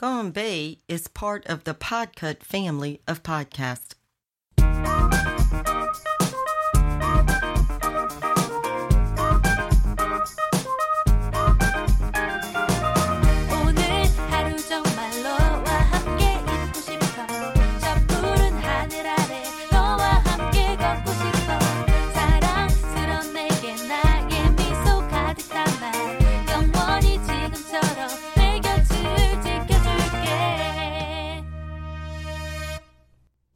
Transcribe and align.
Gone 0.00 0.30
Bay 0.30 0.78
is 0.88 1.08
part 1.08 1.44
of 1.44 1.64
the 1.64 1.74
Podcut 1.74 2.42
family 2.42 3.02
of 3.06 3.22
podcasts. 3.22 3.92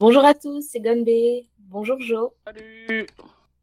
Bonjour 0.07 0.27
à 0.27 0.35
tous, 0.35 0.61
c'est 0.61 0.81
Gonbe. 0.81 1.09
Bonjour 1.61 1.99
Jo. 1.99 2.35
Salut 2.45 3.07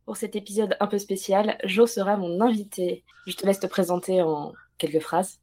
Pour 0.05 0.17
cet 0.17 0.35
épisode 0.35 0.75
un 0.79 0.87
peu 0.87 0.97
spécial, 0.97 1.59
Jo 1.65 1.85
sera 1.85 2.17
mon 2.17 2.41
invité. 2.41 3.03
Je 3.27 3.35
te 3.35 3.45
laisse 3.45 3.59
te 3.59 3.67
présenter 3.67 4.23
en 4.23 4.51
quelques 4.79 5.01
phrases. 5.01 5.39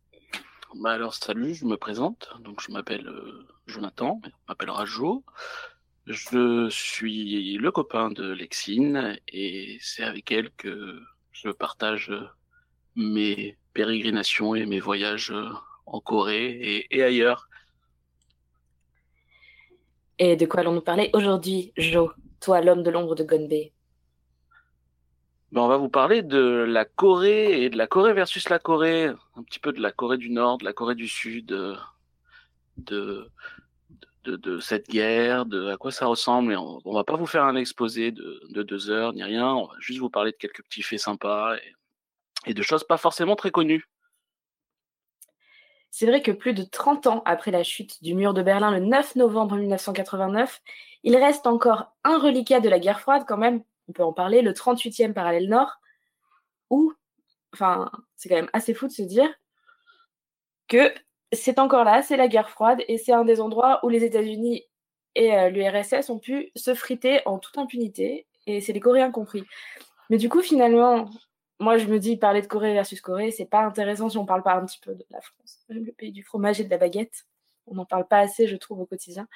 Bah 0.74 0.90
alors 0.90 1.14
salut, 1.14 1.54
je 1.54 1.66
me 1.66 1.76
présente. 1.76 2.30
Donc 2.40 2.60
je 2.60 2.72
m'appelle 2.72 3.06
euh, 3.06 3.46
Jonathan, 3.68 4.20
on 4.24 4.30
m'appellera 4.48 4.86
Jo. 4.86 5.22
Je 6.06 6.68
suis 6.68 7.56
le 7.58 7.70
copain 7.70 8.10
de 8.10 8.32
Lexine 8.32 9.20
et 9.28 9.78
c'est 9.80 10.02
avec 10.02 10.32
elle 10.32 10.50
que 10.56 11.00
je 11.30 11.50
partage 11.50 12.12
mes 12.96 13.56
pérégrinations 13.72 14.56
et 14.56 14.66
mes 14.66 14.80
voyages 14.80 15.30
euh, 15.30 15.48
en 15.86 16.00
Corée 16.00 16.48
et, 16.48 16.86
et 16.90 17.04
ailleurs. 17.04 17.48
Et 20.18 20.36
de 20.36 20.46
quoi 20.46 20.60
allons-nous 20.60 20.80
parler 20.80 21.10
aujourd'hui, 21.12 21.72
Jo 21.76 22.10
Toi, 22.40 22.60
l'homme 22.60 22.82
de 22.82 22.90
l'ombre 22.90 23.14
de 23.14 23.22
Gonbe. 23.22 23.52
Ben, 25.50 25.62
on 25.62 25.68
va 25.68 25.76
vous 25.76 25.88
parler 25.88 26.22
de 26.22 26.66
la 26.68 26.84
Corée 26.84 27.62
et 27.62 27.70
de 27.70 27.78
la 27.78 27.86
Corée 27.86 28.12
versus 28.12 28.48
la 28.48 28.58
Corée, 28.58 29.06
un 29.06 29.42
petit 29.44 29.60
peu 29.60 29.72
de 29.72 29.80
la 29.80 29.92
Corée 29.92 30.18
du 30.18 30.30
Nord, 30.30 30.58
de 30.58 30.64
la 30.64 30.72
Corée 30.72 30.96
du 30.96 31.08
Sud, 31.08 31.52
euh, 31.52 31.76
de, 32.76 33.30
cette 34.60 34.88
guerre, 34.90 35.46
de 35.46 35.68
à 35.68 35.76
quoi 35.76 35.90
ça 35.92 36.06
ressemble. 36.06 36.54
On, 36.56 36.80
on 36.84 36.92
va 36.92 37.04
pas 37.04 37.16
vous 37.16 37.26
faire 37.26 37.44
un 37.44 37.56
exposé 37.56 38.10
de, 38.10 38.42
de 38.50 38.62
deux 38.62 38.90
heures 38.90 39.14
ni 39.14 39.22
rien, 39.22 39.54
on 39.54 39.66
va 39.66 39.74
juste 39.78 40.00
vous 40.00 40.10
parler 40.10 40.32
de 40.32 40.36
quelques 40.36 40.62
petits 40.64 40.82
faits 40.82 40.98
sympas 40.98 41.56
et 42.44 42.54
de 42.54 42.62
choses 42.62 42.84
pas 42.84 42.98
forcément 42.98 43.36
très 43.36 43.50
connues. 43.50 43.88
C'est 45.90 46.06
vrai 46.06 46.22
que 46.22 46.30
plus 46.30 46.54
de 46.54 46.62
30 46.62 47.06
ans 47.06 47.22
après 47.24 47.50
la 47.50 47.62
chute 47.62 48.02
du 48.02 48.14
mur 48.14 48.34
de 48.34 48.42
Berlin 48.42 48.70
le 48.70 48.80
9 48.80 49.16
novembre 49.16 49.56
1989, 49.56 50.60
il 51.02 51.16
reste 51.16 51.46
encore 51.46 51.92
un 52.04 52.18
reliquat 52.18 52.60
de 52.60 52.68
la 52.68 52.78
guerre 52.78 53.00
froide 53.00 53.24
quand 53.26 53.38
même, 53.38 53.62
on 53.88 53.92
peut 53.92 54.04
en 54.04 54.12
parler, 54.12 54.42
le 54.42 54.52
38e 54.52 55.12
parallèle 55.12 55.48
nord, 55.48 55.80
où, 56.70 56.92
enfin, 57.54 57.90
c'est 58.16 58.28
quand 58.28 58.36
même 58.36 58.50
assez 58.52 58.74
fou 58.74 58.86
de 58.86 58.92
se 58.92 59.02
dire 59.02 59.32
que 60.68 60.92
c'est 61.32 61.58
encore 61.58 61.84
là, 61.84 62.02
c'est 62.02 62.16
la 62.16 62.28
guerre 62.28 62.50
froide, 62.50 62.82
et 62.88 62.98
c'est 62.98 63.12
un 63.12 63.24
des 63.24 63.40
endroits 63.40 63.80
où 63.82 63.88
les 63.88 64.04
États-Unis 64.04 64.64
et 65.14 65.36
euh, 65.36 65.48
l'URSS 65.48 66.10
ont 66.10 66.18
pu 66.18 66.52
se 66.54 66.74
friter 66.74 67.20
en 67.26 67.38
toute 67.38 67.58
impunité, 67.58 68.26
et 68.46 68.60
c'est 68.60 68.72
les 68.72 68.80
Coréens 68.80 69.10
compris. 69.10 69.44
Mais 70.10 70.18
du 70.18 70.28
coup, 70.28 70.42
finalement, 70.42 71.10
moi, 71.60 71.76
je 71.76 71.86
me 71.86 71.98
dis, 71.98 72.16
parler 72.16 72.40
de 72.40 72.46
Corée 72.46 72.72
versus 72.72 73.00
Corée, 73.00 73.30
c'est 73.30 73.44
pas 73.44 73.64
intéressant 73.64 74.08
si 74.08 74.18
on 74.18 74.26
parle 74.26 74.42
pas 74.42 74.54
un 74.54 74.64
petit 74.64 74.78
peu 74.80 74.94
de 74.94 75.04
la 75.10 75.20
France, 75.20 75.58
le 75.68 75.92
pays 75.92 76.12
du 76.12 76.22
fromage 76.22 76.60
et 76.60 76.64
de 76.64 76.70
la 76.70 76.78
baguette. 76.78 77.26
On 77.66 77.74
n'en 77.74 77.84
parle 77.84 78.06
pas 78.06 78.18
assez, 78.18 78.46
je 78.46 78.56
trouve, 78.56 78.80
au 78.80 78.86
quotidien. 78.86 79.26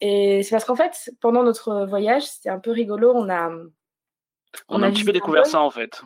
Et 0.00 0.42
c'est 0.42 0.50
parce 0.50 0.64
qu'en 0.64 0.76
fait, 0.76 1.10
pendant 1.20 1.42
notre 1.42 1.86
voyage, 1.86 2.24
c'était 2.24 2.50
un 2.50 2.60
peu 2.60 2.70
rigolo. 2.70 3.12
On 3.14 3.28
a, 3.30 3.50
On, 4.68 4.82
a 4.82 4.86
un 4.86 4.92
petit 4.92 5.04
peu 5.04 5.12
découvert 5.12 5.46
ça 5.46 5.60
en 5.60 5.70
fait. 5.70 6.02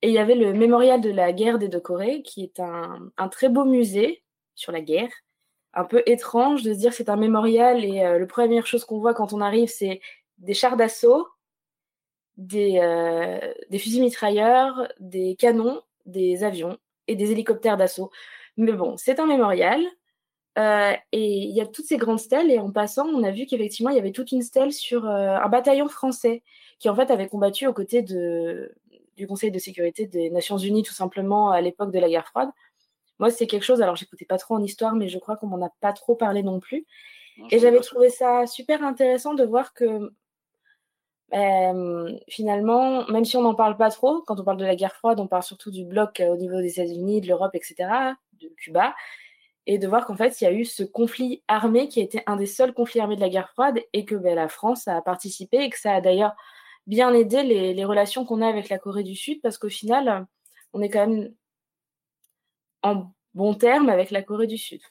Et 0.00 0.08
il 0.08 0.14
y 0.14 0.18
avait 0.18 0.34
le 0.34 0.52
mémorial 0.52 1.00
de 1.00 1.10
la 1.10 1.32
guerre 1.32 1.58
des 1.58 1.68
deux 1.68 1.78
Corées, 1.78 2.22
qui 2.22 2.42
est 2.42 2.58
un, 2.58 3.10
un 3.16 3.28
très 3.28 3.48
beau 3.48 3.64
musée 3.64 4.24
sur 4.56 4.72
la 4.72 4.80
guerre. 4.80 5.10
Un 5.74 5.84
peu 5.84 6.02
étrange 6.06 6.62
de 6.62 6.74
se 6.74 6.78
dire 6.78 6.92
c'est 6.92 7.08
un 7.08 7.16
mémorial 7.16 7.84
et 7.84 8.04
euh, 8.04 8.18
la 8.18 8.26
première 8.26 8.66
chose 8.66 8.84
qu'on 8.84 8.98
voit 8.98 9.14
quand 9.14 9.32
on 9.32 9.40
arrive, 9.40 9.68
c'est 9.68 10.00
des 10.38 10.54
chars 10.54 10.76
d'assaut, 10.76 11.28
des, 12.46 12.78
euh, 12.82 13.38
des 13.70 13.78
fusils 13.78 14.02
mitrailleurs, 14.02 14.88
des 15.00 15.36
canons, 15.36 15.82
des 16.06 16.44
avions 16.44 16.78
et 17.08 17.16
des 17.16 17.32
hélicoptères 17.32 17.76
d'assaut. 17.76 18.10
Mais 18.56 18.72
bon, 18.72 18.96
c'est 18.96 19.20
un 19.20 19.26
mémorial. 19.26 19.80
euh, 20.58 20.92
et 21.12 21.26
il 21.38 21.50
y 21.52 21.60
a 21.62 21.66
toutes 21.66 21.86
ces 21.86 21.96
grandes 21.96 22.18
stèles. 22.20 22.50
Et 22.50 22.58
en 22.58 22.70
passant, 22.70 23.06
on 23.08 23.22
a 23.24 23.30
vu 23.30 23.46
qu'effectivement, 23.46 23.90
il 23.90 23.96
y 23.96 23.98
avait 24.00 24.12
toute 24.12 24.32
une 24.32 24.42
stèle 24.42 24.72
sur 24.72 25.06
euh, 25.06 25.36
un 25.36 25.48
bataillon 25.48 25.88
français 25.88 26.42
qui, 26.78 26.88
en 26.90 26.94
fait, 26.96 27.10
avait 27.10 27.28
combattu 27.28 27.66
aux 27.66 27.72
côtés 27.72 28.02
de, 28.02 28.74
du 29.16 29.26
Conseil 29.26 29.50
de 29.50 29.58
sécurité 29.58 30.06
des 30.06 30.30
Nations 30.30 30.58
Unies, 30.58 30.82
tout 30.82 30.92
simplement, 30.94 31.50
à 31.50 31.60
l'époque 31.62 31.92
de 31.92 31.98
la 31.98 32.08
guerre 32.08 32.26
froide. 32.28 32.50
Moi, 33.18 33.30
c'est 33.30 33.46
quelque 33.46 33.62
chose, 33.64 33.82
alors 33.82 33.96
j'écoutais 33.96 34.24
pas 34.26 34.38
trop 34.38 34.54
en 34.56 34.62
histoire, 34.62 34.94
mais 34.94 35.08
je 35.08 35.18
crois 35.18 35.36
qu'on 35.36 35.46
m'en 35.46 35.64
a 35.64 35.70
pas 35.80 35.92
trop 35.92 36.16
parlé 36.16 36.42
non 36.42 36.60
plus. 36.60 36.86
Non, 37.38 37.46
Et 37.50 37.58
j'avais 37.58 37.80
trouvé 37.80 38.10
ça 38.10 38.46
super 38.46 38.82
intéressant 38.84 39.34
de 39.34 39.44
voir 39.44 39.74
que 39.74 40.12
euh, 41.34 42.18
finalement, 42.28 43.06
même 43.08 43.24
si 43.24 43.36
on 43.36 43.42
n'en 43.42 43.54
parle 43.54 43.76
pas 43.76 43.90
trop, 43.90 44.22
quand 44.22 44.38
on 44.38 44.44
parle 44.44 44.58
de 44.58 44.66
la 44.66 44.76
guerre 44.76 44.94
froide, 44.94 45.18
on 45.18 45.26
parle 45.26 45.42
surtout 45.42 45.70
du 45.70 45.84
bloc 45.84 46.20
euh, 46.20 46.28
au 46.28 46.36
niveau 46.36 46.60
des 46.60 46.72
États-Unis, 46.72 47.22
de 47.22 47.28
l'Europe, 47.28 47.54
etc., 47.54 47.88
de 48.34 48.48
Cuba, 48.58 48.94
et 49.66 49.78
de 49.78 49.88
voir 49.88 50.06
qu'en 50.06 50.16
fait, 50.16 50.40
il 50.40 50.44
y 50.44 50.46
a 50.46 50.52
eu 50.52 50.64
ce 50.64 50.82
conflit 50.82 51.42
armé 51.48 51.88
qui 51.88 52.00
a 52.00 52.02
été 52.02 52.22
un 52.26 52.36
des 52.36 52.46
seuls 52.46 52.74
conflits 52.74 53.00
armés 53.00 53.16
de 53.16 53.20
la 53.20 53.30
guerre 53.30 53.48
froide, 53.50 53.80
et 53.92 54.04
que 54.04 54.14
ben, 54.14 54.34
la 54.34 54.48
France 54.48 54.88
a 54.88 55.00
participé, 55.00 55.64
et 55.64 55.70
que 55.70 55.78
ça 55.78 55.94
a 55.94 56.00
d'ailleurs 56.00 56.34
bien 56.86 57.14
aidé 57.14 57.42
les, 57.44 57.84
relations 57.84 58.26
qu'on 58.26 58.42
a 58.42 58.48
avec 58.48 58.68
la 58.68 58.78
Corée 58.78 59.04
du 59.04 59.14
Sud, 59.14 59.40
parce 59.40 59.56
qu'au 59.56 59.70
final, 59.70 60.26
on 60.74 60.82
est 60.82 60.90
quand 60.90 61.06
même 61.06 61.32
en 62.82 63.10
bon 63.34 63.54
terme 63.54 63.88
avec 63.88 64.10
la 64.10 64.22
Corée 64.22 64.46
du 64.46 64.58
Sud. 64.58 64.82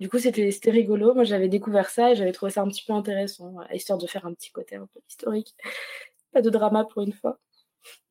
Du 0.00 0.08
coup, 0.08 0.18
c'était 0.18 0.70
rigolo. 0.70 1.14
Moi, 1.14 1.24
j'avais 1.24 1.48
découvert 1.48 1.90
ça 1.90 2.12
et 2.12 2.14
j'avais 2.16 2.32
trouvé 2.32 2.52
ça 2.52 2.62
un 2.62 2.68
petit 2.68 2.84
peu 2.84 2.92
intéressant, 2.92 3.50
voilà, 3.50 3.74
histoire 3.74 3.98
de 3.98 4.06
faire 4.06 4.26
un 4.26 4.34
petit 4.34 4.50
côté 4.50 4.76
un 4.76 4.86
peu 4.86 5.00
historique. 5.08 5.54
Pas 6.32 6.42
de 6.42 6.50
drama 6.50 6.84
pour 6.84 7.02
une 7.02 7.12
fois. 7.12 7.38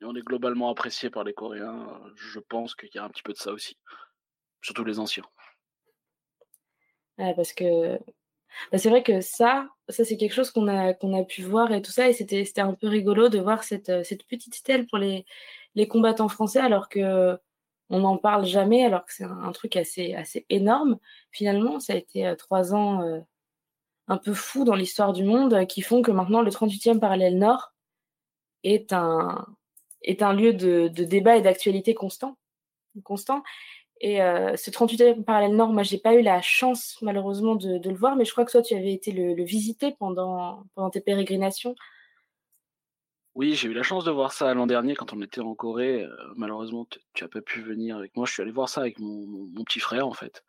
Et 0.01 0.05
on 0.05 0.15
est 0.15 0.21
globalement 0.21 0.69
apprécié 0.69 1.09
par 1.09 1.23
les 1.23 1.33
Coréens. 1.33 2.01
Je 2.15 2.39
pense 2.39 2.75
qu'il 2.75 2.89
y 2.93 2.97
a 2.97 3.03
un 3.03 3.09
petit 3.09 3.23
peu 3.23 3.33
de 3.33 3.37
ça 3.37 3.51
aussi. 3.51 3.77
Surtout 4.61 4.83
les 4.83 4.99
anciens. 4.99 5.25
Ouais, 7.17 7.33
parce 7.35 7.53
que 7.53 7.97
bah, 8.71 8.77
c'est 8.77 8.89
vrai 8.89 9.03
que 9.03 9.21
ça, 9.21 9.69
ça 9.87 10.03
c'est 10.03 10.17
quelque 10.17 10.33
chose 10.33 10.51
qu'on 10.51 10.67
a, 10.67 10.93
qu'on 10.93 11.13
a 11.13 11.23
pu 11.23 11.43
voir 11.43 11.71
et 11.71 11.81
tout 11.81 11.91
ça. 11.91 12.09
Et 12.09 12.13
c'était 12.13 12.61
un 12.61 12.73
peu 12.73 12.87
rigolo 12.87 13.29
de 13.29 13.39
voir 13.39 13.63
cette, 13.63 13.89
euh, 13.89 14.03
cette 14.03 14.25
petite 14.25 14.55
stèle 14.55 14.87
pour 14.87 14.97
les, 14.97 15.25
les 15.75 15.87
combattants 15.87 16.27
français, 16.27 16.59
alors 16.59 16.89
que 16.89 17.37
on 17.89 17.99
n'en 17.99 18.17
parle 18.17 18.45
jamais, 18.45 18.83
alors 18.83 19.05
que 19.05 19.13
c'est 19.13 19.23
un, 19.23 19.51
truc 19.51 19.75
assez, 19.75 20.13
assez 20.13 20.45
énorme. 20.49 20.97
Finalement, 21.31 21.79
ça 21.79 21.93
a 21.93 21.95
été 21.95 22.27
euh, 22.27 22.35
trois 22.35 22.73
ans 22.73 23.01
euh, 23.01 23.19
un 24.07 24.17
peu 24.17 24.33
fous 24.33 24.65
dans 24.65 24.75
l'histoire 24.75 25.13
du 25.13 25.23
monde 25.23 25.53
euh, 25.53 25.65
qui 25.65 25.81
font 25.81 26.01
que 26.01 26.11
maintenant 26.11 26.41
le 26.41 26.51
38e 26.51 26.99
parallèle 26.99 27.37
nord 27.37 27.73
est 28.63 28.91
un, 28.91 29.45
est 30.01 30.21
un 30.21 30.33
lieu 30.33 30.53
de, 30.53 30.89
de 30.89 31.03
débat 31.03 31.37
et 31.37 31.41
d'actualité 31.41 31.93
constant. 31.93 32.37
constant. 33.03 33.43
Et 33.99 34.17
ce 34.17 34.69
38e 34.69 35.23
parallèle 35.23 35.55
nord, 35.55 35.69
moi, 35.69 35.81
j'ai 35.81 35.97
pas 35.97 36.13
eu 36.13 36.21
la 36.21 36.39
chance, 36.39 36.97
malheureusement, 37.01 37.55
de, 37.55 37.79
de 37.79 37.89
le 37.89 37.95
voir, 37.95 38.15
mais 38.15 38.25
je 38.25 38.31
crois 38.31 38.45
que 38.45 38.51
toi, 38.51 38.61
tu 38.61 38.75
avais 38.75 38.93
été 38.93 39.11
le, 39.11 39.33
le 39.33 39.43
visiter 39.43 39.95
pendant, 39.97 40.63
pendant 40.75 40.91
tes 40.91 41.01
pérégrinations. 41.01 41.75
Oui, 43.37 43.53
j'ai 43.53 43.67
eu 43.67 43.73
la 43.73 43.83
chance 43.83 44.03
de 44.03 44.09
voir 44.09 44.31
ça 44.33 44.51
l'an 44.55 44.65
dernier 44.65 44.95
quand 44.95 45.13
on 45.13 45.21
était 45.21 45.41
en 45.41 45.53
Corée. 45.53 46.03
Euh, 46.03 46.09
malheureusement, 46.35 46.87
tu 47.13 47.23
as 47.23 47.27
pas 47.27 47.39
pu 47.39 47.61
venir 47.61 47.95
avec 47.95 48.15
moi. 48.15 48.25
Je 48.25 48.33
suis 48.33 48.41
allé 48.41 48.49
voir 48.51 48.67
ça 48.67 48.81
avec 48.81 48.97
mon, 48.97 49.63
petit 49.63 49.79
frère, 49.79 50.07
en 50.07 50.13
fait. 50.13 50.43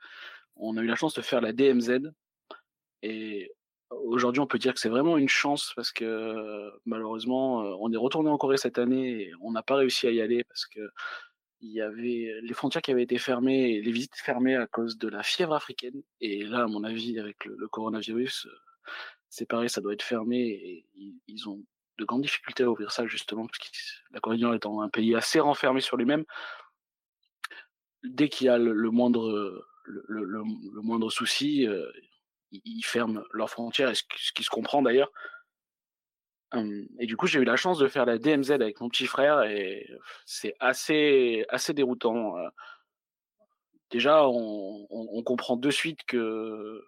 On 0.56 0.74
a 0.78 0.82
eu 0.82 0.86
la 0.86 0.96
chance 0.96 1.12
de 1.12 1.20
faire 1.20 1.42
la 1.42 1.52
DMZ. 1.52 2.10
Et 3.02 3.52
aujourd'hui, 3.90 4.40
on 4.40 4.46
peut 4.46 4.58
dire 4.58 4.72
que 4.72 4.80
c'est 4.80 4.88
vraiment 4.88 5.18
une 5.18 5.28
chance 5.28 5.74
parce 5.76 5.92
que 5.92 6.70
malheureusement, 6.86 7.62
euh, 7.62 7.76
on 7.78 7.92
est 7.92 7.98
retourné 7.98 8.30
en 8.30 8.38
Corée 8.38 8.56
cette 8.56 8.78
année 8.78 9.20
et 9.20 9.32
on 9.42 9.52
n'a 9.52 9.62
pas 9.62 9.76
réussi 9.76 10.06
à 10.06 10.10
y 10.10 10.22
aller 10.22 10.44
parce 10.44 10.64
que 10.66 10.80
il 11.60 11.70
y 11.72 11.82
avait 11.82 12.40
les 12.40 12.54
frontières 12.54 12.82
qui 12.82 12.92
avaient 12.92 13.02
été 13.02 13.18
fermées 13.18 13.82
les 13.82 13.92
visites 13.92 14.16
fermées 14.16 14.56
à 14.56 14.66
cause 14.66 14.96
de 14.96 15.08
la 15.08 15.22
fièvre 15.22 15.52
africaine. 15.54 16.02
Et 16.22 16.42
là, 16.44 16.62
à 16.62 16.66
mon 16.68 16.84
avis, 16.84 17.18
avec 17.18 17.44
le, 17.44 17.68
coronavirus, 17.68 18.46
euh, 18.46 18.50
c'est 19.28 19.46
pareil, 19.46 19.68
ça 19.68 19.82
doit 19.82 19.92
être 19.92 20.02
fermé 20.02 20.38
et 20.38 20.86
ils 21.26 21.48
ont 21.50 21.62
de 21.98 22.04
grandes 22.04 22.22
difficultés 22.22 22.62
à 22.62 22.70
ouvrir 22.70 22.92
ça 22.92 23.06
justement 23.06 23.46
parce 23.46 23.58
que 23.58 23.66
la 24.12 24.20
Corée 24.20 24.36
du 24.36 24.44
Nord 24.44 24.54
étant 24.54 24.80
un 24.80 24.88
pays 24.88 25.14
assez 25.14 25.40
renfermé 25.40 25.80
sur 25.80 25.96
lui-même, 25.96 26.24
dès 28.04 28.28
qu'il 28.28 28.46
y 28.46 28.50
a 28.50 28.58
le, 28.58 28.72
moindre 28.90 29.66
le, 29.84 30.42
moindre 30.82 31.10
souci, 31.10 31.66
euh, 31.66 31.90
ils, 32.52 32.82
ferment 32.82 33.22
leurs 33.32 33.50
frontières, 33.50 33.90
et 33.90 33.94
ce, 33.94 34.02
ce 34.16 34.32
qui 34.32 34.44
se 34.44 34.50
comprend 34.50 34.82
d'ailleurs. 34.82 35.10
Hum, 36.52 36.86
Et 36.98 37.06
du 37.06 37.16
coup, 37.16 37.26
j'ai 37.26 37.40
eu 37.40 37.44
la 37.44 37.56
chance 37.56 37.78
de 37.78 37.88
faire 37.88 38.06
la 38.06 38.16
DMZ 38.18 38.52
avec 38.52 38.80
mon 38.80 38.88
petit 38.88 39.06
frère 39.06 39.42
et 39.42 39.86
c'est 40.24 40.54
assez 40.60 41.44
assez 41.50 41.74
déroutant. 41.74 42.38
euh. 42.38 42.48
déjà, 43.90 44.26
on, 44.28 44.86
on- 44.90 45.08
on 45.12 45.22
comprend 45.22 45.56
de 45.56 45.70
suite 45.70 46.02
que 46.04 46.82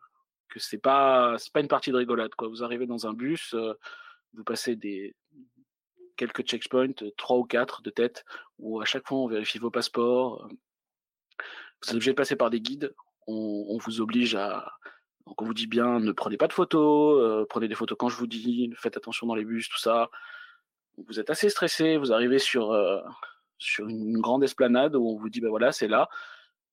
que 0.49 0.59
c'est 0.59 0.79
pas 0.79 1.37
c'est 1.39 1.53
pas 1.53 1.61
une 1.61 1.69
partie 1.69 1.91
de 1.93 1.97
rigolade 1.97 2.35
quoi. 2.35 2.49
Vous 2.49 2.65
arrivez 2.65 2.87
dans 2.87 3.07
un 3.07 3.13
bus, 3.13 3.55
euh, 3.55 3.75
vous 4.35 4.45
passez 4.45 4.77
des 4.77 5.15
quelques 6.17 6.43
checkpoints, 6.43 6.93
euh, 7.03 7.11
trois 7.17 7.39
ou 7.39 7.45
quatre 7.45 7.83
de 7.83 7.91
tête, 7.91 8.25
où 8.59 8.81
à 8.81 8.85
chaque 8.85 9.07
fois 9.07 9.19
on 9.19 9.29
vérifie 9.29 9.59
vos 9.59 9.71
passeports. 9.71 10.45
euh, 10.45 10.49
Vous 11.83 11.89
êtes 11.89 11.95
obligé 11.95 12.11
de 12.13 12.17
passer 12.17 12.37
par 12.37 12.51
des 12.51 12.61
guides. 12.61 12.95
On, 13.27 13.79
vous 13.79 14.01
oblige 14.01 14.35
à 14.35 14.73
donc 15.27 15.41
on 15.41 15.45
vous 15.45 15.55
dit 15.55 15.69
bien 15.69 16.01
ne 16.01 16.13
prenez 16.13 16.37
pas 16.37 16.49
de 16.49 16.53
photos, 16.53 17.23
euh, 17.23 17.47
prenez 17.49 17.69
des 17.69 17.77
photos 17.77 17.97
quand 17.99 18.09
je 18.09 18.17
vous 18.17 18.27
dis, 18.27 18.71
faites 18.77 18.97
attention 18.97 19.27
dans 19.27 19.37
les 19.37 19.45
bus, 19.45 19.69
tout 19.69 19.79
ça. 19.79 20.11
Vous 21.07 21.21
êtes 21.21 21.31
assez 21.31 21.49
stressé, 21.49 21.97
vous 21.97 22.13
arrivez 22.13 22.39
sur 22.41 22.75
sur 23.61 23.87
une 23.89 24.19
grande 24.21 24.43
esplanade 24.43 24.97
où 24.97 25.07
on 25.07 25.17
vous 25.17 25.29
dit 25.29 25.41
ben 25.41 25.51
voilà 25.51 25.71
c'est 25.71 25.87
là. 25.89 26.09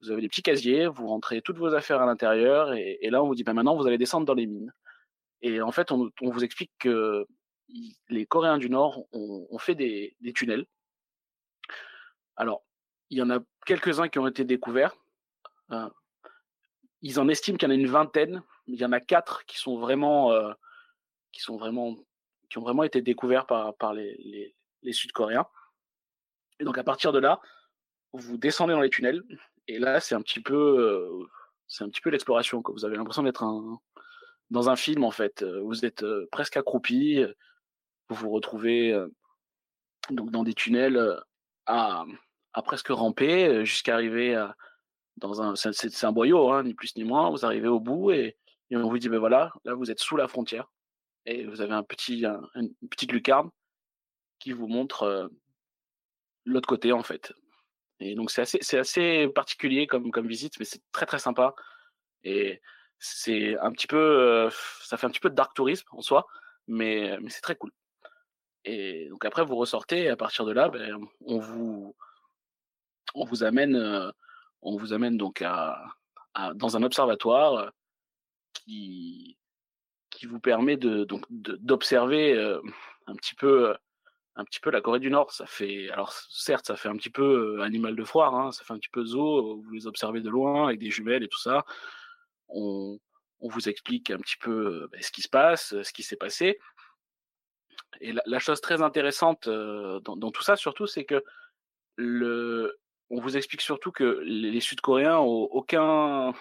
Vous 0.02 0.12
avez 0.12 0.22
des 0.22 0.30
petits 0.30 0.44
casiers, 0.44 0.88
vous 0.88 1.08
rentrez 1.08 1.42
toutes 1.42 1.58
vos 1.58 1.74
affaires 1.74 2.02
à 2.02 2.06
l'intérieur 2.06 2.74
et, 2.74 3.00
là 3.12 3.24
on 3.24 3.28
vous 3.28 3.36
dit 3.36 3.44
ben 3.44 3.54
maintenant 3.54 3.76
vous 3.76 3.88
allez 3.88 3.98
descendre 3.98 4.26
dans 4.26 4.34
les 4.34 4.48
mines. 4.48 4.74
Et 5.42 5.62
en 5.62 5.72
fait 5.72 5.92
on, 5.92 6.10
vous 6.22 6.44
explique 6.44 6.72
que 6.80 7.28
les 8.10 8.26
Coréens 8.26 8.58
du 8.58 8.70
Nord 8.70 9.06
ont, 9.12 9.58
fait 9.58 9.76
des, 9.76 10.16
tunnels. 10.34 10.66
Alors 12.36 12.64
il 13.10 13.18
y 13.18 13.22
en 13.22 13.30
a 13.30 13.40
quelques-uns 13.66 14.10
qui 14.10 14.20
ont 14.20 14.28
été 14.28 14.44
découverts. 14.44 14.96
Euh, 15.72 15.90
ils 17.02 17.20
en 17.20 17.28
estiment 17.28 17.58
qu'il 17.58 17.70
y 17.70 17.72
en 17.72 17.76
a 17.76 17.78
une 17.78 17.88
vingtaine, 17.88 18.44
il 18.66 18.76
y 18.76 18.86
en 18.86 18.92
a 18.92 19.00
quatre 19.00 19.46
qui 19.46 19.58
sont 19.58 19.78
vraiment, 19.78 20.32
euh, 20.32 20.52
qui 21.32 21.42
sont 21.42 21.58
vraiment, 21.58 21.96
qui 22.50 22.58
ont 22.58 22.62
vraiment 22.62 22.84
été 22.84 23.02
découverts 23.02 23.46
par, 23.46 23.94
les, 23.94 24.56
Sud-Coréens. 24.92 25.46
Et 26.60 26.64
donc 26.64 26.78
à 26.78 26.84
partir 26.84 27.12
de 27.12 27.20
là, 27.20 27.40
vous 28.14 28.38
descendez 28.38 28.74
dans 28.74 28.82
les 28.82 28.90
tunnels, 28.90 29.24
et 29.68 29.80
là 29.80 30.00
c'est 30.00 30.16
un 30.16 30.22
petit 30.22 30.40
peu, 30.40 30.56
euh, 30.56 31.26
c'est 31.68 31.84
un 31.84 31.90
petit 31.90 32.02
peu 32.02 32.10
l'exploration. 32.10 32.64
Vous 32.66 32.86
avez 32.86 32.96
l'impression 32.96 33.24
d'être 33.24 33.46
dans 34.50 34.70
un 34.70 34.76
film 34.76 35.04
en 35.04 35.12
fait. 35.12 35.44
Vous 35.44 35.86
êtes 35.86 36.04
euh, 36.04 36.28
presque 36.32 36.58
accroupi, 36.58 37.24
vous 38.10 38.16
vous 38.16 38.30
retrouvez 38.30 38.92
euh, 38.94 39.08
donc 40.10 40.32
dans 40.32 40.44
des 40.44 40.54
tunnels 40.54 40.98
euh, 40.98 41.20
à, 41.66 42.06
presque 42.64 42.88
ramper 42.90 43.48
euh, 43.48 43.66
jusqu'à 43.66 43.94
arriver 43.96 44.36
à, 44.36 44.56
dans 45.18 45.42
un, 45.42 45.56
c'est 45.56 46.04
un 46.04 46.12
boyau, 46.12 46.52
hein, 46.52 46.64
ni 46.64 46.74
plus 46.74 46.96
ni 46.96 47.04
moins. 47.04 47.30
Vous 47.30 47.46
arrivez 47.46 47.68
au 47.68 47.80
bout 47.80 48.12
et, 48.12 48.38
on 48.72 48.90
vous 48.90 49.00
dit 49.00 49.10
ben 49.10 49.20
voilà, 49.20 49.54
là 49.64 49.74
vous 49.74 49.92
êtes 49.92 50.00
sous 50.00 50.18
la 50.18 50.28
frontière 50.28 50.70
et 51.26 51.46
vous 51.46 51.62
avez 51.62 51.74
un 51.74 51.84
petit, 51.84 52.26
un- 52.26 52.42
une 52.56 52.74
petite 52.90 53.12
lucarne 53.12 53.50
qui 54.40 54.52
vous 54.52 54.68
montre 54.68 55.04
euh, 55.04 55.28
l'autre 56.46 56.68
côté 56.68 56.92
en 56.92 57.04
fait. 57.04 57.34
Et 58.00 58.16
donc 58.16 58.30
c'est 58.30 58.42
assez, 58.42 58.60
c'est 58.62 58.78
assez 58.78 59.28
particulier 59.30 59.88
comme, 59.88 60.12
comme 60.12 60.28
visite, 60.28 60.60
mais 60.60 60.66
c'est 60.66 60.82
très 60.92 61.06
très 61.06 61.20
sympa. 61.20 61.56
Et 62.24 62.62
c'est 63.00 63.58
un 63.60 63.72
petit 63.72 63.88
peu, 63.88 63.98
euh, 63.98 64.50
ça 64.84 64.98
fait 64.98 65.08
un 65.08 65.10
petit 65.10 65.20
peu 65.20 65.30
de 65.30 65.36
dark 65.36 65.54
tourisme 65.56 65.88
en 65.92 66.02
soi, 66.02 66.28
mais, 66.68 67.18
mais 67.22 67.30
c'est 67.30 67.42
très 67.42 67.56
cool. 67.56 67.72
Et 68.66 69.08
donc 69.10 69.24
après 69.26 69.46
vous 69.46 69.56
ressortez 69.56 70.04
et 70.04 70.10
à 70.10 70.18
partir 70.18 70.46
de 70.46 70.52
là, 70.52 70.70
ben, 70.70 71.00
on 71.26 71.40
vous, 71.40 71.96
amène, 73.44 73.76
euh, 73.76 74.12
dans 76.56 76.78
un 76.78 76.84
observatoire 76.84 77.72
qui, 78.54 79.38
vous 80.28 80.40
permet 80.40 80.78
d'observer 80.78 82.34
euh, 82.34 82.60
un 83.06 83.16
petit 83.16 83.36
peu, 83.36 83.76
la 84.66 84.82
Corée 84.82 85.00
du 85.00 85.10
Nord. 85.10 85.32
Alors 85.92 86.12
certes, 86.12 86.68
ça 86.68 86.76
fait 86.76 86.90
un 86.90 86.98
petit 86.98 87.10
peu 87.10 87.60
euh, 87.60 87.64
animal 87.64 87.96
de 87.96 88.04
foire, 88.04 88.36
hein, 88.36 88.52
ça 88.52 88.64
fait 88.64 88.74
un 88.74 88.80
petit 88.80 88.90
peu 88.90 89.06
zoo. 89.06 89.62
Vous 89.62 89.72
les 89.72 89.88
observez 89.88 90.22
de 90.22 90.30
loin 90.30 90.68
avec 90.68 90.80
des 90.80 90.90
jumelles 90.90 91.24
et 91.24 91.28
tout 91.28 91.40
ça. 91.40 91.64
On, 92.50 93.00
vous 93.40 93.70
explique 93.70 94.10
un 94.10 94.18
petit 94.18 94.38
peu 94.38 94.88
ben, 94.92 95.02
ce 95.02 95.12
qui 95.12 95.22
se 95.22 95.30
passe, 95.30 95.82
ce 95.82 95.94
qui 95.94 96.04
s'est 96.04 96.18
passé. 96.18 96.60
Et 98.02 98.14
la, 98.26 98.40
chose 98.40 98.62
très 98.62 98.82
intéressante 98.82 99.48
euh, 99.48 100.00
dans, 100.02 100.32
tout 100.32 100.44
ça, 100.44 100.56
surtout, 100.56 100.88
c'est 100.88 101.06
que 101.06 101.24
le, 101.96 102.78
on 103.10 103.20
vous 103.20 103.38
explique 103.38 103.62
surtout 103.62 103.92
que 103.92 104.22
les, 104.24 104.52
les 104.52 104.60
Sud-Coréens 104.60 105.18
ont 105.18 105.44
aucun, 105.52 106.34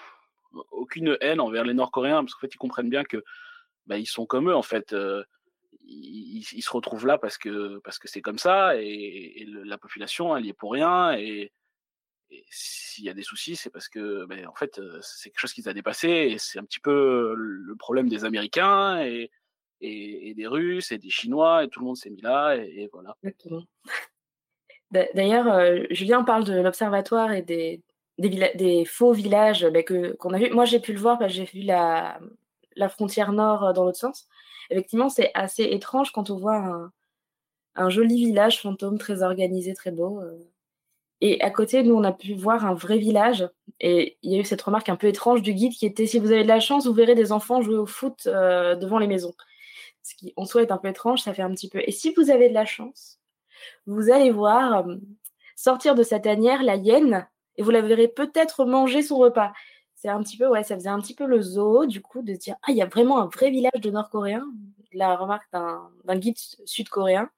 aucune 0.70 1.16
haine 1.20 1.40
envers 1.40 1.64
les 1.64 1.74
Nord-Coréens, 1.74 2.22
parce 2.22 2.34
qu'en 2.34 2.40
fait, 2.40 2.54
ils 2.54 2.58
comprennent 2.58 2.90
bien 2.90 3.04
que 3.04 3.24
bah, 3.86 3.98
ils 3.98 4.06
sont 4.06 4.26
comme 4.26 4.50
eux, 4.50 4.56
en 4.56 4.62
fait. 4.62 4.92
euh, 4.92 5.24
ils, 5.88 6.42
se 6.42 6.70
retrouvent 6.70 7.06
là 7.06 7.16
parce 7.16 7.38
que 7.38 7.78
parce 7.84 7.98
que 7.98 8.08
c'est 8.08 8.20
comme 8.20 8.38
ça, 8.38 8.76
et, 8.76 9.46
la 9.64 9.78
population, 9.78 10.36
elle 10.36 10.46
y 10.46 10.48
est 10.48 10.52
pour 10.52 10.72
rien, 10.72 11.12
et, 11.16 11.52
et 12.30 12.44
s'il 12.50 13.04
y 13.04 13.08
a 13.08 13.14
des 13.14 13.22
soucis, 13.22 13.56
c'est 13.56 13.70
parce 13.70 13.88
que, 13.88 14.24
ben, 14.26 14.46
en 14.46 14.54
fait, 14.54 14.78
euh, 14.78 14.98
c'est 15.02 15.30
quelque 15.30 15.40
chose 15.40 15.52
qu'ils 15.52 15.68
a 15.68 15.74
dépassé, 15.74 16.08
et 16.08 16.38
c'est 16.38 16.58
un 16.58 16.64
petit 16.64 16.80
peu 16.80 17.34
le 17.36 17.76
problème 17.76 18.08
des 18.08 18.24
Américains, 18.24 19.00
et, 19.04 19.30
et, 19.80 20.34
des 20.34 20.46
Russes, 20.46 20.92
et 20.92 20.98
des 20.98 21.10
Chinois, 21.10 21.64
et 21.64 21.68
tout 21.68 21.80
le 21.80 21.86
monde 21.86 21.96
s'est 21.96 22.10
mis 22.10 22.20
là, 22.20 22.54
et, 22.56 22.88
voilà. 22.92 23.16
D'ailleurs, 25.14 25.48
euh, 25.48 25.82
Julien 25.90 26.22
parle 26.22 26.44
de 26.44 26.60
l'observatoire 26.60 27.32
et 27.32 27.42
des, 27.42 27.82
faux 28.86 29.12
villages 29.12 29.66
bah, 29.66 29.82
qu'on 29.82 30.32
a 30.32 30.38
vu. 30.38 30.50
Moi, 30.50 30.64
j'ai 30.64 30.80
pu 30.80 30.92
le 30.92 31.00
voir 31.00 31.18
parce 31.18 31.32
que 31.32 31.38
j'ai 31.38 31.44
vu 31.44 31.60
la, 31.62 32.18
frontière 32.88 33.32
nord 33.32 33.64
euh, 33.64 33.72
dans 33.72 33.84
l'autre 33.84 33.98
sens. 33.98 34.26
Effectivement, 34.70 35.08
c'est 35.08 35.30
assez 35.34 35.64
étrange 35.64 36.12
quand 36.12 36.30
on 36.30 36.38
voit 36.38 36.56
un, 36.56 36.92
un 37.76 37.90
joli 37.90 38.16
village 38.16 38.60
fantôme 38.62 38.98
très 38.98 39.22
organisé, 39.22 39.74
très 39.74 39.90
beau. 39.90 40.20
euh. 40.20 40.38
Et 41.20 41.40
à 41.40 41.50
côté, 41.50 41.82
nous, 41.82 41.94
on 41.94 42.04
a 42.04 42.12
pu 42.12 42.34
voir 42.34 42.66
un 42.66 42.74
vrai 42.74 42.98
village. 42.98 43.48
Et 43.80 44.18
il 44.22 44.32
y 44.32 44.36
a 44.36 44.40
eu 44.40 44.44
cette 44.44 44.60
remarque 44.60 44.88
un 44.88 44.96
peu 44.96 45.06
étrange 45.06 45.42
du 45.42 45.54
guide 45.54 45.72
qui 45.72 45.86
était 45.86 46.06
si 46.06 46.18
vous 46.18 46.30
avez 46.30 46.42
de 46.42 46.48
la 46.48 46.60
chance, 46.60 46.86
vous 46.86 46.92
verrez 46.92 47.14
des 47.14 47.32
enfants 47.32 47.62
jouer 47.62 47.76
au 47.76 47.86
foot 47.86 48.26
euh, 48.26 48.74
devant 48.76 48.98
les 48.98 49.06
maisons. 49.06 49.34
Ce 50.08 50.14
qui, 50.14 50.32
en 50.36 50.44
soi, 50.44 50.62
est 50.62 50.70
un 50.70 50.78
peu 50.78 50.86
étrange. 50.88 51.22
Ça 51.22 51.34
fait 51.34 51.42
un 51.42 51.50
petit 51.50 51.68
peu. 51.68 51.82
Et 51.84 51.90
si 51.90 52.12
vous 52.14 52.30
avez 52.30 52.48
de 52.48 52.54
la 52.54 52.64
chance, 52.64 53.18
vous 53.86 54.10
allez 54.10 54.30
voir 54.30 54.86
euh, 54.86 54.96
sortir 55.56 55.96
de 55.96 56.04
sa 56.04 56.20
tanière 56.20 56.62
la 56.62 56.76
hyène 56.76 57.26
et 57.56 57.62
vous 57.64 57.70
la 57.70 57.80
verrez 57.80 58.06
peut-être 58.06 58.64
manger 58.66 59.02
son 59.02 59.16
repas. 59.18 59.52
C'est 59.96 60.08
un 60.08 60.22
petit 60.22 60.36
peu, 60.36 60.46
ouais, 60.46 60.62
ça 60.62 60.76
faisait 60.76 60.90
un 60.90 61.00
petit 61.00 61.14
peu 61.14 61.26
le 61.26 61.40
zoo, 61.42 61.86
du 61.86 62.02
coup, 62.02 62.22
de 62.22 62.34
se 62.34 62.38
dire, 62.38 62.54
ah, 62.62 62.70
il 62.70 62.76
y 62.76 62.82
a 62.82 62.86
vraiment 62.86 63.18
un 63.20 63.26
vrai 63.26 63.50
village 63.50 63.80
de 63.80 63.90
Nord-Coréens. 63.90 64.46
La 64.92 65.16
remarque 65.16 65.50
d'un 65.52 66.16
guide 66.16 66.38
sud-coréen. 66.64 67.28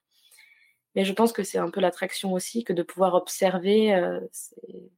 Mais 0.94 1.04
je 1.04 1.12
pense 1.12 1.32
que 1.32 1.42
c'est 1.44 1.58
un 1.58 1.70
peu 1.70 1.80
l'attraction 1.80 2.32
aussi 2.34 2.64
que 2.64 2.72
de 2.74 2.82
pouvoir 2.82 3.14
observer 3.14 3.94
euh, 3.94 4.20
ces, 4.32 4.90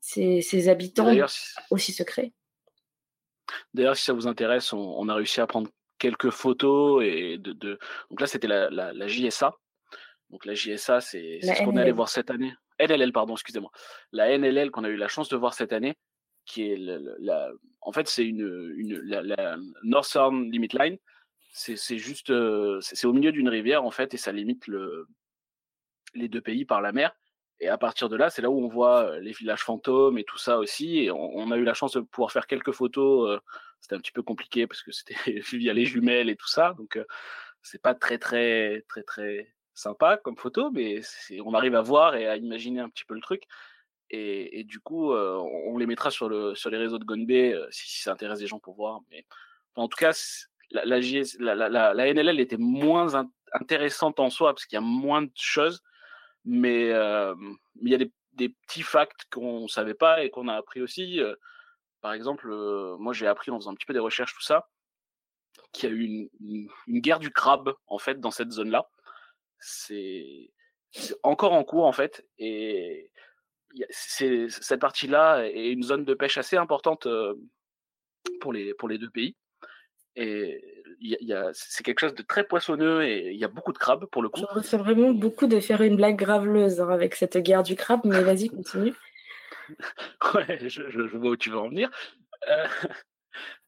ces- 0.00 0.42
ces 0.42 0.68
habitants 0.68 1.06
aussi 1.70 1.92
secrets. 1.92 2.32
D'ailleurs, 3.72 3.96
si 3.96 4.04
ça 4.04 4.12
vous 4.12 4.26
intéresse, 4.26 4.72
on, 4.72 4.78
on 4.78 5.08
a 5.08 5.14
réussi 5.14 5.40
à 5.40 5.46
prendre 5.46 5.70
quelques 5.98 6.30
photos 6.30 7.02
et 7.04 7.38
de, 7.38 7.52
de... 7.52 7.78
donc 8.10 8.20
là 8.20 8.26
c'était 8.26 8.46
la, 8.48 8.70
la, 8.70 8.92
la 8.92 9.06
JSA. 9.08 9.54
Donc 10.30 10.44
la 10.44 10.54
JSA, 10.54 11.00
c'est 11.00 11.40
ce 11.42 11.62
qu'on 11.64 11.76
est 11.76 11.80
allé 11.80 11.90
NLL. 11.90 11.94
voir 11.94 12.08
cette 12.08 12.30
année. 12.30 12.52
LLL, 12.78 13.12
pardon, 13.12 13.34
excusez-moi. 13.34 13.70
La 14.12 14.36
NLL 14.36 14.70
qu'on 14.70 14.84
a 14.84 14.88
eu 14.88 14.96
la 14.96 15.08
chance 15.08 15.28
de 15.28 15.36
voir 15.36 15.54
cette 15.54 15.72
année, 15.72 15.96
qui 16.44 16.70
est 16.70 16.76
la, 16.76 17.50
en 17.80 17.92
fait 17.92 18.08
c'est 18.08 18.24
une, 18.24 18.74
une 18.76 19.00
la, 19.00 19.22
la 19.22 19.56
Northern 19.82 20.50
Limit 20.50 20.68
Line. 20.78 20.98
C'est 21.50 21.76
c'est 21.76 21.98
juste, 21.98 22.30
euh, 22.30 22.78
c'est 22.80 23.06
au 23.06 23.12
milieu 23.12 23.32
d'une 23.32 23.48
rivière 23.48 23.84
en 23.84 23.90
fait 23.90 24.12
et 24.14 24.16
ça 24.18 24.32
limite 24.32 24.66
le 24.66 25.06
les 26.14 26.28
deux 26.28 26.40
pays 26.40 26.64
par 26.64 26.80
la 26.80 26.92
mer. 26.92 27.14
Et 27.60 27.68
à 27.68 27.78
partir 27.78 28.08
de 28.08 28.16
là, 28.16 28.30
c'est 28.30 28.42
là 28.42 28.50
où 28.50 28.64
on 28.64 28.68
voit 28.68 29.04
euh, 29.04 29.20
les 29.20 29.32
villages 29.32 29.62
fantômes 29.62 30.18
et 30.18 30.24
tout 30.24 30.38
ça 30.38 30.58
aussi. 30.58 31.08
On, 31.12 31.50
a 31.50 31.56
eu 31.56 31.64
la 31.64 31.74
chance 31.74 31.92
de 31.92 32.00
pouvoir 32.00 32.30
faire 32.30 32.46
quelques 32.46 32.72
photos. 32.72 33.30
euh, 33.30 33.40
c'était 33.80 33.96
un 33.96 34.00
petit 34.00 34.12
peu 34.12 34.22
compliqué 34.22 34.66
parce 34.66 34.82
que 34.82 34.92
c'était 34.92 35.14
via 35.52 35.72
les 35.72 35.84
jumelles 35.84 36.28
et 36.28 36.36
tout 36.36 36.48
ça. 36.48 36.74
Donc, 36.78 36.96
euh, 36.96 37.04
c'est 37.62 37.82
pas 37.82 37.94
très, 37.94 38.18
très, 38.18 38.84
très, 38.88 39.02
très 39.02 39.54
sympa 39.74 40.16
comme 40.16 40.36
photo, 40.36 40.70
mais 40.70 41.00
on 41.44 41.54
arrive 41.54 41.74
à 41.74 41.82
voir 41.82 42.16
et 42.16 42.26
à 42.28 42.36
imaginer 42.36 42.80
un 42.80 42.88
petit 42.88 43.04
peu 43.04 43.14
le 43.14 43.20
truc. 43.20 43.42
Et, 44.10 44.64
du 44.64 44.80
coup, 44.80 45.12
on, 45.12 45.76
les 45.76 45.86
mettra 45.86 46.10
sur, 46.10 46.30
le, 46.30 46.54
sur 46.54 46.70
les 46.70 46.78
réseaux 46.78 46.98
de 46.98 47.04
Gonbei 47.04 47.52
euh, 47.52 47.66
si, 47.70 48.00
ça 48.00 48.12
intéresse 48.12 48.38
des 48.38 48.46
gens 48.46 48.58
pour 48.58 48.74
voir. 48.74 49.00
Mais 49.10 49.26
en 49.74 49.86
tout 49.86 49.98
cas, 49.98 50.18
la, 50.70 50.84
NLL 50.86 52.40
était 52.40 52.56
moins 52.56 53.14
in- 53.14 53.30
intéressante 53.52 54.18
en 54.18 54.30
soi 54.30 54.54
parce 54.54 54.64
qu'il 54.64 54.76
y 54.76 54.78
a 54.78 54.82
moins 54.82 55.22
de 55.22 55.30
choses 55.34 55.82
mais 56.48 56.86
il 56.86 57.88
y 57.88 57.94
a 57.94 57.98
des, 57.98 58.48
petits 58.66 58.82
facts 58.82 59.26
qu'on 59.30 59.68
savait 59.68 59.94
pas 59.94 60.22
et 60.22 60.30
qu'on 60.30 60.48
a 60.48 60.54
appris 60.54 60.80
aussi. 60.80 61.20
par 62.00 62.12
exemple, 62.12 62.48
moi 62.98 63.12
j'ai 63.12 63.26
appris 63.26 63.50
en 63.50 63.58
faisant 63.58 63.72
un 63.72 63.74
petit 63.74 63.86
peu 63.86 63.92
des 63.92 63.98
recherches 63.98 64.34
tout 64.34 64.42
ça 64.42 64.68
qu'il 65.72 65.88
y 65.88 65.92
a 65.92 65.94
eu 65.94 66.30
une, 66.40 67.00
guerre 67.00 67.18
du 67.18 67.30
crabe 67.30 67.74
en 67.86 67.98
fait 67.98 68.20
dans 68.20 68.30
cette 68.30 68.52
zone-là. 68.52 68.88
C'est 69.58 70.50
encore 71.22 71.52
en 71.52 71.64
cours 71.64 71.84
en 71.84 71.92
fait 71.92 72.26
et 72.38 73.10
cette 73.90 74.80
partie-là 74.80 75.46
est 75.46 75.70
une 75.70 75.82
zone 75.82 76.04
de 76.04 76.14
pêche 76.14 76.38
assez 76.38 76.56
importante 76.56 77.06
pour 78.40 78.52
les 78.52 78.74
pour 78.74 78.88
les 78.88 78.98
deux 78.98 79.10
pays 79.10 79.36
et 80.16 80.77
y 81.00 81.14
a- 81.14 81.18
il 81.20 81.28
y 81.28 81.32
a, 81.32 81.50
c'est 81.52 81.84
quelque 81.84 82.00
chose 82.00 82.14
de 82.14 82.22
très 82.22 82.44
poissonneux 82.44 83.04
et 83.04 83.30
il 83.32 83.38
y 83.38 83.44
a 83.44 83.48
beaucoup 83.48 83.72
de 83.72 83.78
crabes 83.78 84.06
pour 84.06 84.22
le 84.22 84.28
coup. 84.28 84.40
Je 84.40 84.46
ressens 84.46 84.78
vraiment 84.78 85.10
beaucoup 85.12 85.46
de 85.46 85.60
faire 85.60 85.80
une 85.82 85.96
blague 85.96 86.16
graveleuse 86.16 86.80
hein, 86.80 86.88
avec 86.88 87.14
cette 87.14 87.36
guerre 87.38 87.62
du 87.62 87.76
crabe, 87.76 88.00
mais 88.04 88.22
vas-y, 88.22 88.48
continue. 88.48 88.94
ouais, 90.34 90.68
je, 90.68 91.16
vois 91.16 91.30
où 91.30 91.36
tu 91.36 91.50
veux 91.50 91.58
en 91.58 91.68
venir. 91.68 91.90
Euh, 92.48 92.66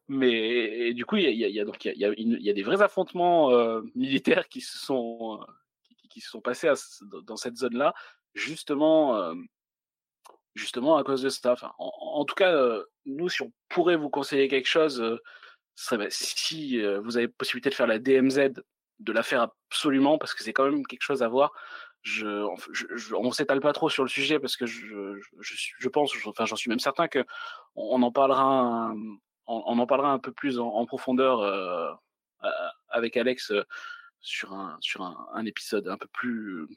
mais 0.09 0.33
et 0.33 0.95
du 0.95 1.05
coup, 1.05 1.17
il 1.17 1.31
y 1.31 1.45
a, 1.45 1.49
y 1.49 1.65
donc 1.65 1.85
il 1.85 1.97
y 1.97 2.51
a, 2.51 2.53
des 2.53 2.63
vrais 2.63 2.83
affrontements 2.83 3.51
euh, 3.51 3.83
militaires 3.95 4.49
qui 4.49 4.61
se 4.61 4.79
sont 4.79 5.41
euh, 5.41 5.53
qui, 5.97 6.09
qui 6.09 6.21
se 6.21 6.31
sont 6.31 6.41
passés 6.41 6.69
à 6.69 6.75
dans- 7.27 7.37
cette 7.37 7.57
zone-là, 7.57 7.95
justement 8.35 9.35
justement 10.55 10.97
à 10.97 11.05
cause 11.05 11.23
de 11.23 11.29
ça. 11.29 11.53
Enfin, 11.53 11.73
en, 11.79 11.91
en 12.03 12.25
tout 12.25 12.35
cas, 12.35 12.53
euh, 12.53 12.85
nous, 13.07 13.29
si 13.29 13.43
on 13.43 13.53
pourrait 13.69 13.97
vous 13.97 14.11
conseiller 14.11 14.49
quelque 14.49 14.69
chose, 14.69 15.01
euh, 15.01 15.19
bah, 15.93 16.07
si 16.11 16.81
euh, 16.81 17.01
vous 17.01 17.17
avez 17.17 17.29
possibilité 17.29 17.71
de 17.71 17.75
faire 17.75 17.87
la 17.87 17.99
DMZ, 17.99 18.53
de 18.99 19.13
la 19.13 19.23
faire 19.23 19.43
absolument 19.43 20.19
parce 20.19 20.35
que 20.35 20.43
c'est 20.43 20.53
quand 20.53 20.71
même 20.71 20.87
quelque 20.87 21.03
chose 21.03 21.23
à 21.23 21.29
voir. 21.29 21.53
Je, 22.03 22.47
je, 22.73 23.15
on 23.15 23.31
s'étale 23.31 23.61
pas 23.61 23.73
trop 23.73 23.91
sur 23.91 24.03
le 24.03 24.09
sujet 24.09 24.39
parce 24.41 24.57
que 24.57 24.65
je, 24.67 25.89
pense, 25.89 26.13
enfin 26.25 26.47
j'en 26.47 26.57
suis 26.57 26.71
même 26.71 26.79
certain 26.79 27.09
que 27.09 27.25
on, 27.75 28.03
en 28.03 28.11
parlera, 28.11 28.43
un, 28.43 28.95
on, 29.47 29.79
en 29.79 29.87
parlera 29.87 30.11
un 30.11 30.19
peu 30.19 30.33
plus 30.33 30.59
en, 30.59 30.87
profondeur 30.87 31.41
euh, 31.41 31.93
euh, 32.45 32.49
avec 32.89 33.19
Alex 33.19 33.53
sur 34.23 34.53
un 34.53 35.45
épisode 35.45 35.89
un 35.89 35.99
peu 35.99 36.07
plus 36.09 36.69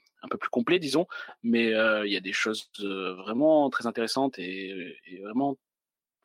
complet, 0.51 0.79
disons. 0.79 1.07
Mais 1.41 1.67
il 1.67 2.11
y 2.11 2.17
a 2.17 2.21
des 2.21 2.33
choses 2.33 2.69
vraiment 2.79 3.69
très 3.69 3.87
intéressantes 3.87 4.39
et 4.39 4.97
vraiment 5.23 5.57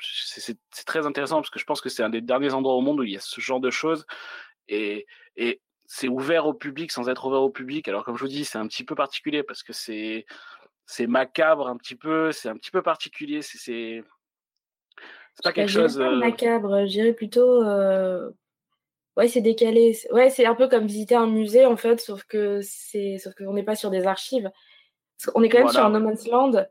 c'est 0.01 0.85
très 0.87 1.07
intéressant 1.07 1.37
parce 1.37 1.51
que 1.51 1.59
je 1.59 1.65
pense 1.65 1.81
que 1.81 1.89
c'est 1.89 2.03
un 2.03 2.11
des 2.11 2.21
derniers 2.21 2.55
endroits 2.55 2.75
au 2.75 2.81
monde 2.81 3.01
où 3.01 3.05
il 3.05 3.13
y 3.13 3.17
a 3.17 3.21
ce 3.21 3.41
genre 3.41 3.61
de 3.61 3.71
choses 3.71 4.07
et, 4.69 5.07
et 5.37 5.61
c'est 5.87 6.09
ouvert 6.09 6.47
au 6.47 6.55
public 6.55 6.93
sans 6.93 7.09
être 7.09 7.27
ouvert 7.27 7.43
au 7.43 7.51
public. 7.51 7.89
Alors 7.89 8.05
comme 8.05 8.17
je 8.17 8.23
vous 8.23 8.29
dis, 8.29 8.45
c'est 8.45 8.59
un 8.59 8.67
petit 8.67 8.85
peu 8.85 8.95
particulier 8.95 9.43
parce 9.43 9.63
que 9.63 9.73
c'est 9.73 10.27
c'est 10.87 11.07
macabre 11.07 11.69
un 11.69 11.77
petit 11.77 11.97
peu, 11.97 12.33
c'est 12.33 12.49
un 12.49 12.57
petit 12.57 12.71
peu 12.71 12.83
particulier, 12.83 13.43
c'est 13.43 13.59
c'est 13.59 14.03
c'est 15.35 15.43
pas 15.45 15.53
quelque 15.53 15.71
chose. 15.71 15.99
pas 15.99 16.05
euh, 16.05 16.17
macabre, 16.17 16.81
je 16.87 16.91
dirais 16.91 17.13
plutôt. 17.13 17.63
euh, 17.63 18.31
Ouais, 19.19 19.27
c'est 19.27 19.41
décalé. 19.41 19.99
Ouais, 20.13 20.31
c'est 20.31 20.47
un 20.47 20.55
peu 20.55 20.69
comme 20.69 20.87
visiter 20.87 21.17
un 21.17 21.27
musée 21.27 21.67
en 21.67 21.77
fait, 21.77 22.01
sauf 22.01 22.23
que 22.23 22.61
c'est, 22.63 23.19
sauf 23.19 23.35
qu'on 23.35 23.53
n'est 23.53 23.65
pas 23.65 23.75
sur 23.75 23.91
des 23.91 24.07
archives. 24.07 24.49
Qu'on 25.27 25.43
est 25.43 25.49
quand 25.49 25.59
même 25.59 25.69
sur 25.69 25.85
un. 25.85 25.91
No 25.91 25.99
Man's 25.99 26.29
Land 26.29 26.67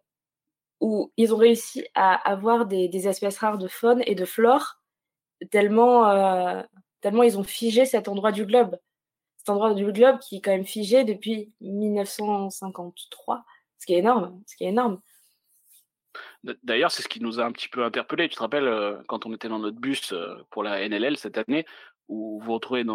où 0.79 1.11
ils 1.17 1.33
ont 1.33 1.37
réussi 1.37 1.85
à 1.95 2.15
avoir 2.29 2.65
des, 2.65 3.07
espèces 3.07 3.39
rares 3.39 3.57
de 3.57 3.67
faune 3.67 4.01
et 4.05 4.15
de 4.15 4.25
flore 4.25 4.79
tellement, 5.51 6.09
euh, 6.09 6.61
tellement 7.01 7.23
ils 7.23 7.37
ont 7.37 7.43
figé 7.43 7.85
cet 7.85 8.07
endroit 8.07 8.31
du 8.31 8.45
globe. 8.45 8.77
Cet 9.37 9.49
endroit 9.49 9.73
du 9.73 9.91
globe 9.91 10.19
qui 10.19 10.37
est 10.37 10.41
quand 10.41 10.51
même 10.51 10.65
figé 10.65 11.03
depuis 11.03 11.53
1953, 11.61 13.45
ce 13.77 13.85
qui 13.85 13.93
est 13.93 13.99
énorme, 13.99 14.41
ce 14.45 14.55
qui 14.55 14.65
est 14.65 14.69
énorme. 14.69 15.01
D'ailleurs, 16.63 16.91
c'est 16.91 17.03
ce 17.03 17.07
qui 17.07 17.21
nous 17.21 17.39
a 17.39 17.45
un 17.45 17.51
petit 17.51 17.69
peu 17.69 17.83
interpellé. 17.83 18.27
Tu 18.27 18.35
te 18.35 18.41
rappelles 18.41 18.67
euh, 18.67 18.97
quand 19.07 19.25
on 19.25 19.33
était 19.33 19.49
dans 19.49 19.59
notre 19.59 19.77
bus 19.77 20.13
euh, 20.13 20.35
pour 20.49 20.63
la 20.63 20.87
NLL 20.87 21.17
cette 21.17 21.37
année, 21.37 21.65
où 22.07 22.39
vous 22.39 22.45
vous 22.45 22.53
retrouvez 22.53 22.85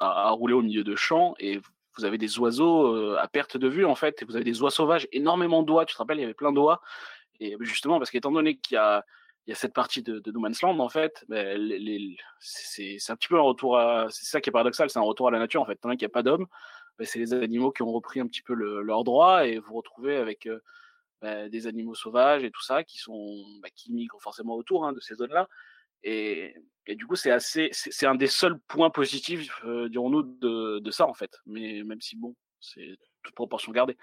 à, 0.00 0.30
rouler 0.30 0.54
au 0.54 0.62
milieu 0.62 0.84
de 0.84 0.96
champs 0.96 1.34
et 1.38 1.60
vous 1.96 2.04
avez 2.04 2.18
des 2.18 2.38
oiseaux 2.38 3.14
à 3.14 3.28
perte 3.28 3.56
de 3.56 3.68
vue 3.68 3.84
en 3.84 3.94
fait, 3.94 4.20
et 4.20 4.24
vous 4.24 4.34
avez 4.34 4.44
des 4.44 4.62
oies 4.62 4.70
sauvages, 4.70 5.06
énormément 5.12 5.62
d'oies. 5.62 5.84
Tu 5.84 5.94
te 5.94 5.98
rappelles, 5.98 6.18
il 6.18 6.22
y 6.22 6.24
avait 6.24 6.34
plein 6.34 6.50
d'oies. 6.50 6.80
Et 7.40 7.56
justement, 7.60 7.98
parce 7.98 8.10
qu'étant 8.10 8.32
donné 8.32 8.56
qu'il 8.56 8.74
y 8.76 8.78
a, 8.78 9.04
il 9.46 9.50
y 9.50 9.52
a 9.52 9.56
cette 9.56 9.74
partie 9.74 10.02
de, 10.02 10.20
de 10.20 10.32
No 10.32 10.40
Man's 10.40 10.62
Land, 10.62 10.78
en 10.78 10.88
fait, 10.88 11.24
ben, 11.28 11.58
les, 11.60 12.16
c'est 12.40 12.98
un 13.10 13.16
petit 13.16 13.28
peu 13.28 13.36
un 13.38 13.42
retour 13.42 13.78
à. 13.78 14.08
C'est 14.10 14.26
ça 14.26 14.40
qui 14.40 14.50
est 14.50 14.52
paradoxal, 14.52 14.88
c'est 14.90 14.98
un 14.98 15.02
retour 15.02 15.28
à 15.28 15.30
la 15.30 15.38
nature 15.38 15.60
en 15.62 15.66
fait. 15.66 15.76
Tant 15.76 15.90
qu'il 15.90 15.98
n'y 16.00 16.04
a 16.06 16.08
pas 16.10 16.22
d'hommes, 16.22 16.46
ben, 16.98 17.06
c'est 17.06 17.18
les 17.18 17.34
animaux 17.34 17.72
qui 17.72 17.82
ont 17.82 17.92
repris 17.92 18.20
un 18.20 18.26
petit 18.26 18.42
peu 18.42 18.54
le, 18.54 18.82
leur 18.82 19.04
droit 19.04 19.46
et 19.46 19.58
vous 19.58 19.74
retrouvez 19.74 20.16
avec. 20.16 20.46
euh, 20.46 20.60
bah, 21.22 21.48
des 21.48 21.66
animaux 21.66 21.94
sauvages 21.94 22.44
et 22.44 22.50
tout 22.50 22.62
ça 22.62 22.84
qui 22.84 22.98
sont 22.98 23.42
bah, 23.62 23.68
qui 23.74 23.92
migrent 23.92 24.20
forcément 24.20 24.54
autour 24.56 24.84
hein, 24.84 24.92
de 24.92 25.00
ces 25.00 25.14
zones-là. 25.14 25.48
Et, 26.02 26.54
et 26.86 26.96
du 26.96 27.06
coup, 27.06 27.16
c'est 27.16 27.30
assez, 27.30 27.70
un 28.02 28.14
des 28.14 28.26
seuls 28.26 28.58
points 28.68 28.90
positifs, 28.90 29.50
euh, 29.64 29.88
dirons-nous, 29.88 30.22
de, 30.22 30.80
de 30.80 30.90
ça 30.90 31.06
en 31.06 31.14
fait. 31.14 31.40
Mais 31.46 31.82
même 31.82 32.00
si 32.02 32.16
bon, 32.16 32.34
c'est 32.60 32.98
toute 33.22 33.34
proportion 33.34 33.72
gardée. 33.72 33.96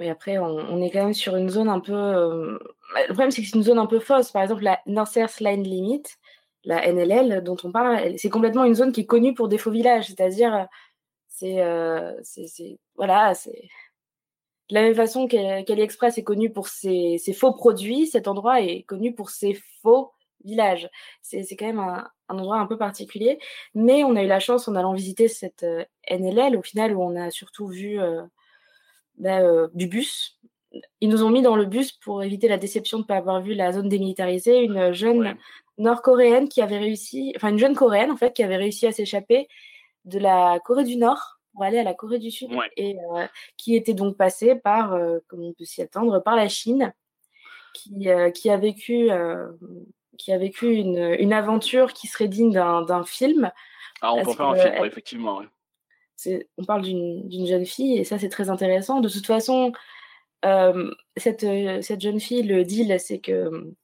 Oui, 0.00 0.08
après, 0.08 0.38
on, 0.38 0.80
est 0.82 0.90
quand 0.90 1.04
même 1.04 1.12
sur 1.14 1.36
une 1.36 1.50
zone 1.50 1.68
un 1.68 1.78
peu. 1.80 1.92
euh, 1.92 2.58
Le 2.96 3.04
problème, 3.08 3.30
c'est 3.30 3.42
que 3.42 3.48
c'est 3.48 3.56
une 3.56 3.62
zone 3.62 3.78
un 3.78 3.86
peu 3.86 4.00
fausse. 4.00 4.32
Par 4.32 4.42
exemple, 4.42 4.62
la 4.64 4.80
Northern 4.86 5.28
Line 5.40 5.62
Limit, 5.62 6.02
la 6.64 6.86
NLL 6.90 7.42
dont 7.44 7.58
on 7.64 7.70
parle, 7.70 8.18
c'est 8.18 8.30
complètement 8.30 8.64
une 8.64 8.74
zone 8.74 8.92
qui 8.92 9.02
est 9.02 9.06
connue 9.06 9.34
pour 9.34 9.48
des 9.48 9.58
faux 9.58 9.70
villages. 9.70 10.06
C'est-à-dire, 10.06 10.68
c'est. 11.28 11.60
euh, 11.60 12.14
Voilà, 12.96 13.34
c'est. 13.34 13.68
De 14.70 14.74
la 14.76 14.82
même 14.82 14.94
façon 14.94 15.26
qu'A- 15.28 15.64
qu'AliExpress 15.64 16.16
est 16.18 16.24
connu 16.24 16.50
pour 16.50 16.68
ses, 16.68 17.18
faux 17.36 17.52
produits, 17.52 18.06
cet 18.06 18.26
endroit 18.28 18.62
est 18.62 18.84
connu 18.84 19.14
pour 19.14 19.30
ses 19.30 19.58
faux 19.82 20.12
villages. 20.44 20.88
C'est 21.22 21.44
quand 21.58 21.66
même 21.66 21.80
un, 21.80 22.08
un 22.28 22.38
endroit 22.38 22.58
un 22.58 22.66
peu 22.66 22.78
particulier. 22.78 23.38
Mais 23.74 24.04
on 24.04 24.16
a 24.16 24.22
eu 24.22 24.28
la 24.28 24.40
chance, 24.40 24.66
en 24.68 24.76
allant 24.76 24.94
visiter 24.94 25.28
cette 25.28 25.64
euh, 25.64 25.84
NLL, 26.08 26.56
au 26.56 26.62
final, 26.62 26.96
où 26.96 27.02
on 27.02 27.16
a 27.16 27.30
surtout 27.30 27.66
vu 27.66 28.00
euh, 28.00 28.22
bah, 29.20 29.40
euh, 29.40 29.68
du 29.74 29.86
bus. 29.86 30.38
Ils 31.00 31.08
nous 31.08 31.22
ont 31.24 31.30
mis 31.30 31.42
dans 31.42 31.56
le 31.56 31.64
bus 31.66 31.92
pour 31.92 32.22
éviter 32.22 32.48
la 32.48 32.56
déception 32.58 32.98
de 32.98 33.02
ne 33.04 33.06
pas 33.06 33.16
avoir 33.16 33.40
vu 33.40 33.54
la 33.54 33.72
zone 33.72 33.88
démilitarisée. 33.88 34.60
Une 34.62 34.92
jeune 34.92 35.20
Ouais. 35.20 35.36
nord-coréenne 35.78 36.48
qui 36.48 36.60
avait 36.62 36.78
réussi, 36.78 37.32
enfin 37.36 37.48
une 37.50 37.58
jeune 37.58 37.74
coréenne 37.74 38.10
en 38.10 38.16
fait, 38.16 38.32
qui 38.34 38.42
avait 38.42 38.56
réussi 38.56 38.86
à 38.86 38.92
s'échapper 38.92 39.48
de 40.04 40.18
la 40.18 40.58
Corée 40.64 40.84
du 40.84 40.96
Nord 40.96 41.38
pour 41.52 41.64
aller 41.64 41.78
à 41.78 41.82
la 41.82 41.94
Corée 41.94 42.18
du 42.18 42.30
Sud 42.30 42.52
Ouais. 42.52 42.70
et 42.76 42.96
euh, 43.14 43.26
qui 43.56 43.74
était 43.76 43.94
donc 43.94 44.16
passée 44.16 44.54
par, 44.54 44.92
euh, 44.94 45.18
comme 45.28 45.42
on 45.42 45.52
peut 45.52 45.64
s'y 45.64 45.82
attendre, 45.82 46.20
par 46.22 46.36
la 46.36 46.48
Chine, 46.48 46.92
qui, 47.74 48.08
euh, 48.08 48.30
qui 48.30 48.48
a 48.50 48.56
vécu, 48.56 49.10
euh, 49.10 49.48
qui 50.18 50.32
a 50.32 50.38
vécu 50.38 50.72
une, 50.74 51.16
une 51.18 51.32
aventure 51.32 51.92
qui 51.92 52.06
serait 52.06 52.28
digne 52.28 52.52
d'un 52.52 53.04
film. 53.04 53.50
Ah, 54.02 54.14
on 54.14 54.22
peut 54.24 54.32
faire 54.32 54.46
un 54.48 54.54
film, 54.56 54.72
elle- 54.76 54.86
effectivement. 54.86 55.38
ouais. 55.38 55.46
On 56.58 56.64
parle 56.64 56.82
d'une 56.82 57.46
jeune 57.46 57.66
fille 57.66 57.98
et 57.98 58.04
ça 58.04 58.18
c'est 58.18 58.28
très 58.28 58.50
intéressant. 58.50 59.00
De 59.00 59.08
toute 59.08 59.26
façon, 59.26 59.72
euh, 60.44 60.90
cette, 61.16 61.44
euh, 61.44 61.82
cette 61.82 62.00
jeune 62.00 62.20
fille, 62.20 62.42
le 62.42 62.64
deal, 62.64 62.98
c'est 62.98 63.18
que 63.18 63.32
euh, 63.32 63.76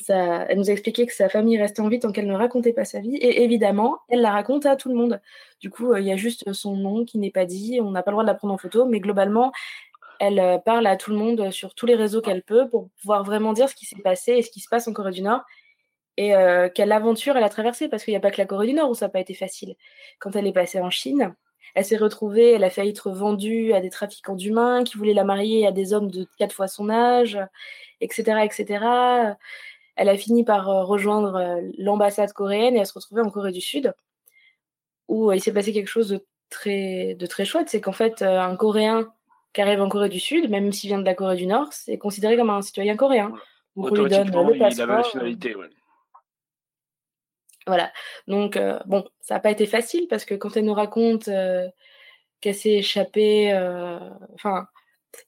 ça, 0.00 0.46
elle 0.48 0.58
nous 0.58 0.70
a 0.70 0.72
expliqué 0.72 1.06
que 1.06 1.12
sa 1.14 1.28
famille 1.28 1.58
restait 1.58 1.82
en 1.82 1.88
vie 1.88 2.00
tant 2.00 2.12
qu'elle 2.12 2.26
ne 2.26 2.34
racontait 2.34 2.72
pas 2.72 2.84
sa 2.84 3.00
vie. 3.00 3.16
Et 3.16 3.42
évidemment, 3.44 3.98
elle 4.08 4.22
la 4.22 4.30
raconte 4.32 4.66
à 4.66 4.76
tout 4.76 4.88
le 4.88 4.94
monde. 4.94 5.20
Du 5.60 5.70
coup, 5.70 5.94
il 5.96 6.04
y 6.04 6.12
a 6.12 6.16
juste 6.16 6.52
son 6.52 6.76
nom 6.76 7.04
qui 7.04 7.18
n'est 7.18 7.30
pas 7.30 7.44
dit. 7.44 7.80
On 7.82 7.90
n'a 7.90 8.02
pas 8.02 8.10
le 8.10 8.14
droit 8.14 8.24
de 8.24 8.28
la 8.28 8.34
prendre 8.34 8.54
en 8.54 8.58
photo, 8.58 8.86
mais 8.86 9.00
globalement, 9.00 9.52
elle 10.20 10.60
parle 10.64 10.86
à 10.86 10.96
tout 10.96 11.10
le 11.10 11.16
monde 11.16 11.50
sur 11.50 11.74
tous 11.74 11.86
les 11.86 11.96
réseaux 11.96 12.20
qu'elle 12.22 12.42
peut 12.42 12.68
pour 12.68 12.90
pouvoir 13.00 13.24
vraiment 13.24 13.52
dire 13.52 13.68
ce 13.68 13.74
qui 13.74 13.86
s'est 13.86 13.96
passé 14.02 14.32
et 14.32 14.42
ce 14.42 14.50
qui 14.50 14.60
se 14.60 14.68
passe 14.68 14.88
en 14.88 14.92
Corée 14.92 15.12
du 15.12 15.22
Nord. 15.22 15.42
Et 16.16 16.32
quelle 16.74 16.92
aventure 16.92 17.36
elle 17.36 17.44
a 17.44 17.48
traversée, 17.48 17.88
parce 17.88 18.04
qu'il 18.04 18.12
n'y 18.12 18.18
a 18.18 18.20
pas 18.20 18.30
que 18.30 18.38
la 18.38 18.46
Corée 18.46 18.66
du 18.66 18.74
Nord 18.74 18.90
où 18.90 18.94
ça 18.94 19.06
n'a 19.06 19.10
pas 19.10 19.20
été 19.20 19.34
facile. 19.34 19.76
Quand 20.18 20.36
elle 20.36 20.46
est 20.46 20.52
passée 20.52 20.80
en 20.80 20.90
Chine, 20.90 21.34
elle 21.74 21.84
s'est 21.84 21.96
retrouvée, 21.96 22.52
elle 22.52 22.64
a 22.64 22.70
failli 22.70 22.90
être 22.90 23.10
vendue 23.10 23.72
à 23.72 23.80
des 23.80 23.90
trafiquants 23.90 24.34
d'humains 24.34 24.84
qui 24.84 24.96
voulaient 24.96 25.14
la 25.14 25.24
marier 25.24 25.66
à 25.66 25.72
des 25.72 25.92
hommes 25.92 26.10
de 26.10 26.26
quatre 26.38 26.54
fois 26.54 26.68
son 26.68 26.90
âge, 26.90 27.38
etc., 28.00 28.42
etc. 28.44 29.36
Elle 29.96 30.08
a 30.08 30.16
fini 30.16 30.44
par 30.44 30.68
euh, 30.68 30.84
rejoindre 30.84 31.36
euh, 31.36 31.60
l'ambassade 31.78 32.32
coréenne 32.32 32.74
et 32.74 32.78
elle 32.78 32.86
se 32.86 32.94
retrouvait 32.94 33.22
en 33.22 33.30
Corée 33.30 33.52
du 33.52 33.60
Sud, 33.60 33.92
où 35.08 35.30
euh, 35.30 35.36
il 35.36 35.42
s'est 35.42 35.52
passé 35.52 35.72
quelque 35.72 35.88
chose 35.88 36.08
de 36.08 36.24
très, 36.48 37.14
de 37.14 37.26
très 37.26 37.44
chouette. 37.44 37.68
C'est 37.68 37.80
qu'en 37.80 37.92
fait, 37.92 38.22
un 38.22 38.56
Coréen 38.56 39.12
qui 39.52 39.60
arrive 39.60 39.80
en 39.80 39.88
Corée 39.88 40.08
du 40.08 40.20
Sud, 40.20 40.48
même 40.50 40.72
s'il 40.72 40.88
vient 40.88 40.98
de 40.98 41.04
la 41.04 41.14
Corée 41.14 41.36
du 41.36 41.46
Nord, 41.46 41.68
c'est 41.72 41.98
considéré 41.98 42.36
comme 42.36 42.50
un 42.50 42.62
citoyen 42.62 42.96
coréen. 42.96 43.32
On 43.76 43.88
lui 43.88 44.08
donne 44.08 44.30
le 44.30 44.32
il 44.32 44.36
avait 44.36 44.58
la 44.58 44.66
passeport. 44.66 44.86
nationalité. 44.88 45.54
Ouais. 45.54 45.68
Voilà. 47.70 47.92
Donc, 48.26 48.56
euh, 48.56 48.80
bon, 48.86 49.04
ça 49.20 49.34
n'a 49.34 49.40
pas 49.40 49.52
été 49.52 49.64
facile 49.64 50.08
parce 50.08 50.24
que 50.24 50.34
quand 50.34 50.56
elle 50.56 50.64
nous 50.64 50.74
raconte 50.74 51.28
euh, 51.28 51.68
qu'elle 52.40 52.56
s'est 52.56 52.78
échappée, 52.78 53.52
euh, 53.52 54.00
enfin, 54.34 54.66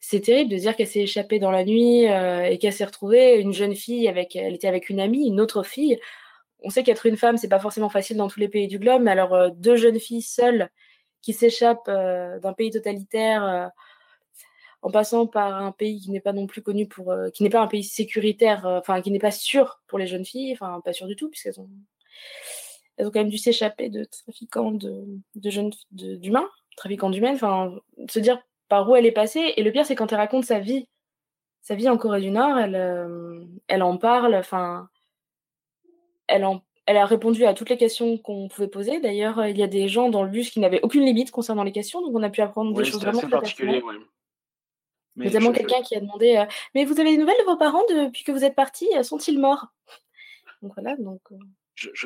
c'est 0.01 0.23
terrible 0.23 0.51
de 0.51 0.57
dire 0.57 0.75
qu'elle 0.75 0.89
s'est 0.89 1.03
échappée 1.03 1.39
dans 1.39 1.53
la 1.53 1.65
nuit 1.65 2.03
et 2.05 2.59
qu'elle 2.61 2.73
s'est 2.73 2.85
retrouvée 2.85 3.41
une 3.41 3.53
jeune 3.53 3.77
fille 3.77 4.09
avec, 4.09 4.35
elle 4.35 4.55
était 4.55 4.67
avec 4.67 4.91
une 4.91 4.99
amie, 4.99 5.29
une 5.29 5.41
autre 5.41 5.63
fille. 5.63 6.01
On 6.65 6.71
sait 6.71 6.83
qu'être 6.83 7.07
une 7.07 7.17
femme, 7.17 7.37
c'est 7.37 7.49
pas 7.49 7.61
forcément 7.61 7.91
facile 7.91 8.17
dans 8.17 8.29
tous 8.29 8.41
les 8.41 8.49
pays 8.49 8.67
du 8.69 8.81
globe, 8.81 9.03
mais 9.03 9.13
alors 9.13 9.53
deux 9.53 9.77
jeunes 9.77 10.01
filles 10.01 10.23
seules 10.23 10.69
qui 11.23 11.33
s'échappent 11.33 11.89
d'un 11.89 12.53
pays 12.55 12.71
totalitaire 12.71 13.71
en 14.83 14.91
passant 14.91 15.27
par 15.29 15.63
un 15.63 15.73
pays 15.73 16.01
qui 16.01 16.11
n'est 16.11 16.21
pas 16.21 16.33
non 16.33 16.47
plus 16.49 16.63
connu 16.63 16.89
pour, 16.89 17.15
qui 17.35 17.45
n'est 17.45 17.51
pas 17.51 17.63
un 17.63 17.69
pays 17.69 17.85
sécuritaire, 17.85 18.67
enfin 18.67 19.01
qui 19.01 19.13
n'est 19.13 19.21
pas 19.21 19.31
sûr 19.33 19.81
pour 19.87 19.99
les 19.99 20.09
jeunes 20.09 20.25
filles, 20.25 20.55
enfin 20.55 20.81
pas 20.85 20.93
sûr 20.93 21.07
du 21.07 21.17
tout 21.17 21.29
puisqu'elles 21.31 21.61
ont 21.61 21.69
elles 22.97 23.07
ont 23.07 23.11
quand 23.11 23.21
même 23.21 23.29
dû 23.31 23.39
s'échapper 23.39 23.89
de 23.89 24.05
trafiquants 24.05 24.73
de, 24.73 25.05
de 25.35 25.51
jeunes 25.51 25.73
d'humains, 25.91 26.49
trafiquants 26.77 27.11
d'humains, 27.11 27.35
enfin, 27.35 27.75
se 28.09 28.19
dire 28.19 28.41
par 28.69 28.89
où 28.89 28.97
elle 28.97 29.07
est 29.07 29.13
passée. 29.13 29.55
Et 29.57 29.63
le 29.63 29.73
pire, 29.73 29.87
c'est 29.87 29.95
quand 29.95 30.13
elle 30.13 30.19
raconte 30.19 30.45
sa 30.45 30.61
vie, 30.61 30.87
sa 31.63 31.75
vie 31.75 31.89
en 31.89 31.97
Corée 31.97 32.21
du 32.21 32.31
Nord, 32.31 32.59
elle, 32.59 32.75
euh, 32.75 33.45
elle 33.69 33.83
en 33.83 33.97
parle, 33.97 34.35
enfin, 34.35 34.89
elle, 36.27 36.45
en, 36.45 36.63
elle 36.87 36.97
a 36.97 37.07
répondu 37.07 37.45
à 37.45 37.55
toutes 37.55 37.71
les 37.71 37.77
questions 37.77 38.19
qu'on 38.19 38.49
pouvait 38.49 38.69
poser. 38.69 39.01
D'ailleurs, 39.01 39.47
il 39.47 39.57
y 39.57 39.63
a 39.63 39.67
des 39.69 39.89
gens 39.89 40.09
dans 40.09 40.23
le 40.23 40.29
bus 40.31 40.51
qui 40.51 40.61
n'avaient 40.61 40.83
aucune 40.83 41.05
limite 41.05 41.31
concernant 41.31 41.63
les 41.65 41.73
questions, 41.73 42.03
donc 42.03 42.15
on 42.15 42.23
a 42.23 42.31
pu 42.31 42.41
apprendre 42.41 42.73
des 42.75 42.85
choses 42.85 43.01
vraiment 43.03 43.21
très 43.21 43.29
pertinentes. 43.41 43.83
Ouais. 43.85 45.27
Notamment 45.27 45.53
je- 45.53 45.59
quelqu'un 45.59 45.83
qui 45.83 45.95
a 45.95 46.01
demandé 46.01 46.37
euh, 46.37 46.47
Mais 46.75 46.85
vous 46.87 46.99
avez 46.99 47.11
des 47.11 47.19
nouvelles 47.19 47.39
de 47.41 47.45
vos 47.45 47.59
parents 47.59 47.83
depuis 47.91 48.25
que 48.25 48.33
vous 48.33 48.45
êtes 48.45 48.55
partis? 48.55 48.89
Sont-ils 49.03 49.39
morts? 49.39 49.67
Donc 50.63 50.73
voilà, 50.75 50.97
donc. 50.97 51.21
euh, 51.33 51.37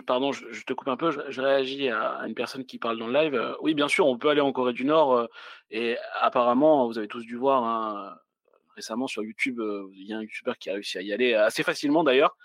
pardon, 0.06 0.32
je, 0.32 0.64
te 0.64 0.72
coupe 0.72 0.88
un 0.88 0.96
peu, 0.96 1.10
je, 1.28 1.40
réagis 1.40 1.88
à 1.88 2.22
une 2.26 2.34
personne 2.34 2.64
qui 2.64 2.78
parle 2.78 2.98
dans 2.98 3.06
le 3.06 3.12
live. 3.12 3.34
Euh, 3.34 3.54
oui, 3.60 3.74
bien 3.74 3.88
sûr, 3.88 4.06
on 4.06 4.18
peut 4.18 4.28
aller 4.28 4.40
en 4.40 4.52
Corée 4.52 4.72
du 4.72 4.84
Nord 4.84 5.14
euh, 5.14 5.26
et 5.70 5.96
apparemment, 6.20 6.86
vous 6.86 6.98
avez 6.98 7.08
tous 7.08 7.22
dû 7.22 7.36
voir 7.36 7.64
hein, 7.64 8.16
récemment 8.74 9.06
sur 9.06 9.22
YouTube, 9.22 9.60
euh, 9.60 9.88
il 9.94 10.06
y 10.06 10.12
a 10.12 10.18
un 10.18 10.22
YouTuber 10.22 10.52
qui 10.58 10.70
a 10.70 10.74
réussi 10.74 10.98
à 10.98 11.02
y 11.02 11.12
aller 11.12 11.34
assez 11.34 11.62
facilement 11.62 12.04
d'ailleurs. 12.04 12.36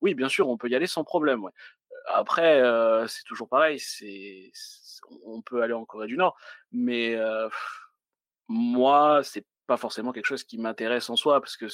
Oui, 0.00 0.14
bien 0.14 0.28
sûr, 0.28 0.48
on 0.48 0.56
peut 0.56 0.68
y 0.68 0.76
aller 0.76 0.86
sans 0.86 1.04
problème. 1.04 1.42
Après, 2.06 2.62
c'est 3.08 3.24
toujours 3.24 3.48
pareil, 3.48 3.78
on 5.24 5.42
peut 5.42 5.62
aller 5.62 5.74
en 5.74 5.84
Corée 5.84 6.06
du 6.06 6.16
Nord, 6.16 6.36
mais 6.72 7.16
pff, 7.16 7.80
moi, 8.48 9.22
c'est 9.24 9.44
pas 9.66 9.76
forcément 9.76 10.12
quelque 10.12 10.26
chose 10.26 10.44
qui 10.44 10.58
m'intéresse 10.58 11.10
en 11.10 11.16
soi, 11.16 11.40
parce 11.40 11.56
que 11.56 11.66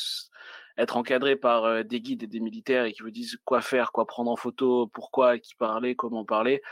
être 0.76 0.96
encadré 0.96 1.36
par 1.36 1.64
euh, 1.64 1.82
des 1.82 2.00
guides 2.00 2.22
et 2.22 2.26
des 2.26 2.40
militaires 2.40 2.84
et 2.84 2.92
qui 2.92 3.02
vous 3.02 3.10
disent 3.10 3.38
quoi 3.44 3.60
faire, 3.60 3.92
quoi 3.92 4.06
prendre 4.06 4.30
en 4.30 4.36
photo, 4.36 4.88
pourquoi, 4.88 5.38
qui 5.38 5.54
parler, 5.54 5.94
comment 5.94 6.24
parler, 6.24 6.62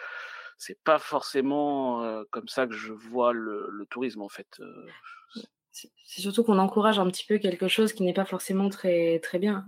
c'est 0.59 0.79
pas 0.83 0.99
forcément 0.99 2.03
euh, 2.05 2.25
comme 2.31 2.49
ça 2.49 2.67
que 2.67 2.75
je 2.75 2.93
vois 2.93 3.33
le, 3.33 3.69
le 3.71 3.87
tourisme 3.87 4.23
en 4.23 4.29
fait. 4.29 4.61
Euh, 4.61 4.87
C'est 5.73 6.21
surtout 6.21 6.45
qu'on 6.45 6.59
encourage 6.59 6.99
un 6.99 7.09
petit 7.09 7.25
peu 7.27 7.39
quelque 7.39 7.69
chose 7.69 7.93
qui 7.93 8.03
n'est 8.03 8.13
pas 8.13 8.25
forcément 8.25 8.69
très, 8.69 9.19
très 9.21 9.39
bien. 9.39 9.67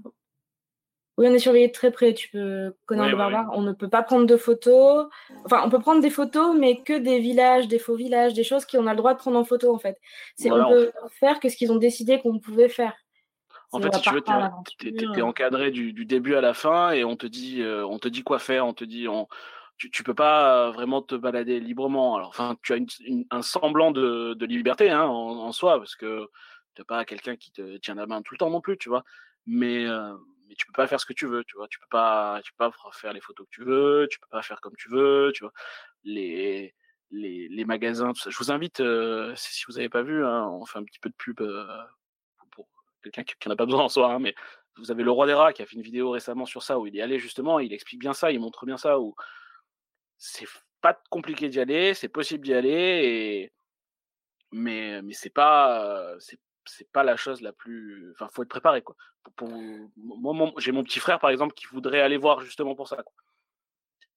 Oui, 1.17 1.29
on 1.29 1.33
est 1.33 1.39
surveillé 1.39 1.69
de 1.69 1.73
très 1.73 1.93
près. 1.93 2.13
Tu 2.13 2.29
peux, 2.29 2.75
Conan 2.87 3.05
Oui, 3.05 3.11
le 3.11 3.15
oui, 3.15 3.19
barbare, 3.19 3.51
on 3.53 3.63
ne 3.63 3.73
peut 3.73 3.89
pas 3.89 4.03
prendre 4.03 4.27
de 4.27 4.37
photos. 4.37 5.07
Enfin, 5.45 5.63
on 5.65 5.71
peut 5.71 5.79
prendre 5.79 6.01
des 6.03 6.11
photos, 6.11 6.57
mais 6.59 6.83
que 6.83 6.99
des 6.99 7.21
villages, 7.21 7.69
des 7.69 7.79
faux 7.79 7.95
villages, 7.95 8.35
des 8.35 8.43
choses 8.43 8.67
qu'on 8.67 8.89
a 8.89 8.91
le 8.91 8.97
droit 8.97 9.15
de 9.15 9.19
prendre 9.19 9.39
en 9.39 9.45
photo, 9.45 9.73
en 9.73 9.79
fait. 9.79 9.97
C'est, 10.37 10.49
Voilà, 10.49 10.67
on 10.67 10.71
peut 10.71 10.93
faire 11.11 11.39
que 11.39 11.49
ce 11.49 11.57
qu'ils 11.57 11.71
ont 11.71 11.77
décidé 11.77 12.21
qu'on 12.21 12.41
pouvait 12.41 12.69
faire. 12.69 12.95
En 13.75 13.81
fait, 13.81 13.95
si 13.95 14.01
tu 14.03 14.15
veux, 14.15 14.23
t'es- 14.23 14.51
t'es 14.79 14.93
t'es- 15.11 15.21
euh, 15.21 15.23
encadré 15.23 15.71
du, 15.71 15.93
du 15.93 16.05
début 16.07 16.35
à 16.37 16.41
la 16.41 16.55
fin 16.55 16.93
et 16.93 17.05
on 17.05 17.17
te 17.17 17.27
dit, 17.27 17.61
euh, 17.63 17.85
on 17.87 17.99
te 17.99 18.09
dit 18.09 18.23
quoi 18.23 18.39
faire, 18.39 18.67
on 18.67 18.75
te 18.75 18.85
dit, 18.85 19.09
on, 19.09 19.27
tu, 19.79 19.91
tu 19.91 20.05
peux 20.05 20.15
pas 20.15 20.69
euh, 20.69 20.71
vraiment 20.71 21.03
te 21.03 21.15
balader 21.17 21.59
librement. 21.61 22.17
Alors, 22.17 22.29
enfin, 22.29 22.57
tu 22.63 22.73
as 22.73 22.77
une, 22.77 22.87
une- 23.01 23.27
un 23.31 23.43
semblant 23.43 23.91
de, 23.91 24.35
de 24.35 24.47
liberté 24.47 24.91
hein, 24.91 25.03
en, 25.05 25.39
en 25.41 25.53
soi 25.53 25.79
parce 25.79 25.97
que 25.97 26.29
t'es 26.75 26.85
pas 26.85 27.05
quelqu'un 27.05 27.37
qui 27.37 27.53
te 27.53 27.77
tient 27.79 27.95
la 27.97 28.07
main 28.07 28.23
tout 28.23 28.35
le 28.35 28.39
temps 28.39 28.51
non 28.51 28.61
plus, 28.61 28.79
tu 28.79 28.89
vois. 28.89 29.05
Mais 29.47 29.87
euh, 29.87 30.15
mais 30.49 30.55
tu 30.57 30.67
peux 30.67 30.73
pas 30.73 30.87
faire 30.87 31.01
ce 31.01 31.07
que 31.07 31.13
tu 31.15 31.27
veux, 31.27 31.43
tu 31.45 31.57
vois. 31.57 31.67
Tu 31.69 31.79
peux 31.81 31.87
pas, 31.91 32.41
tu 32.45 32.53
peux 32.53 32.71
pas 32.71 32.73
faire 32.93 33.13
les 33.13 33.21
photos 33.21 33.47
que 33.47 33.51
tu 33.55 33.65
veux, 33.65 34.07
tu 34.11 34.19
peux 34.21 34.29
pas 34.31 34.43
faire 34.43 34.61
comme 34.61 34.75
tu 34.79 34.89
veux, 34.91 35.33
tu 35.35 35.43
vois. 35.45 35.53
Les 36.05 36.75
les, 37.11 37.49
les 37.49 37.65
magasins, 37.65 38.13
tout 38.13 38.21
ça. 38.21 38.31
Je 38.31 38.39
vous 38.39 38.51
invite, 38.53 38.81
euh, 38.81 39.33
si 39.37 39.65
vous 39.69 39.79
avez 39.79 39.89
pas 39.89 40.03
vu, 40.03 40.25
hein, 40.25 40.49
on 40.51 40.67
fait 40.67 40.79
un 40.81 40.85
petit 40.85 40.99
peu 41.01 41.11
de 41.11 41.15
pub 41.17 41.41
quelqu'un 43.05 43.25
qui, 43.25 43.35
qui 43.39 43.49
en 43.49 43.53
a 43.53 43.57
pas 43.57 43.67
besoin 43.67 43.85
en 43.85 43.89
soi, 43.89 44.13
hein, 44.13 44.19
mais 44.19 44.35
vous 44.77 44.91
avez 44.91 45.05
le 45.05 45.11
roi 45.11 45.27
des 45.27 45.35
rats 45.35 45.53
qui 45.53 45.63
a 45.63 45.67
fait 45.67 45.77
une 45.77 45.83
vidéo 45.83 46.11
récemment 46.11 46.47
sur 46.47 46.63
ça 46.63 46.79
où 46.79 46.87
il 46.87 46.97
est 46.97 47.03
allé 47.03 47.19
justement, 47.19 47.61
il 47.61 47.73
explique 47.73 48.01
bien 48.01 48.13
ça, 48.13 48.33
il 48.33 48.41
montre 48.41 48.67
bien 48.67 48.77
ça 48.77 48.99
où 48.99 49.15
c'est 50.19 50.49
pas 50.81 51.01
compliqué 51.11 51.49
d'y 51.49 51.61
aller, 51.61 51.95
c'est 51.95 52.09
possible 52.09 52.45
d'y 52.45 52.55
aller 52.55 53.53
mais 54.53 55.01
c'est 55.13 55.31
pas 55.31 56.17
la 56.95 57.17
chose 57.17 57.41
la 57.41 57.53
plus 57.53 58.13
enfin 58.13 58.29
faut 58.33 58.43
être 58.43 58.49
préparé 58.49 58.83
quoi. 58.83 58.97
Moi 59.41 60.53
j'ai 60.59 60.73
mon 60.73 60.85
petit 60.85 61.01
frère 61.01 61.19
par 61.19 61.31
exemple 61.31 61.55
qui 61.55 61.67
voudrait 61.67 62.01
aller 62.01 62.17
voir 62.17 62.41
justement 62.41 62.75
pour 62.75 62.89
ça. 62.89 63.03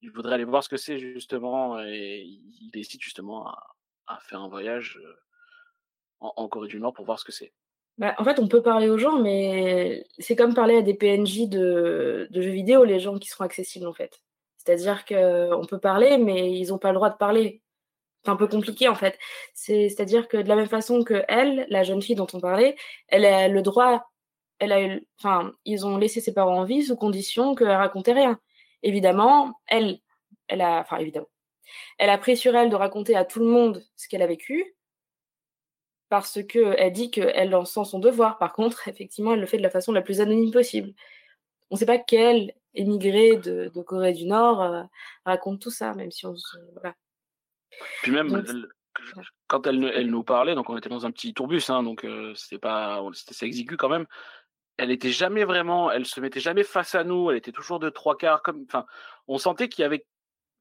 Il 0.01 0.11
voudrait 0.11 0.35
aller 0.35 0.43
voir 0.43 0.63
ce 0.63 0.69
que 0.69 0.77
c'est 0.77 0.99
justement 0.99 1.81
et 1.81 2.23
il 2.23 2.71
hésite 2.75 3.01
justement 3.01 3.47
à, 4.05 4.19
faire 4.19 4.41
un 4.41 4.47
voyage 4.47 4.99
en 6.19 6.47
Corée 6.47 6.67
du 6.67 6.79
Nord 6.79 6.93
pour 6.93 7.05
voir 7.05 7.19
ce 7.19 7.25
que 7.25 7.31
c'est. 7.31 7.53
Bah, 7.97 8.13
en 8.19 8.23
fait, 8.23 8.39
on 8.39 8.47
peut 8.47 8.61
parler 8.61 8.89
aux 8.89 8.97
gens, 8.99 9.19
mais 9.19 10.05
c'est 10.19 10.35
comme 10.35 10.53
parler 10.53 10.77
à 10.77 10.81
des 10.83 10.93
PNJ 10.93 11.47
de, 11.49 12.27
jeux 12.31 12.51
vidéo, 12.51 12.83
les 12.83 12.99
gens 12.99 13.17
qui 13.17 13.27
seront 13.27 13.43
accessibles, 13.45 13.87
en 13.87 13.93
fait. 13.93 14.21
C'est-à-dire 14.57 15.03
qu'on 15.05 15.65
peut 15.67 15.79
parler, 15.79 16.17
mais 16.17 16.51
ils 16.51 16.69
n'ont 16.69 16.77
pas 16.77 16.89
le 16.89 16.95
droit 16.95 17.09
de 17.09 17.17
parler. 17.17 17.63
C'est 18.25 18.31
un 18.31 18.35
peu 18.35 18.47
compliqué, 18.47 18.87
en 18.89 18.95
fait. 18.95 19.17
C'est- 19.53 19.89
C'est-à-dire 19.89 20.27
que 20.27 20.37
de 20.37 20.47
la 20.49 20.55
même 20.55 20.67
façon 20.67 21.03
que 21.03 21.23
elle, 21.29 21.65
la 21.69 21.83
jeune 21.83 22.01
fille 22.01 22.15
dont 22.15 22.27
on 22.33 22.39
parlait, 22.41 22.75
elle 23.07 23.25
a 23.25 23.47
le 23.47 23.61
droit, 23.63 24.07
eu, 24.61 25.07
enfin, 25.19 25.53
ils 25.65 25.85
ont 25.85 25.97
laissé 25.97 26.21
ses 26.21 26.33
parents 26.33 26.59
en 26.59 26.65
vie 26.65 26.83
sous 26.83 26.95
condition 26.97 27.55
qu'elle 27.55 27.69
racontait 27.71 28.13
rien. 28.13 28.39
Évidemment, 28.83 29.53
elle, 29.67 29.99
elle 30.47 30.61
a, 30.61 30.81
enfin, 30.81 30.97
évidemment, 30.97 31.29
elle 31.99 32.09
a 32.11 32.17
pris 32.17 32.37
sur 32.37 32.55
elle 32.55 32.69
de 32.69 32.75
raconter 32.75 33.15
à 33.15 33.25
tout 33.25 33.39
le 33.39 33.47
monde 33.47 33.83
ce 33.95 34.07
qu'elle 34.09 34.21
a 34.23 34.27
vécu, 34.27 34.76
parce 36.09 36.43
qu'elle 36.43 36.91
dit 36.91 37.11
qu'elle 37.11 37.53
en 37.55 37.65
sent 37.65 37.85
son 37.85 37.99
devoir. 37.99 38.37
Par 38.37 38.53
contre, 38.53 38.87
effectivement, 38.87 39.33
elle 39.33 39.41
le 39.41 39.45
fait 39.45 39.57
de 39.57 39.63
la 39.63 39.69
façon 39.69 39.91
la 39.91 40.01
plus 40.01 40.21
anonyme 40.21 40.51
possible. 40.51 40.93
On 41.69 41.75
ne 41.75 41.79
sait 41.79 41.85
pas 41.85 41.97
quel 41.97 42.53
émigré 42.73 43.37
de, 43.37 43.71
de 43.73 43.81
Corée 43.81 44.13
du 44.13 44.25
Nord 44.25 44.61
euh, 44.61 44.83
raconte 45.25 45.61
tout 45.61 45.71
ça, 45.71 45.93
même 45.93 46.11
si 46.11 46.25
on 46.25 46.35
se... 46.35 46.57
Voilà. 46.73 46.95
Puis 48.03 48.11
même 48.11 48.29
Donc, 48.29 48.45
quand 49.47 49.67
elle, 49.67 49.83
elle 49.95 50.09
nous 50.09 50.23
parlait, 50.23 50.55
donc 50.55 50.69
on 50.69 50.77
était 50.77 50.89
dans 50.89 51.05
un 51.05 51.11
petit 51.11 51.33
tourbus, 51.33 51.69
hein, 51.69 51.83
donc 51.83 52.03
euh, 52.03 52.33
c'était 52.35 52.59
pas, 52.59 53.01
c'est 53.13 53.45
exigu 53.45 53.77
quand 53.77 53.89
même. 53.89 54.05
Elle 54.77 54.91
était 54.91 55.11
jamais 55.11 55.43
vraiment, 55.43 55.91
elle 55.91 56.05
se 56.05 56.19
mettait 56.19 56.39
jamais 56.39 56.63
face 56.63 56.95
à 56.95 57.03
nous. 57.03 57.31
Elle 57.31 57.37
était 57.37 57.51
toujours 57.51 57.79
de 57.79 57.89
trois 57.89 58.17
quarts, 58.17 58.43
comme, 58.43 58.63
enfin, 58.67 58.85
on 59.27 59.37
sentait 59.37 59.69
qu'il 59.69 59.81
y 59.81 59.85
avait, 59.85 60.05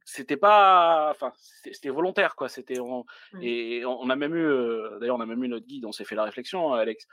c'était 0.09 0.37
pas, 0.37 1.09
enfin, 1.11 1.33
c'était 1.73 1.88
volontaire 1.88 2.37
quoi. 2.37 2.49
C'était, 2.49 2.79
on- 2.79 3.05
Mm. 3.33 3.40
et 3.42 3.85
on 3.85 4.09
a 4.09 4.14
même 4.16 4.35
eu, 4.37 4.47
euh, 4.47 4.99
d'ailleurs, 5.01 5.16
on 5.16 5.21
a 5.21 5.27
même 5.27 5.42
eu 5.42 5.49
notre 5.49 5.66
guide. 5.66 5.85
On 5.85 5.90
s'est 5.92 6.05
fait 6.05 6.14
la 6.14 6.23
réflexion, 6.25 6.73
Alex. 6.73 7.07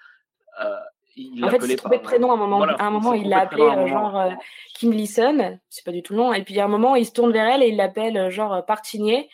Euh, 0.63 0.75
il 1.15 1.43
En 1.43 1.49
fait, 1.49 1.57
il 1.57 1.67
s'est 1.67 1.75
trompé 1.75 1.97
de 1.97 2.03
prénom 2.03 2.29
à 2.29 2.35
un 2.35 2.37
moment. 2.37 2.57
Voilà, 2.57 2.73
à 2.73 2.85
un 2.85 2.91
moment, 2.91 3.13
il 3.13 3.29
l'a 3.29 3.39
appelé 3.39 3.63
euh, 3.63 3.87
genre 3.87 4.17
euh, 4.19 4.29
Kim 4.75 4.91
Listen, 4.91 5.59
c'est 5.69 5.83
pas 5.83 5.91
du 5.91 6.03
tout 6.03 6.13
le 6.13 6.19
nom. 6.19 6.33
Et 6.33 6.43
puis 6.43 6.59
à 6.59 6.65
un 6.65 6.67
moment, 6.67 6.95
il 6.95 7.05
se 7.05 7.11
tourne 7.11 7.31
vers 7.31 7.47
elle 7.47 7.63
et 7.63 7.67
il 7.69 7.75
l'appelle 7.77 8.15
euh, 8.17 8.29
genre 8.29 8.53
euh, 8.53 8.61
Partinier. 8.61 9.27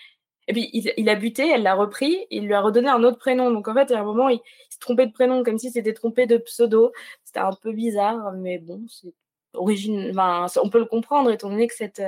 Et 0.48 0.54
puis 0.54 0.70
il, 0.74 0.92
il 0.98 1.10
a 1.10 1.16
buté, 1.16 1.48
elle 1.50 1.64
l'a 1.64 1.76
repris, 1.76 2.26
il 2.32 2.46
lui 2.46 2.54
a 2.54 2.62
redonné 2.62 2.88
un 2.90 3.04
autre 3.04 3.18
prénom. 3.20 3.52
Donc 3.52 3.68
en 3.68 3.74
fait, 3.74 3.92
à 3.92 4.00
un 4.00 4.04
moment, 4.04 4.30
il, 4.30 4.36
il 4.38 4.42
s'est 4.70 4.80
trompé 4.80 5.06
de 5.06 5.12
prénom, 5.12 5.44
comme 5.44 5.58
si 5.58 5.70
c'était 5.72 5.94
trompé 5.94 6.26
de 6.28 6.38
pseudo. 6.38 6.92
C'était 7.26 7.40
un 7.42 7.52
peu 7.62 7.72
bizarre, 7.74 8.32
mais 8.34 8.58
bon, 8.58 8.82
c'est 8.88 9.14
origine. 9.54 10.10
Enfin, 10.12 10.48
on 10.64 10.70
peut 10.70 10.80
le 10.80 10.86
comprendre 10.86 11.30
étant 11.32 11.50
donné 11.50 11.68
que 11.68 11.76
cette 11.76 12.02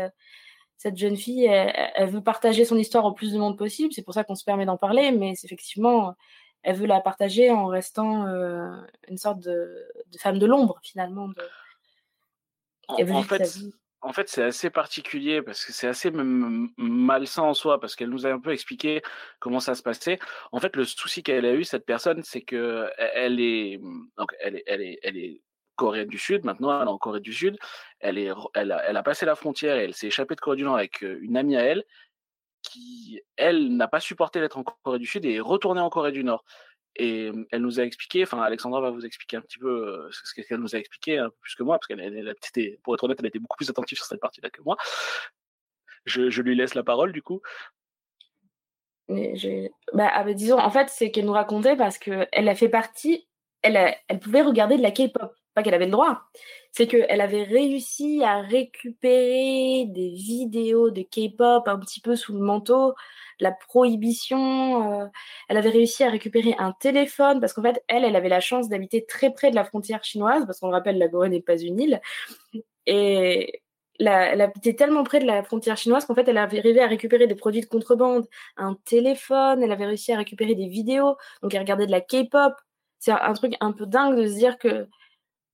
cette 0.82 0.98
jeune 0.98 1.16
fille, 1.16 1.46
elle, 1.46 1.92
elle 1.94 2.10
veut 2.10 2.24
partager 2.24 2.66
son 2.66 2.76
histoire 2.76 3.06
au 3.06 3.12
plus 3.12 3.34
de 3.34 3.38
monde 3.38 3.56
possible. 3.56 3.94
C'est 3.94 4.02
pour 4.02 4.16
ça 4.16 4.24
qu'on 4.24 4.34
se 4.34 4.44
permet 4.44 4.66
d'en 4.66 4.78
parler, 4.78 5.12
mais 5.12 5.34
effectivement, 5.44 6.16
elle 6.64 6.76
veut 6.76 6.88
la 6.88 7.02
partager 7.02 7.52
en 7.52 7.68
restant 7.68 8.26
euh, 8.26 8.68
une 9.08 9.20
sorte 9.20 9.42
de, 9.42 9.88
de 10.12 10.18
femme 10.18 10.40
de 10.40 10.48
l'ombre 10.48 10.80
finalement. 10.82 11.28
De... 11.28 11.36
En, 12.88 13.22
fait, 13.22 13.44
en 14.02 14.12
c'est 14.26 14.42
assez 14.42 14.72
particulier 14.72 15.44
parce 15.44 15.64
que 15.64 15.72
c'est 15.72 15.88
assez 15.88 16.10
même 16.10 16.70
malsain 16.78 17.44
en 17.44 17.54
soi 17.54 17.80
parce 17.80 17.96
qu'elle 17.96 18.10
nous 18.10 18.26
a 18.26 18.32
un 18.32 18.40
peu 18.40 18.52
expliqué 18.52 19.04
comment 19.40 19.60
ça 19.60 19.76
se 19.76 19.84
passait. 19.84 20.18
En 20.52 20.60
fait, 20.60 20.76
le 20.76 20.84
souci 20.84 21.22
qu'elle 21.22 21.46
a 21.46 21.54
eu 21.54 21.64
cette 21.64 21.86
personne, 21.86 22.24
c'est 22.24 22.42
que 22.42 22.90
elle 22.98 23.40
est 23.40 23.80
donc 24.18 24.32
elle 24.40 24.56
est 24.56 24.64
elle 24.66 24.82
est 24.82 25.00
elle 25.04 25.18
est 25.18 25.42
coréenne 25.82 26.08
du 26.08 26.20
Sud 26.20 26.46
maintenant, 26.46 26.80
elle 26.80 26.88
est 26.88 26.92
en 26.92 27.00
Corée 27.00 27.22
du 27.22 27.34
Sud. 27.34 27.58
Elle 28.00 28.20
est 28.20 28.32
elle 28.54 28.72
a, 28.72 29.04
passé 29.04 29.26
la 29.26 29.36
frontière 29.36 29.78
et 29.78 29.86
elle 29.86 29.96
s'est 29.96 30.08
échappée 30.08 30.36
de 30.36 30.42
Corée 30.42 30.58
du 30.58 30.64
Nord 30.64 30.78
avec 30.78 31.04
euh, 31.04 31.18
une 31.22 31.38
amie 31.38 31.58
à 31.58 31.64
elle 31.64 31.84
qui 32.62 33.20
elle 33.36 33.76
n'a 33.76 33.88
pas 33.88 34.00
supporté 34.00 34.40
d'être 34.40 34.60
en 34.60 34.64
Corée 34.64 35.00
du 35.00 35.08
Sud 35.08 35.26
et 35.26 35.36
est 35.36 35.40
retournée 35.40 35.82
en 35.82 35.90
Corée 35.90 36.12
du 36.12 36.24
Nord. 36.24 36.46
Et 36.98 37.32
elle 37.52 37.62
nous 37.62 37.80
a 37.80 37.84
expliqué, 37.84 38.22
enfin 38.24 38.42
Alexandra 38.42 38.82
va 38.82 38.92
vous 38.92 39.06
expliquer 39.06 39.38
un 39.38 39.42
petit 39.42 39.58
peu 39.58 39.70
euh, 39.70 40.10
ce 40.12 40.40
qu'elle 40.40 40.60
nous 40.60 40.76
a 40.76 40.78
expliqué 40.78 41.18
peu 41.18 41.32
plus 41.42 41.56
que 41.56 41.64
moi, 41.64 41.80
parce 41.80 41.88
qu'elle 41.88 42.02
elle, 42.02 42.16
elle 42.18 42.28
était, 42.28 42.80
pour 42.84 42.94
être 42.94 43.04
honnête, 43.06 43.18
elle 43.20 43.28
était 43.28 43.40
beaucoup 43.40 43.58
plus 43.58 43.70
attentive 43.70 43.98
sur 43.98 44.06
cette 44.06 44.20
partie-là 44.20 44.50
que 44.50 44.62
moi. 44.62 44.78
Je, 46.06 46.42
lui 46.42 46.56
laisse 46.56 46.76
la 46.76 46.84
parole 46.84 47.12
du 47.12 47.24
coup. 47.24 47.42
Bah, 49.08 50.12
ah, 50.14 50.24
bah, 50.24 50.34
disons, 50.34 50.60
en 50.60 50.70
fait, 50.70 50.90
c'est 50.90 51.12
qu'elle 51.12 51.26
nous 51.26 51.34
racontait 51.34 51.76
parce 51.76 51.98
que 51.98 52.28
elle 52.32 52.50
a 52.50 52.56
fait 52.56 52.70
partie, 52.70 53.28
elle, 53.62 53.96
elle 54.08 54.20
pouvait 54.20 54.42
regarder 54.42 54.78
de 54.78 54.82
la 54.82 54.92
K-pop, 54.92 55.34
pas 55.54 55.64
qu'elle 55.64 55.74
avait 55.74 55.86
le 55.86 55.92
droit. 55.92 56.24
C'est 56.72 56.88
qu'elle 56.88 57.22
avait 57.22 57.44
réussi 57.44 58.24
à 58.24 58.42
récupérer 58.42 59.86
des 59.88 60.10
vidéos 60.10 60.90
de 60.90 61.02
K-pop 61.02 61.68
un 61.68 61.80
petit 61.80 62.00
peu 62.02 62.16
sous 62.16 62.34
le 62.34 62.40
manteau, 62.40 62.94
la 63.40 63.52
prohibition. 63.52 65.02
euh, 65.02 65.06
elle 65.50 65.58
avait 65.58 65.70
réussi 65.70 66.04
à 66.04 66.10
récupérer 66.10 66.56
un 66.60 66.72
téléphone 66.74 67.40
parce 67.42 67.54
qu'en 67.54 67.64
fait, 67.64 67.84
elle, 67.88 68.06
elle 68.06 68.16
avait 68.16 68.30
la 68.30 68.40
chance 68.40 68.70
d'habiter 68.70 69.06
très 69.06 69.34
près 69.34 69.52
de 69.52 69.56
la 69.56 69.66
frontière 69.66 70.04
chinoise 70.04 70.46
parce 70.46 70.60
qu'on 70.60 70.68
le 70.68 70.74
rappelle, 70.74 70.98
la 70.98 71.10
Corée 71.10 71.30
n'est 71.30 71.42
pas 71.42 71.58
une 71.58 71.80
île. 71.80 72.02
Et 72.86 73.62
elle 74.00 74.42
habitait 74.42 74.74
tellement 74.74 75.04
près 75.04 75.20
de 75.20 75.26
la 75.26 75.44
frontière 75.44 75.78
chinoise 75.78 76.06
qu'en 76.06 76.16
fait, 76.16 76.28
elle 76.28 76.38
avait 76.38 76.60
arrivé 76.60 76.82
à 76.82 76.88
récupérer 76.88 77.28
des 77.28 77.36
produits 77.36 77.62
de 77.62 77.66
contrebande, 77.68 78.28
un 78.58 78.76
téléphone, 78.86 79.62
elle 79.64 79.72
avait 79.72 79.86
réussi 79.86 80.12
à 80.12 80.18
récupérer 80.18 80.56
des 80.56 80.68
vidéos, 80.68 81.18
donc 81.42 81.54
elle 81.54 81.62
regardait 81.62 81.86
de 81.86 81.92
la 81.92 82.02
K-pop. 82.02 82.54
C'est 83.00 83.12
un 83.12 83.34
truc 83.34 83.54
un 83.62 83.72
peu 83.72 83.86
dingue 83.86 84.16
de 84.16 84.28
se 84.28 84.36
dire 84.36 84.58
que 84.58 84.88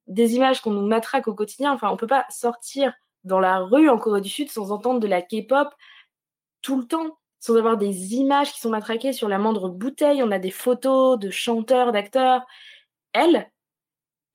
des 0.08 0.36
images 0.36 0.62
qu'on 0.62 0.72
nous 0.72 0.86
matraque 0.88 1.28
au 1.28 1.34
quotidien, 1.34 1.74
enfin, 1.74 1.90
on 1.90 1.98
peut 1.98 2.08
pas 2.08 2.26
sortir 2.30 2.94
dans 3.24 3.40
la 3.40 3.60
rue 3.60 3.90
en 3.90 3.98
Corée 3.98 4.22
du 4.22 4.30
Sud 4.30 4.50
sans 4.50 4.72
entendre 4.72 5.00
de 5.00 5.08
la 5.08 5.22
K-pop 5.22 5.70
tout 6.62 6.80
le 6.80 6.88
temps, 6.88 7.18
sans 7.40 7.56
avoir 7.56 7.78
des 7.78 8.16
images 8.16 8.54
qui 8.54 8.60
sont 8.60 8.70
matraquées 8.70 9.14
sur 9.14 9.30
la 9.30 9.38
moindre 9.38 9.70
bouteille. 9.70 10.24
On 10.24 10.32
a 10.32 10.40
des 10.40 10.52
photos 10.52 11.20
de 11.20 11.30
chanteurs, 11.30 11.92
d'acteurs. 11.92 12.46
elle, 13.14 13.52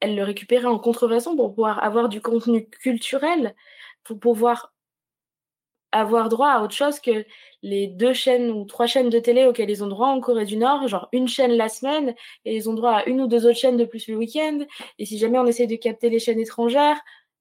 elle 0.00 0.16
le 0.16 0.24
récupérait 0.24 0.66
en 0.66 0.78
contrefaçon 0.78 1.36
pour 1.36 1.54
pouvoir 1.54 1.82
avoir 1.82 2.08
du 2.08 2.20
contenu 2.20 2.68
culturel, 2.68 3.54
pour 4.04 4.18
pouvoir 4.18 4.71
avoir 5.92 6.28
droit 6.28 6.48
à 6.50 6.62
autre 6.62 6.74
chose 6.74 7.00
que 7.00 7.24
les 7.62 7.86
deux 7.86 8.14
chaînes 8.14 8.50
ou 8.50 8.64
trois 8.64 8.86
chaînes 8.86 9.10
de 9.10 9.18
télé 9.18 9.44
auxquelles 9.44 9.70
ils 9.70 9.84
ont 9.84 9.88
droit 9.88 10.08
en 10.08 10.20
Corée 10.20 10.46
du 10.46 10.56
Nord, 10.56 10.88
genre 10.88 11.08
une 11.12 11.28
chaîne 11.28 11.52
la 11.52 11.68
semaine, 11.68 12.14
et 12.44 12.56
ils 12.56 12.68
ont 12.68 12.74
droit 12.74 12.92
à 12.92 13.04
une 13.06 13.20
ou 13.20 13.26
deux 13.26 13.46
autres 13.46 13.58
chaînes 13.58 13.76
de 13.76 13.84
plus 13.84 14.08
le 14.08 14.16
week-end. 14.16 14.60
Et 14.98 15.06
si 15.06 15.18
jamais 15.18 15.38
on 15.38 15.46
essaie 15.46 15.66
de 15.66 15.76
capter 15.76 16.10
les 16.10 16.18
chaînes 16.18 16.40
étrangères, 16.40 17.00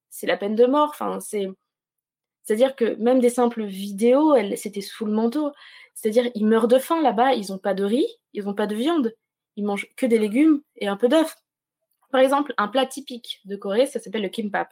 c'est 0.10 0.28
la 0.28 0.38
peine 0.38 0.56
de 0.56 0.66
mort. 0.66 0.90
Enfin, 0.92 1.20
c'est 1.20 1.48
c'est-à-dire 2.44 2.76
que 2.76 2.96
même 2.96 3.20
des 3.20 3.30
simples 3.30 3.64
vidéos, 3.64 4.34
elles, 4.36 4.58
c'était 4.58 4.82
sous 4.82 5.06
le 5.06 5.12
manteau. 5.12 5.52
C'est-à-dire, 5.94 6.30
ils 6.36 6.46
meurent 6.46 6.68
de 6.68 6.80
faim 6.80 7.02
là-bas, 7.02 7.34
ils 7.34 7.52
n'ont 7.52 7.60
pas 7.60 7.74
de 7.74 7.84
riz, 7.84 8.08
ils 8.34 8.46
n'ont 8.46 8.54
pas 8.54 8.68
de 8.68 8.76
viande, 8.76 9.14
ils 9.56 9.64
mangent 9.64 9.88
que 9.96 10.06
des 10.06 10.20
légumes 10.20 10.62
et 10.76 10.88
un 10.88 10.98
peu 10.98 11.08
d'œufs. 11.08 11.36
Par 12.12 12.22
exemple, 12.22 12.54
un 12.58 12.68
plat 12.68 12.86
typique 12.86 13.40
de 13.46 13.56
Corée, 13.56 13.86
ça 13.86 14.00
s'appelle 14.00 14.24
le 14.24 14.30
kimbap. 14.30 14.70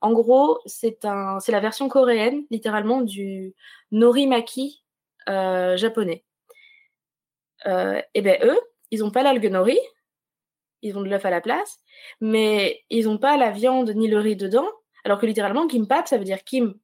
En 0.00 0.12
gros, 0.12 0.60
c'est 0.66 1.04
un, 1.04 1.40
c'est 1.40 1.52
la 1.52 1.60
version 1.60 1.88
coréenne, 1.88 2.44
littéralement, 2.50 3.00
du 3.02 3.54
norimaki 3.90 4.82
euh, 5.28 5.76
japonais. 5.76 6.24
Euh, 7.66 8.00
et 8.14 8.22
ben 8.22 8.38
eux, 8.42 8.58
ils 8.90 9.00
n'ont 9.00 9.10
pas 9.10 9.22
l'algue 9.22 9.50
nori, 9.50 9.78
ils 10.82 10.96
ont 10.96 11.02
de 11.02 11.08
l'œuf 11.08 11.26
à 11.26 11.30
la 11.30 11.40
place, 11.42 11.78
mais 12.20 12.82
ils 12.88 13.04
n'ont 13.04 13.18
pas 13.18 13.36
la 13.36 13.50
viande 13.50 13.90
ni 13.90 14.08
le 14.08 14.18
riz 14.18 14.36
dedans, 14.36 14.68
alors 15.04 15.18
que 15.20 15.26
littéralement, 15.26 15.66
kimbap, 15.66 16.08
ça 16.08 16.16
veut 16.16 16.24
dire 16.24 16.42
kim, 16.44 16.74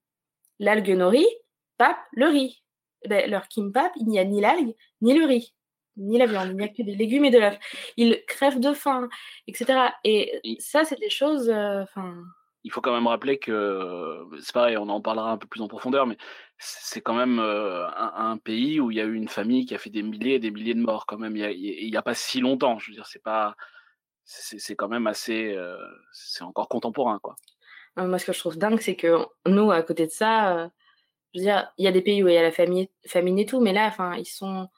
l'algue 0.58 0.90
nori, 0.90 1.26
pap, 1.78 1.96
le 2.12 2.26
riz. 2.26 2.62
Eh 3.02 3.08
ben, 3.08 3.30
leur 3.30 3.48
kimbap, 3.48 3.92
il 3.96 4.06
n'y 4.06 4.18
a 4.18 4.24
ni 4.24 4.40
l'algue, 4.40 4.74
ni 5.00 5.14
le 5.18 5.24
riz, 5.24 5.54
ni 5.96 6.18
la 6.18 6.26
viande, 6.26 6.48
il 6.50 6.56
n'y 6.56 6.64
a 6.64 6.68
que 6.68 6.82
des 6.82 6.94
légumes 6.94 7.24
et 7.24 7.30
de 7.30 7.38
l'œuf. 7.38 7.58
Ils 7.96 8.22
crèvent 8.26 8.60
de 8.60 8.72
faim, 8.74 9.08
etc. 9.46 9.90
Et 10.04 10.40
Et- 10.44 10.60
ça, 10.60 10.84
c'est 10.84 10.98
des 11.00 11.10
choses. 11.10 11.48
euh, 11.48 11.84
il 12.66 12.72
faut 12.72 12.80
quand 12.80 12.92
même 12.92 13.06
rappeler 13.06 13.38
que 13.38 14.26
c'est 14.40 14.52
pareil, 14.52 14.76
on 14.76 14.88
en 14.88 15.00
parlera 15.00 15.30
un 15.30 15.38
peu 15.38 15.46
plus 15.46 15.62
en 15.62 15.68
profondeur, 15.68 16.04
mais 16.04 16.16
c'est 16.58 17.00
quand 17.00 17.14
même 17.14 17.38
euh, 17.38 17.88
un, 17.94 18.38
pays 18.38 18.80
où 18.80 18.90
il 18.90 18.96
y 18.96 19.00
a 19.00 19.04
eu 19.04 19.14
une 19.14 19.28
famille 19.28 19.66
qui 19.66 19.74
a 19.76 19.78
fait 19.78 19.88
des 19.88 20.02
milliers 20.02 20.34
et 20.34 20.38
des 20.40 20.50
milliers 20.50 20.74
de 20.74 20.80
morts 20.80 21.06
quand 21.06 21.16
même. 21.16 21.36
Il 21.36 21.88
y 21.88 21.96
a, 21.96 22.02
pas 22.02 22.14
si 22.14 22.40
longtemps. 22.40 22.80
Je 22.80 22.90
veux 22.90 22.94
dire, 22.94 23.06
c'est 23.06 23.22
pas, 23.22 23.54
c'est 24.24 24.74
quand 24.74 24.88
même 24.88 25.06
assez, 25.06 25.54
euh, 25.54 25.78
c'est 26.10 26.42
encore 26.42 26.68
contemporain 26.68 27.20
quoi. 27.22 27.36
euh, 28.00 28.08
moi, 28.08 28.18
ce 28.18 28.26
que 28.26 28.32
je 28.32 28.40
trouve 28.40 28.58
dingue, 28.58 28.80
c'est 28.80 28.96
que 28.96 29.16
nous, 29.46 29.70
à 29.70 29.82
côté 29.84 30.06
de 30.06 30.10
ça, 30.10 30.58
euh, 30.58 30.68
je 31.34 31.38
veux 31.38 31.44
dire, 31.46 31.72
il 31.78 31.84
y 31.84 31.88
a 31.88 31.92
des 31.92 32.02
pays 32.02 32.24
où 32.24 32.28
il 32.28 32.34
y 32.34 32.36
a 32.36 32.42
la 32.42 32.50
famine, 32.50 32.88
famine 33.06 33.38
et 33.38 33.46
tout, 33.46 33.60
mais 33.60 33.72
là, 33.72 33.86
enfin, 33.86 34.16
ils 34.16 34.26
sont, 34.26 34.68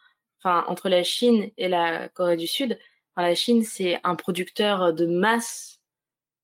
enfin, 0.43 0.67
entre 0.69 0.91
la 0.91 1.03
Chine 1.05 1.51
et 1.57 1.69
la 1.69 2.11
Corée 2.11 2.37
du 2.37 2.47
Sud, 2.47 2.79
la 3.17 3.35
Chine, 3.35 3.63
c'est 3.65 3.99
un 4.05 4.15
producteur 4.15 4.93
de 4.93 5.07
masse 5.07 5.78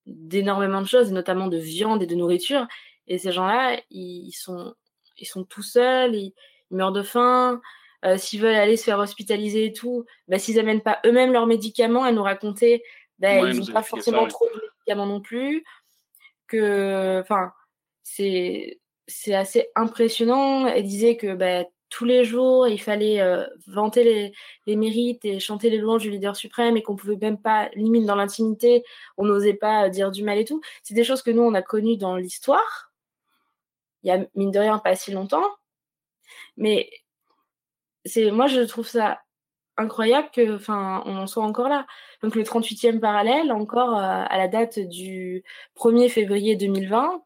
d'énormément 0.07 0.81
de 0.83 0.87
choses, 0.87 1.11
et 1.11 1.13
notamment 1.13 1.49
de 1.49 1.57
viande 1.59 2.03
et 2.03 2.07
de 2.07 2.15
nourriture. 2.15 2.67
Et 3.07 3.19
ces 3.19 3.33
gens-là, 3.33 3.81
ils, 3.91 4.33
sont, 4.33 4.75
ils 5.19 5.27
sont 5.27 5.45
tout 5.45 5.63
seuls, 5.63 6.15
ils, 6.15 6.33
ils 6.71 6.77
meurent 6.77 6.93
de 6.93 7.03
faim. 7.03 7.61
Euh, 8.05 8.19
S'ils 8.19 8.41
veulent 8.41 8.55
aller 8.55 8.77
se 8.77 8.85
faire 8.85 8.99
hospitaliser 8.99 9.67
et 9.67 9.73
tout, 9.73 10.05
bah, 10.29 10.39
s'ils 10.39 10.59
amènent 10.59 10.83
pas 10.83 11.01
eux-mêmes 11.07 11.33
leurs 11.33 11.47
médicaments, 11.47 12.05
elle 12.07 12.15
nous 12.17 12.23
racontait, 12.23 12.83
bah, 13.19 13.43
Ouais, 13.43 13.51
ils 13.53 13.61
n'ont 13.61 13.73
pas 13.73 13.83
forcément 13.83 14.19
ça, 14.19 14.25
oui. 14.25 14.31
trop 14.31 14.47
de 14.47 14.61
médicaments 14.61 15.07
non 15.07 15.21
plus. 15.21 15.65
Que, 16.47 17.21
enfin, 17.21 17.53
c'est 18.03 18.81
c'est 19.07 19.35
assez 19.35 19.69
impressionnant. 19.75 20.67
Elle 20.67 20.85
disait 20.85 21.17
que 21.17 21.35
bah, 21.35 21.65
tous 21.91 22.05
les 22.05 22.25
jours, 22.25 22.67
il 22.69 22.81
fallait 22.81 23.21
euh, 23.21 23.47
vanter 23.67 24.33
les, 24.67 24.77
mérites 24.77 25.25
et 25.25 25.41
chanter 25.41 25.71
les 25.71 25.79
louanges 25.79 26.03
du 26.03 26.11
leader 26.11 26.37
suprême 26.37 26.77
et 26.77 26.83
qu'on 26.83 26.97
pouvait 26.97 27.17
même 27.17 27.39
pas, 27.41 27.69
limite 27.75 28.07
dans 28.07 28.17
l'intimité, 28.17 28.85
on 29.17 29.25
n'osait 29.25 29.55
pas 29.55 29.89
dire 29.89 30.11
du 30.11 30.25
mal 30.25 30.39
et 30.39 30.45
tout. 30.45 30.61
C'est 30.83 30.95
des 30.95 31.05
choses 31.05 31.23
que 31.23 31.31
nous, 31.31 31.43
on 31.43 31.55
a 31.55 31.63
connues 31.63 31.97
dans 31.97 32.17
l'histoire. 32.17 32.93
Il 34.03 34.09
y 34.09 34.11
a, 34.13 34.27
mine 34.35 34.51
de 34.51 34.59
rien, 34.59 34.79
pas 34.79 34.97
si 34.97 35.13
longtemps. 35.13 35.45
Mais 36.57 36.91
c'est 38.05 38.31
moi, 38.31 38.47
je 38.47 38.61
trouve 38.61 38.87
ça 38.89 39.21
incroyable 39.77 40.29
que, 40.33 40.57
enfin, 40.57 41.03
on 41.07 41.17
en 41.17 41.27
soit 41.27 41.45
encore 41.45 41.69
là. 41.69 41.87
Donc, 42.23 42.35
le 42.35 42.43
38e 42.45 43.01
parallèle, 43.01 43.53
encore 43.53 43.97
euh, 43.97 44.25
à 44.29 44.39
la 44.39 44.49
date 44.49 44.79
du 44.79 45.45
1er 45.77 46.09
février 46.09 46.57
2020, 46.57 47.23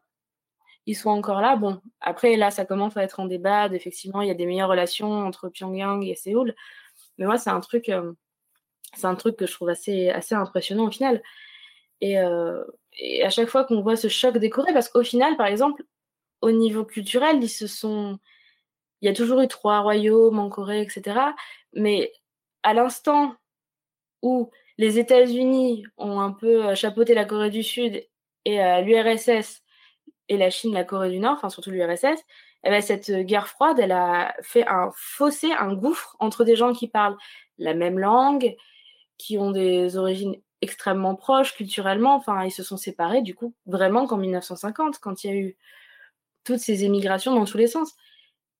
ils 0.89 1.07
encore 1.07 1.41
là. 1.41 1.55
Bon, 1.55 1.81
après, 2.01 2.35
là, 2.35 2.51
ça 2.51 2.65
commence 2.65 2.97
à 2.97 3.03
être 3.03 3.19
en 3.19 3.25
débat. 3.25 3.67
Effectivement, 3.67 4.21
il 4.21 4.27
y 4.27 4.31
a 4.31 4.35
des 4.35 4.45
meilleures 4.45 4.69
relations 4.69 5.11
entre 5.11 5.49
Pyongyang 5.49 6.03
et 6.03 6.15
Séoul. 6.15 6.55
Mais 7.17 7.25
moi, 7.25 7.37
c'est 7.37 7.49
un 7.51 7.59
truc, 7.59 7.89
euh, 7.89 8.13
c'est 8.95 9.07
un 9.07 9.15
truc 9.15 9.35
que 9.37 9.45
je 9.47 9.53
trouve 9.53 9.69
assez, 9.69 10.09
assez 10.09 10.35
impressionnant 10.35 10.87
au 10.87 10.91
final. 10.91 11.21
Et, 12.01 12.19
euh, 12.19 12.63
à 13.23 13.29
chaque 13.29 13.49
fois 13.49 13.65
qu'on 13.65 13.81
voit 13.81 13.95
ce 13.95 14.07
choc 14.07 14.37
des 14.37 14.49
Corées, 14.49 14.73
parce 14.73 14.89
qu'au 14.89 15.03
final, 15.03 15.37
par 15.37 15.47
exemple, 15.47 15.83
au 16.41 16.51
niveau 16.51 16.85
culturel, 16.85 17.43
ils 17.43 17.49
se 17.49 17.67
sont. 17.67 18.19
Il 19.01 19.07
y 19.07 19.09
a 19.09 19.13
toujours 19.13 19.41
eu 19.41 19.47
trois 19.47 19.79
royaumes 19.81 20.39
en 20.39 20.49
Corée, 20.49 20.81
etc. 20.81 21.19
Mais 21.73 22.11
à 22.63 22.73
l'instant 22.73 23.35
où 24.21 24.51
les 24.77 24.99
États-Unis 24.99 25.85
ont 25.97 26.19
un 26.19 26.31
peu 26.31 26.67
euh, 26.67 26.75
chapeauté 26.75 27.13
la 27.13 27.25
Corée 27.25 27.49
du 27.49 27.63
Sud 27.63 28.05
et 28.45 28.63
euh, 28.63 28.81
l'URSS 28.81 29.63
et 30.29 30.37
la 30.37 30.49
Chine, 30.49 30.73
la 30.73 30.83
Corée 30.83 31.09
du 31.09 31.19
Nord, 31.19 31.33
enfin 31.33 31.49
surtout 31.49 31.71
l'URSS, 31.71 32.23
eh 32.63 32.69
ben, 32.69 32.81
cette 32.81 33.11
guerre 33.11 33.47
froide, 33.47 33.79
elle 33.79 33.91
a 33.91 34.35
fait 34.41 34.67
un 34.67 34.91
fossé, 34.95 35.51
un 35.53 35.73
gouffre 35.73 36.15
entre 36.19 36.43
des 36.43 36.55
gens 36.55 36.73
qui 36.73 36.87
parlent 36.87 37.17
la 37.57 37.73
même 37.73 37.99
langue, 37.99 38.55
qui 39.17 39.37
ont 39.37 39.51
des 39.51 39.97
origines 39.97 40.35
extrêmement 40.61 41.15
proches 41.15 41.55
culturellement. 41.55 42.15
Enfin, 42.15 42.43
ils 42.45 42.51
se 42.51 42.63
sont 42.63 42.77
séparés 42.77 43.21
du 43.21 43.35
coup 43.35 43.53
vraiment 43.65 44.07
qu'en 44.07 44.17
1950, 44.17 44.99
quand 44.99 45.23
il 45.23 45.27
y 45.29 45.33
a 45.33 45.35
eu 45.37 45.57
toutes 46.43 46.59
ces 46.59 46.83
émigrations 46.83 47.35
dans 47.35 47.45
tous 47.45 47.57
les 47.57 47.67
sens. 47.67 47.93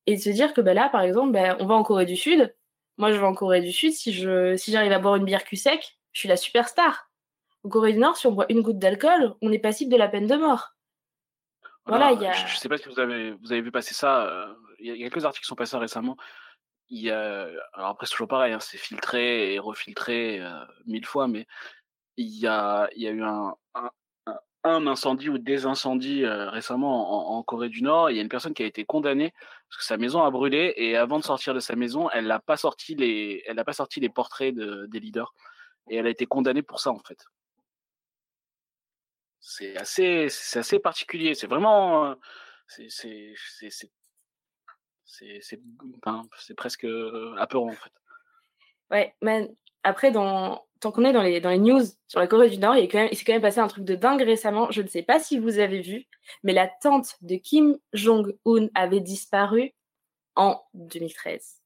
Et 0.06 0.16
de 0.16 0.22
se 0.22 0.30
dire 0.30 0.54
que 0.54 0.62
ben 0.62 0.74
là, 0.74 0.90
par 0.90 1.02
exemple, 1.02 1.32
ben, 1.34 1.58
on 1.60 1.66
va 1.66 1.76
en 1.76 1.84
Corée 1.84 2.06
du 2.06 2.16
Sud. 2.16 2.56
Moi, 2.98 3.12
je 3.12 3.18
vais 3.18 3.26
en 3.26 3.34
Corée 3.34 3.62
du 3.62 3.72
Sud. 3.72 3.94
Si 3.94 4.14
je 4.14 4.56
si 4.58 4.72
j'arrive 4.72 4.92
à 4.92 5.00
boire 5.00 5.16
une 5.16 5.26
bière 5.26 5.44
cul 5.44 5.58
sec, 5.58 5.98
je 6.14 6.22
suis 6.22 6.30
la 6.30 6.38
superstar. 6.38 7.10
En 7.64 7.70
Corée 7.70 7.94
du 7.94 8.00
Nord, 8.00 8.18
si 8.18 8.28
on 8.28 8.32
boit 8.32 8.46
une 8.50 8.62
goutte 8.62 8.80
d'alcool, 8.80 9.36
on 9.42 9.52
est 9.52 9.60
passible 9.60 9.92
de 9.92 9.98
la 9.98 10.08
peine 10.08 10.28
de 10.28 10.36
mort. 10.36 10.76
Voilà, 11.86 12.12
il 12.14 12.22
y 12.22 12.26
a- 12.26 12.34
Je, 12.34 12.48
je 12.54 12.58
sais 12.58 12.70
pas 12.70 12.78
si 12.78 12.88
vous 12.90 13.00
avez, 13.00 13.32
vous 13.32 13.52
avez 13.52 13.62
vu 13.62 13.72
passer 13.72 13.94
ça. 13.94 14.26
euh, 14.28 14.54
Il 14.80 14.88
y 14.96 15.04
a 15.04 15.10
quelques 15.10 15.26
articles 15.26 15.44
qui 15.44 15.48
sont 15.48 15.56
passés 15.56 15.78
récemment. 15.78 16.16
Il 16.90 17.02
y 17.02 17.12
a, 17.12 17.48
alors 17.74 17.90
après 17.90 18.06
c'est 18.08 18.12
toujours 18.14 18.28
pareil, 18.28 18.54
hein, 18.54 18.60
c'est 18.60 18.78
filtré 18.78 19.54
et 19.54 19.60
refiltré 19.60 20.40
euh, 20.42 20.64
mille 20.86 21.06
fois, 21.06 21.28
mais 21.28 21.46
il 22.18 22.28
y 22.28 22.48
a, 22.48 22.90
il 22.96 23.02
y 23.04 23.08
a 23.08 23.12
eu 23.12 23.24
un, 23.24 23.56
un, 23.76 23.92
un- 24.26 24.40
un 24.64 24.88
incendie 24.88 25.30
ou 25.30 25.38
des 25.38 25.66
incendies 25.66 26.26
euh, 26.26 26.50
récemment 26.50 27.34
en, 27.36 27.38
en 27.38 27.44
Corée 27.44 27.70
du 27.70 27.82
Nord. 27.84 28.10
Il 28.10 28.16
y 28.18 28.20
a 28.20 28.22
une 28.24 28.30
personne 28.30 28.54
qui 28.54 28.64
a 28.64 28.66
été 28.66 28.86
condamnée 28.86 29.32
parce 29.70 29.78
que 29.78 29.84
sa 29.84 29.98
maison 29.98 30.24
a 30.24 30.32
brûlé 30.32 30.74
et 30.78 30.98
avant 30.98 31.20
de 31.20 31.24
sortir 31.24 31.54
de 31.54 31.60
sa 31.60 31.76
maison, 31.76 32.10
elle 32.12 32.26
n'a 32.28 32.40
pas 32.40 32.58
sorti 32.58 32.96
les, 32.96 33.44
elle 33.48 33.56
n'a 33.58 33.64
pas 33.66 33.74
sorti 33.74 34.00
les 34.00 34.10
portraits 34.10 34.54
de, 34.56 34.86
des 34.88 35.00
leaders 35.00 35.34
et 35.90 35.98
elle 35.98 36.08
a 36.08 36.10
été 36.10 36.26
condamnée 36.26 36.64
pour 36.64 36.80
ça 36.80 36.92
en 36.92 37.00
fait. 37.00 37.24
C'est 39.42 39.78
assez, 39.78 40.28
c'est 40.30 40.60
assez 40.60 40.80
particulier. 40.80 41.34
C'est 41.34 41.48
vraiment, 41.48 42.06
euh, 42.06 42.16
c'est, 42.68 42.88
c'est, 42.90 43.34
c'est, 45.06 45.42
c'est 45.42 46.54
presque 46.56 46.86
euh, 46.86 47.36
apeurant 47.38 47.70
en 47.70 47.74
fait. 47.74 47.92
Ouais, 48.92 49.16
mais 49.22 49.50
après, 49.84 50.12
dans... 50.12 50.66
tant 50.80 50.92
qu'on 50.92 51.06
est 51.06 51.14
dans 51.14 51.22
les, 51.22 51.40
dans 51.42 51.50
les 51.50 51.60
news 51.60 51.84
sur 52.08 52.20
la 52.20 52.28
Corée 52.28 52.50
du 52.50 52.58
Nord, 52.58 52.76
il, 52.76 52.82
y 52.82 52.84
a 52.84 52.88
quand 52.88 53.00
même... 53.00 53.10
il 53.12 53.18
s'est 53.18 53.24
quand 53.24 53.34
même 53.34 53.42
passé 53.42 53.60
un 53.60 53.68
truc 53.68 53.86
de 53.86 53.96
dingue 53.96 54.22
récemment. 54.22 54.72
Je 54.72 54.82
ne 54.82 54.88
sais 54.88 55.04
pas 55.04 55.20
si 55.20 55.40
vous 55.40 55.60
avez 55.60 55.82
vu, 55.82 56.06
mais 56.44 56.54
la 56.54 56.68
tante 56.68 57.16
de 57.22 57.36
Kim 57.36 57.78
Jong-un 57.94 58.68
avait 58.76 59.00
disparu 59.00 59.74
en 60.36 60.62
2013. 60.74 61.62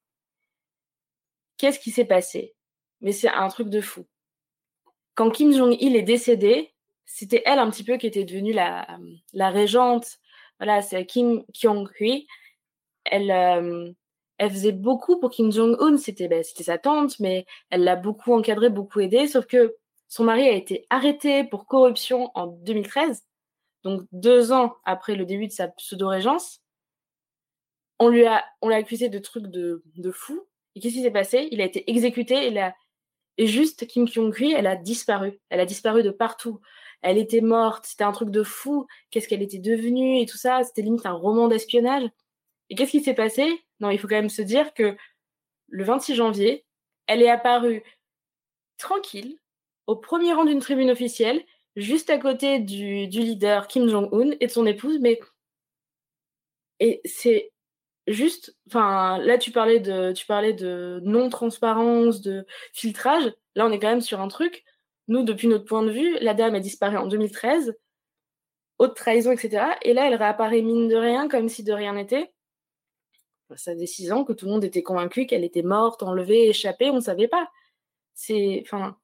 Qu'est-ce 1.58 1.80
qui 1.80 1.92
s'est 1.92 2.06
passé? 2.06 2.56
Mais 3.02 3.12
c'est 3.12 3.30
un 3.30 3.48
truc 3.50 3.70
de 3.70 3.82
fou. 3.82 4.06
Quand 5.16 5.30
Kim 5.30 5.54
Jong-il 5.54 5.96
est 5.96 6.04
décédé, 6.04 6.73
c'était 7.06 7.44
elle 7.46 7.60
un 7.60 7.70
petit 7.70 7.84
peu 7.84 7.98
qui 7.98 8.08
était 8.08 8.24
devenue 8.24 8.54
la, 8.54 8.88
la 9.34 9.50
régente. 9.50 10.20
Voilà, 10.60 10.82
c'est 10.82 11.06
Kim 11.06 11.44
Kyong-hui. 11.54 12.28
Elle, 13.06 13.32
euh, 13.32 13.92
elle 14.38 14.52
faisait 14.52 14.72
beaucoup 14.72 15.20
pour 15.20 15.30
Kim 15.30 15.52
Jong-un, 15.52 15.98
c'était 15.98 16.28
ben, 16.28 16.44
sa 16.44 16.78
tante, 16.78 17.20
mais 17.20 17.46
elle 17.70 17.84
l'a 17.84 17.96
beaucoup 17.96 18.34
encadré, 18.34 18.70
beaucoup 18.70 19.00
aidé, 19.00 19.28
sauf 19.28 19.46
que 19.46 19.76
son 20.08 20.24
mari 20.24 20.48
a 20.48 20.52
été 20.52 20.86
arrêté 20.90 21.44
pour 21.44 21.66
corruption 21.66 22.32
en 22.36 22.48
2013, 22.48 23.24
donc 23.84 24.04
deux 24.12 24.52
ans 24.52 24.76
après 24.86 25.16
le 25.16 25.26
début 25.26 25.48
de 25.48 25.52
sa 25.52 25.68
pseudo-régence. 25.68 26.62
On 28.00 28.10
lui 28.10 28.26
a, 28.26 28.44
on 28.62 28.70
l'a 28.70 28.78
accusé 28.78 29.10
de 29.10 29.20
trucs 29.20 29.48
de, 29.48 29.84
de 29.96 30.12
fou. 30.12 30.48
Et 30.76 30.80
qu'est-ce 30.80 30.96
qui 30.96 31.04
s'est 31.04 31.12
passé? 31.12 31.48
Il 31.52 31.62
a 31.62 31.66
été 31.66 31.90
exécuté 31.90 32.48
et 33.38 33.48
juste 33.48 33.88
Kim 33.88 34.08
Kyong-hui, 34.08 34.54
elle 34.54 34.68
a 34.68 34.76
disparu. 34.76 35.40
Elle 35.50 35.60
a 35.60 35.66
disparu 35.66 36.04
de 36.04 36.12
partout. 36.12 36.60
Elle 37.02 37.18
était 37.18 37.42
morte, 37.42 37.86
c'était 37.86 38.04
un 38.04 38.12
truc 38.12 38.30
de 38.30 38.44
fou. 38.44 38.88
Qu'est-ce 39.10 39.28
qu'elle 39.28 39.42
était 39.42 39.60
devenue 39.60 40.20
et 40.20 40.26
tout 40.26 40.38
ça 40.38 40.64
C'était 40.64 40.84
limite 40.84 41.06
un 41.06 41.14
roman 41.14 41.48
d'espionnage. 41.48 42.10
Et 42.70 42.76
qu'est-ce 42.76 42.92
qui 42.92 43.04
s'est 43.04 43.14
passé? 43.14 43.46
Non, 43.80 43.90
il 43.90 44.00
faut 44.00 44.08
quand 44.08 44.16
même 44.16 44.30
se 44.30 44.42
dire 44.42 44.74
que 44.74 44.96
le 45.68 45.84
26 45.84 46.16
janvier, 46.16 46.66
elle 47.08 47.22
est 47.22 47.30
apparue 47.30 47.84
tranquille, 48.78 49.38
au 49.88 49.96
premier 49.96 50.34
rang 50.34 50.46
d'une 50.46 50.60
tribune 50.60 50.92
officielle, 50.92 51.44
juste 51.76 52.10
à 52.10 52.18
côté 52.18 52.60
du, 52.60 53.08
du 53.08 53.20
leader 53.20 53.68
Kim 53.68 53.90
Jong-un 53.90 54.32
et 54.40 54.48
de 54.48 54.52
son 54.52 54.66
épouse, 54.66 55.00
mais 55.02 55.20
et 56.80 57.02
c'est 57.06 57.53
juste, 58.08 58.56
enfin, 58.68 59.18
là 59.20 59.38
tu 59.38 59.52
parlais 59.52 59.80
de, 59.80 60.12
tu 60.14 60.26
parlais 60.26 60.54
de 60.54 61.00
non-transparence, 61.04 62.22
de 62.22 62.46
filtrage. 62.74 63.34
Là, 63.56 63.66
on 63.66 63.72
est 63.72 63.80
quand 63.80 63.90
même 63.90 64.02
sur 64.02 64.22
un 64.22 64.28
truc. 64.28 64.64
Nous, 65.08 65.24
depuis 65.24 65.48
notre 65.48 65.66
point 65.66 65.84
de 65.84 65.92
vue, 65.92 66.18
la 66.22 66.34
dame 66.34 66.56
a 66.56 66.60
disparu 66.60 66.98
en 66.98 67.08
2013, 67.08 67.76
haute 68.80 68.96
trahison, 68.96 69.32
etc. 69.32 69.66
Et 69.84 69.94
là, 69.94 70.08
elle 70.08 70.16
réapparaît 70.16 70.62
mine 70.62 70.88
de 70.88 70.96
rien, 70.96 71.28
comme 71.28 71.50
si 71.50 71.64
de 71.64 71.74
rien 71.74 71.94
n'était. 71.94 72.34
Ça 73.56 73.74
faisait 73.74 73.86
six 73.86 74.12
ans 74.12 74.24
que 74.24 74.34
tout 74.34 74.46
le 74.46 74.52
monde 74.52 74.64
était 74.64 74.82
convaincu 74.82 75.28
qu'elle 75.28 75.44
était 75.44 75.62
morte, 75.62 76.02
enlevée, 76.02 76.50
échappée, 76.50 76.90
on 76.90 76.96
ne 76.96 77.02
savait 77.02 77.28
pas. 77.28 77.48
C'est, 78.16 78.64
enfin, 78.66 78.98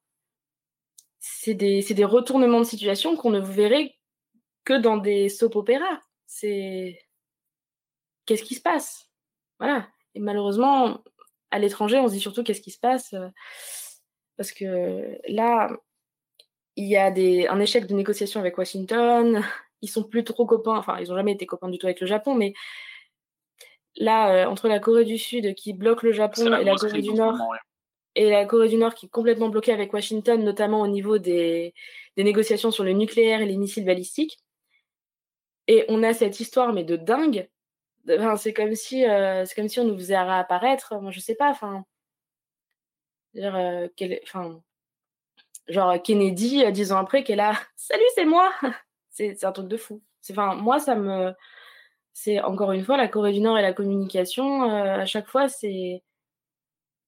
c'est 1.20 1.54
des, 1.54 1.82
des 1.82 2.04
retournements 2.04 2.60
de 2.60 2.64
situation 2.64 3.16
qu'on 3.16 3.30
ne 3.30 3.40
verrait 3.40 3.94
que 4.64 4.74
dans 4.74 4.96
des 4.96 5.28
soap 5.28 5.56
opéras. 5.56 6.00
C'est 6.26 6.98
qu'est-ce 8.30 8.44
qui 8.44 8.54
se 8.54 8.60
passe? 8.60 9.10
Voilà. 9.58 9.88
Et 10.14 10.20
malheureusement, 10.20 11.02
à 11.50 11.58
l'étranger, 11.58 11.98
on 11.98 12.06
se 12.06 12.12
dit 12.12 12.20
surtout 12.20 12.44
qu'est-ce 12.44 12.60
qui 12.60 12.70
se 12.70 12.78
passe 12.78 13.12
euh, 13.14 13.26
parce 14.36 14.52
que 14.52 15.18
là, 15.28 15.68
il 16.76 16.86
y 16.86 16.96
a 16.96 17.10
des, 17.10 17.48
un 17.48 17.58
échec 17.58 17.86
de 17.86 17.94
négociation 17.94 18.38
avec 18.38 18.56
Washington. 18.56 19.44
Ils 19.82 19.88
sont 19.88 20.04
plus 20.04 20.22
trop 20.22 20.46
copains. 20.46 20.76
Enfin, 20.76 20.98
ils 21.00 21.08
n'ont 21.08 21.16
jamais 21.16 21.32
été 21.32 21.44
copains 21.44 21.68
du 21.68 21.76
tout 21.76 21.86
avec 21.86 22.00
le 22.00 22.06
Japon, 22.06 22.36
mais 22.36 22.54
là, 23.96 24.32
euh, 24.32 24.46
entre 24.46 24.68
la 24.68 24.78
Corée 24.78 25.04
du 25.04 25.18
Sud 25.18 25.54
qui 25.56 25.72
bloque 25.72 26.04
le 26.04 26.12
Japon 26.12 26.46
et 26.54 26.64
la 26.64 26.76
Corée 26.76 27.02
du 27.02 27.12
Nord 27.12 27.32
moment, 27.32 27.50
ouais. 27.50 27.58
et 28.14 28.30
la 28.30 28.44
Corée 28.44 28.68
du 28.68 28.76
Nord 28.76 28.94
qui 28.94 29.06
est 29.06 29.10
complètement 29.10 29.48
bloquée 29.48 29.72
avec 29.72 29.92
Washington, 29.92 30.44
notamment 30.44 30.82
au 30.82 30.88
niveau 30.88 31.18
des, 31.18 31.74
des 32.16 32.22
négociations 32.22 32.70
sur 32.70 32.84
le 32.84 32.92
nucléaire 32.92 33.40
et 33.40 33.46
les 33.46 33.56
missiles 33.56 33.84
balistiques. 33.84 34.38
Et 35.66 35.84
on 35.88 36.04
a 36.04 36.14
cette 36.14 36.38
histoire, 36.38 36.72
mais 36.72 36.84
de 36.84 36.94
dingue. 36.94 37.48
Enfin, 38.18 38.36
c'est 38.36 38.52
comme 38.52 38.74
si, 38.74 39.06
euh, 39.08 39.44
c'est 39.44 39.54
comme 39.54 39.68
si 39.68 39.80
on 39.80 39.84
nous 39.84 39.96
faisait 39.98 40.18
réapparaître. 40.20 40.94
Moi, 41.00 41.10
je 41.10 41.20
sais 41.20 41.34
pas. 41.34 41.50
Enfin, 41.50 41.84
euh, 43.36 43.88
enfin, 44.24 44.60
genre 45.68 46.02
Kennedy, 46.02 46.64
euh, 46.64 46.70
dix 46.70 46.92
ans 46.92 46.98
après, 46.98 47.24
qu'elle 47.24 47.40
a, 47.40 47.54
salut, 47.76 48.02
c'est 48.14 48.24
moi. 48.24 48.52
c'est, 49.10 49.44
un 49.44 49.52
truc 49.52 49.68
de 49.68 49.76
fou. 49.76 50.02
Enfin, 50.30 50.54
moi, 50.56 50.78
ça 50.80 50.94
me, 50.96 51.32
c'est 52.14 52.40
encore 52.42 52.72
une 52.72 52.84
fois 52.84 52.96
la 52.96 53.08
Corée 53.08 53.32
du 53.32 53.40
Nord 53.40 53.58
et 53.58 53.62
la 53.62 53.72
communication. 53.72 54.64
euh, 54.70 55.00
à 55.00 55.06
chaque 55.06 55.28
fois, 55.28 55.48
c'est 55.48 56.02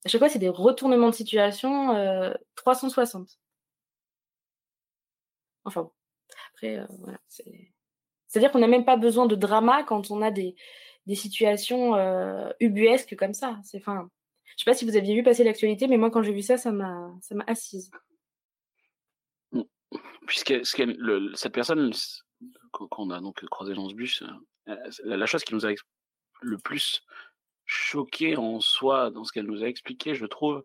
à 0.04 0.08
chaque 0.08 0.20
fois, 0.20 0.28
c'est 0.28 0.38
des 0.40 0.48
retournements 0.48 1.10
de 1.10 1.14
situation 1.14 1.94
euh, 1.96 2.32
360. 2.56 3.38
Enfin, 5.64 5.82
bon. 5.82 5.92
après, 6.54 6.84
voilà. 7.00 7.18
c'est- 7.28 7.72
C'est-à-dire 8.26 8.50
qu'on 8.52 8.58
n'a 8.60 8.66
même 8.68 8.84
pas 8.84 8.96
besoin 8.96 9.26
de 9.26 9.36
drama 9.36 9.84
quand 9.84 10.10
on 10.10 10.22
a 10.22 10.30
des, 10.30 10.56
des 11.06 11.14
situations 11.14 11.94
euh, 11.94 12.50
ubuesques 12.60 13.16
comme 13.16 13.34
ça. 13.34 13.58
C'est, 13.64 13.78
enfin, 13.78 14.08
je 14.44 14.64
sais 14.64 14.70
pas 14.70 14.74
si 14.74 14.84
vous 14.84 14.96
aviez 14.96 15.14
vu 15.14 15.22
passer 15.22 15.44
l'actualité, 15.44 15.86
mais 15.88 15.96
moi, 15.98 16.10
quand 16.10 16.22
j'ai 16.22 16.32
vu 16.32 16.42
ça, 16.42 16.56
ça 16.56 16.72
m'a, 16.72 17.10
ça 17.20 17.34
m'a 17.34 17.44
assise. 17.46 17.90
puisque 20.26 20.62
qu'elle- 20.74 20.96
le- 20.96 21.34
cette 21.34 21.52
personne 21.52 21.92
qu'on 22.70 23.10
a 23.10 23.20
donc 23.20 23.44
croisé 23.46 23.74
dans 23.74 23.88
ce 23.88 23.94
bus, 23.94 24.22
euh, 24.68 24.76
la, 25.04 25.26
chose 25.26 25.44
qui 25.44 25.54
nous 25.54 25.66
a 25.66 25.72
le 26.40 26.58
plus 26.58 27.02
choqué 27.66 28.36
en 28.36 28.60
soi 28.60 29.10
dans 29.10 29.24
ce 29.24 29.32
qu'elle 29.32 29.46
nous 29.46 29.62
a 29.62 29.68
expliqué, 29.68 30.14
je 30.14 30.26
trouve, 30.26 30.64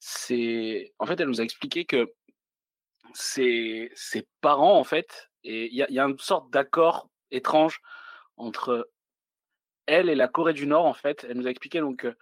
c'est 0.00 0.92
en 0.98 1.06
fait 1.06 1.20
elle 1.20 1.28
nous 1.28 1.40
a 1.40 1.44
expliqué 1.44 1.84
que 1.84 2.12
ses, 3.14 3.90
ses 3.94 4.26
parents 4.40 4.78
en 4.78 4.84
fait, 4.84 5.30
et 5.44 5.66
il 5.66 5.74
y 5.74 5.98
a 5.98 6.04
une 6.04 6.18
sorte 6.18 6.50
d'accord 6.50 7.08
étrange 7.30 7.80
entre 8.36 8.90
elle 9.88 10.08
et 10.08 10.14
la 10.14 10.28
Corée 10.28 10.52
du 10.52 10.66
Nord 10.66 10.86
en 10.86 10.94
fait. 10.94 11.26
Elle 11.28 11.38
nous 11.38 11.46
a 11.46 11.50
expliqué 11.50 11.80
donc 11.80 12.00
que 12.00 12.16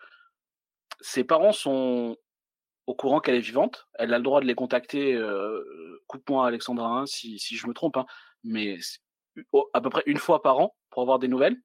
ses 1.00 1.24
parents 1.24 1.52
sont 1.52 2.16
au 2.86 2.94
courant 2.94 3.20
qu'elle 3.20 3.34
est 3.34 3.40
vivante. 3.40 3.88
Elle 3.94 4.14
a 4.14 4.18
le 4.18 4.24
droit 4.24 4.40
de 4.40 4.46
les 4.46 4.54
contacter. 4.54 5.14
Euh, 5.14 6.02
Coupe-moi, 6.06 6.46
Alexandra, 6.46 6.86
hein, 6.86 7.06
si, 7.06 7.38
je 7.38 7.66
me 7.66 7.74
trompe, 7.74 7.96
hein, 7.96 8.06
mais 8.44 8.78
à 9.74 9.80
peu 9.80 9.90
près 9.90 10.04
une 10.06 10.18
fois 10.18 10.40
par 10.40 10.58
an 10.58 10.74
pour 10.90 11.02
avoir 11.02 11.18
des 11.18 11.28
nouvelles. 11.28 11.60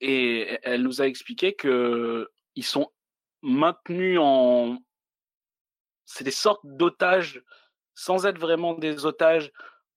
Et 0.00 0.58
elle 0.62 0.82
nous 0.82 1.00
a 1.00 1.06
expliqué 1.06 1.54
que 1.54 2.28
ils 2.56 2.64
sont 2.64 2.90
maintenus 3.42 4.18
en. 4.20 4.78
C'est 6.04 6.24
des 6.24 6.30
sortes 6.30 6.60
d'otages, 6.64 7.42
sans 7.94 8.26
être 8.26 8.38
vraiment 8.38 8.74
des 8.74 9.06
otages. 9.06 9.52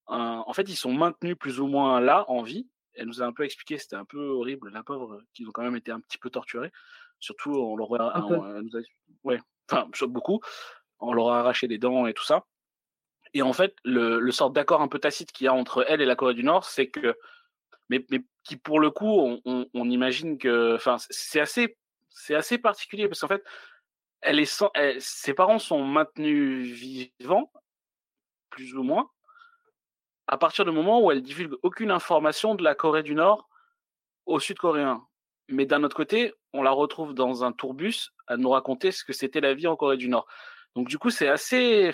Euh, 0.10 0.14
en 0.14 0.54
fait, 0.54 0.70
ils 0.70 0.78
sont 0.78 0.94
maintenus 0.94 1.36
plus 1.38 1.60
ou 1.60 1.68
moins 1.68 2.00
là, 2.00 2.24
en 2.30 2.44
vie. 2.44 2.68
Elle 2.98 3.08
nous 3.08 3.22
a 3.22 3.26
un 3.26 3.34
peu 3.34 3.44
expliqué, 3.44 3.78
c'était 3.78 3.96
un 3.96 4.06
peu 4.06 4.20
horrible, 4.20 4.70
la 4.72 4.84
pauvre, 4.84 5.22
qu'ils 5.34 5.48
ont 5.48 5.52
quand 5.52 5.64
même 5.64 5.76
été 5.76 5.92
un 5.92 6.00
petit 6.00 6.18
peu 6.18 6.30
torturés. 6.30 6.72
Surtout, 7.20 7.52
on 7.52 7.76
leur 7.78 7.94
a, 8.02 8.18
on- 8.26 8.56
elle 8.58 8.62
nous 8.64 8.76
a- 8.78 8.82
ouais, 9.24 9.40
enfin, 9.72 9.88
beaucoup. 10.08 10.40
On 11.00 11.14
leur 11.14 11.30
a 11.30 11.40
arraché 11.40 11.68
des 11.68 11.78
dents 11.78 12.08
et 12.08 12.14
tout 12.14 12.24
ça. 12.26 12.46
Et 13.34 13.42
en 13.42 13.54
fait, 13.54 13.76
le, 13.84 14.20
le 14.20 14.32
sort 14.32 14.52
d'accord 14.52 14.82
un 14.82 14.88
peu 14.88 15.00
tacite 15.00 15.32
qu'il 15.32 15.46
y 15.46 15.48
a 15.48 15.54
entre 15.54 15.86
elle 15.88 16.02
et 16.02 16.06
la 16.06 16.16
Corée 16.16 16.34
du 16.34 16.44
Nord, 16.44 16.66
c'est 16.66 16.88
que, 16.90 17.16
mais, 17.90 18.06
mais 18.10 18.22
qui 18.44 18.58
pour 18.58 18.80
le 18.80 18.90
coup, 18.90 19.06
on, 19.20 19.42
on, 19.46 19.68
on 19.74 19.90
imagine 19.90 20.38
que, 20.38 20.76
enfin, 20.76 20.98
c'est 21.10 21.40
assez, 21.40 21.78
c'est 22.10 22.36
assez 22.36 22.58
particulier 22.58 23.08
parce 23.08 23.20
qu'en 23.22 23.28
fait, 23.28 23.44
elle 24.22 24.40
est 24.40 24.46
sans, 24.46 24.72
elle- 24.74 25.02
ses 25.02 25.34
parents 25.34 25.60
sont 25.60 25.84
maintenus 25.84 26.68
vivants, 26.68 27.52
plus 28.50 28.74
ou 28.76 28.84
moins, 28.84 29.10
à 30.28 30.38
partir 30.38 30.66
du 30.66 30.72
moment 30.72 31.02
où 31.02 31.12
elle 31.12 31.22
divulgue 31.22 31.56
aucune 31.64 31.92
information 31.92 32.56
de 32.56 32.64
la 32.64 32.76
Corée 32.76 33.04
du 33.04 33.16
Nord 33.16 33.50
aux 34.26 34.40
Sud-Coréens. 34.40 35.06
Mais 35.50 35.66
d'un 35.66 35.84
autre 35.84 35.96
côté, 35.96 36.34
on 36.54 36.62
la 36.62 36.72
retrouve 36.72 37.14
dans 37.14 37.44
un 37.44 37.54
tourbus 37.54 38.12
à 38.28 38.36
nous 38.36 38.50
raconter 38.50 38.92
ce 38.92 39.06
que 39.06 39.14
c'était 39.14 39.40
la 39.40 39.54
vie 39.54 39.68
en 39.68 39.78
Corée 39.78 39.98
du 39.98 40.10
Nord. 40.10 40.28
Donc 40.76 40.90
du 40.90 40.98
coup, 40.98 41.10
c'est 41.10 41.30
assez, 41.30 41.92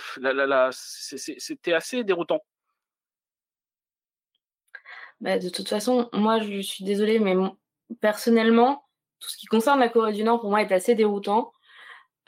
c'était 0.71 1.73
assez 1.73 2.03
déroutant. 2.03 2.43
Bah, 5.21 5.37
de 5.37 5.49
toute 5.49 5.69
façon, 5.69 6.09
moi, 6.11 6.39
je 6.39 6.59
suis 6.59 6.83
désolée, 6.83 7.19
mais 7.19 7.35
personnellement, 8.01 8.83
tout 9.19 9.29
ce 9.29 9.37
qui 9.37 9.45
concerne 9.45 9.79
la 9.79 9.89
Corée 9.89 10.11
du 10.11 10.23
Nord, 10.23 10.41
pour 10.41 10.49
moi, 10.49 10.61
est 10.61 10.71
assez 10.71 10.95
déroutant. 10.95 11.53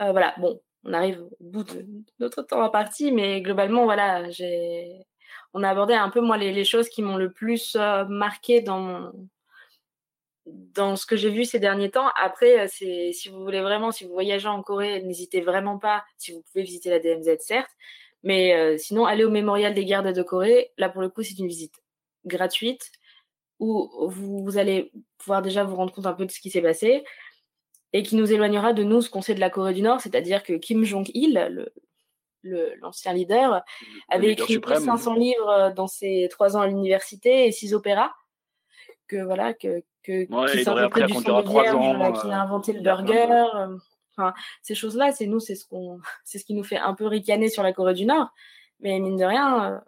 Euh, 0.02 0.12
voilà, 0.12 0.36
bon, 0.38 0.62
on 0.84 0.94
arrive 0.94 1.22
au 1.40 1.44
bout 1.44 1.64
de 1.64 1.86
notre 2.20 2.44
temps 2.44 2.62
imparti, 2.62 3.12
mais 3.12 3.42
globalement, 3.42 3.84
voilà, 3.86 4.30
j'ai, 4.30 5.06
on 5.54 5.64
a 5.64 5.70
abordé 5.70 5.94
un 5.94 6.10
peu, 6.10 6.22
moi, 6.22 6.38
les, 6.38 6.52
les 6.52 6.66
choses 6.66 6.90
qui 6.90 7.02
m'ont 7.02 7.18
le 7.18 7.32
plus 7.32 7.76
euh, 7.76 8.06
marqué 8.06 8.62
dans 8.62 9.12
dans 10.46 10.96
ce 10.96 11.06
que 11.06 11.16
j'ai 11.16 11.30
vu 11.30 11.46
ces 11.46 11.60
derniers 11.60 11.90
temps. 11.90 12.10
Après, 12.22 12.60
euh, 12.60 12.68
c'est, 12.70 13.12
si 13.14 13.30
vous 13.30 13.44
voulez 13.44 13.62
vraiment, 13.62 13.92
si 13.92 14.06
vous 14.06 14.14
voyagez 14.14 14.48
en 14.48 14.62
Corée, 14.62 15.02
n'hésitez 15.02 15.42
vraiment 15.42 15.80
pas, 15.80 16.06
si 16.18 16.34
vous 16.34 16.44
pouvez 16.44 16.64
visiter 16.64 16.90
la 16.90 17.00
DMZ, 17.00 17.38
certes, 17.40 17.72
mais 18.24 18.54
euh, 18.54 18.78
sinon, 18.78 19.06
allez 19.06 19.24
au 19.24 19.32
mémorial 19.32 19.74
des 19.74 19.86
gardes 19.86 20.14
de 20.14 20.24
Corée. 20.24 20.72
Là, 20.78 20.90
pour 20.90 21.02
le 21.02 21.10
coup, 21.10 21.24
c'est 21.24 21.38
une 21.40 21.48
visite 21.48 21.76
gratuite 22.26 22.92
où 23.60 23.90
vous, 24.10 24.44
vous 24.44 24.58
allez 24.58 24.92
pouvoir 25.18 25.42
déjà 25.42 25.64
vous 25.64 25.76
rendre 25.76 25.94
compte 25.94 26.06
un 26.06 26.14
peu 26.14 26.26
de 26.26 26.32
ce 26.32 26.40
qui 26.40 26.50
s'est 26.52 26.62
passé 26.62 27.04
et 27.94 28.04
qui 28.04 28.16
nous 28.16 28.32
éloignera 28.32 28.74
de 28.74 28.84
nous 28.84 29.02
ce 29.02 29.10
qu'on 29.10 29.22
sait 29.22 29.36
de 29.36 29.40
la 29.40 29.50
Corée 29.50 29.74
du 29.74 29.82
Nord, 29.82 30.02
c'est-à-dire 30.02 30.44
que 30.44 30.54
Kim 30.54 30.84
Jong-il, 30.84 31.34
le, 31.50 31.74
le- 32.46 32.76
l'ancien 32.76 33.12
leader, 33.14 33.52
Le 33.82 34.16
avait 34.16 34.28
leader 34.28 34.44
écrit 34.44 34.54
suprême. 34.54 34.84
500 34.84 35.14
livres 35.16 35.50
euh, 35.50 35.72
dans 35.72 35.88
ses 35.88 36.28
trois 36.30 36.56
ans 36.56 36.62
à 36.62 36.68
l'université 36.68 37.48
et 37.48 37.52
six 37.52 37.74
opéras. 37.74 38.12
Que 39.08 39.18
voilà, 39.24 39.54
que, 39.54 39.84
que 40.04 40.32
Ouais, 40.32 40.52
qui 40.52 40.62
il 40.62 40.70
aurait 40.70 40.84
appris 40.84 41.02
à 41.04 41.08
trois 41.44 41.64
vierge, 41.64 41.76
ans, 41.76 42.02
euh, 42.02 42.12
euh, 42.28 42.32
a 42.32 42.42
inventé 42.42 42.74
le 42.74 42.82
burger. 42.82 43.28
euh, 43.56 43.78
Enfin, 44.18 44.34
ces 44.62 44.76
choses-là, 44.76 45.12
c'est 45.12 45.26
nous, 45.26 45.40
c'est 45.42 45.56
ce 45.56 45.66
qu'on, 45.68 46.00
c'est 46.24 46.38
ce 46.40 46.46
qui 46.46 46.54
nous 46.54 46.64
fait 46.64 46.78
un 46.78 46.94
peu 46.94 47.06
ricaner 47.08 47.50
sur 47.50 47.64
la 47.64 47.74
Corée 47.74 47.94
du 47.94 48.06
Nord. 48.06 48.30
Mais 48.80 48.98
mine 49.00 49.18
de 49.18 49.26
rien, 49.26 49.74
euh, 49.74 49.80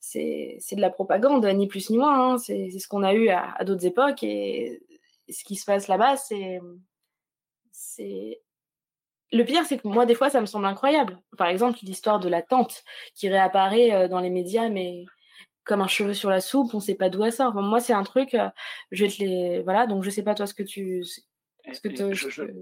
c'est 0.00 0.56
c'est 0.60 0.76
de 0.76 0.80
la 0.80 0.90
propagande, 0.90 1.44
ni 1.46 1.66
plus 1.66 1.90
ni 1.90 1.98
moins. 1.98 2.32
hein. 2.34 2.38
C'est 2.38 2.68
c'est 2.72 2.78
ce 2.78 2.88
qu'on 2.88 3.02
a 3.02 3.12
eu 3.14 3.28
à, 3.28 3.52
à 3.52 3.64
d'autres 3.64 3.84
époques 3.86 4.22
et, 4.22 4.82
et 5.28 5.32
ce 5.32 5.44
qui 5.44 5.56
se 5.56 5.64
passe 5.66 5.86
là-bas, 5.88 6.16
c'est 6.16 6.60
c'est 7.72 8.40
le 9.32 9.44
pire, 9.44 9.64
c'est 9.64 9.78
que 9.78 9.86
moi, 9.88 10.06
des 10.06 10.14
fois, 10.14 10.30
ça 10.30 10.40
me 10.40 10.46
semble 10.46 10.66
incroyable. 10.66 11.18
Par 11.38 11.46
exemple, 11.48 11.78
l'histoire 11.82 12.18
de 12.20 12.28
la 12.28 12.42
tante 12.42 12.82
qui 13.14 13.28
réapparaît 13.28 13.92
euh, 13.92 14.08
dans 14.08 14.20
les 14.20 14.30
médias, 14.30 14.68
mais 14.68 15.04
comme 15.64 15.80
un 15.82 15.86
cheveu 15.88 16.14
sur 16.14 16.30
la 16.30 16.40
soupe, 16.40 16.74
on 16.74 16.80
sait 16.80 16.94
pas 16.96 17.08
d'où 17.10 17.24
elle 17.24 17.32
sort. 17.32 17.50
Enfin, 17.50 17.62
moi, 17.62 17.80
c'est 17.80 17.92
un 17.92 18.02
truc, 18.02 18.34
euh, 18.34 18.48
je 18.90 19.04
vais 19.04 19.10
te 19.10 19.22
les. 19.22 19.62
Voilà, 19.62 19.86
donc 19.86 20.02
je 20.02 20.10
sais 20.10 20.22
pas 20.24 20.34
toi 20.34 20.46
ce 20.46 20.54
que 20.54 20.62
tu. 20.64 21.04
Ce 21.04 21.80
que 21.80 21.88
Et- 21.88 21.94
te- 21.94 22.02
et 22.04 22.14
je- 22.14 22.24
ce 22.24 22.30
je- 22.30 22.42
que- 22.44 22.52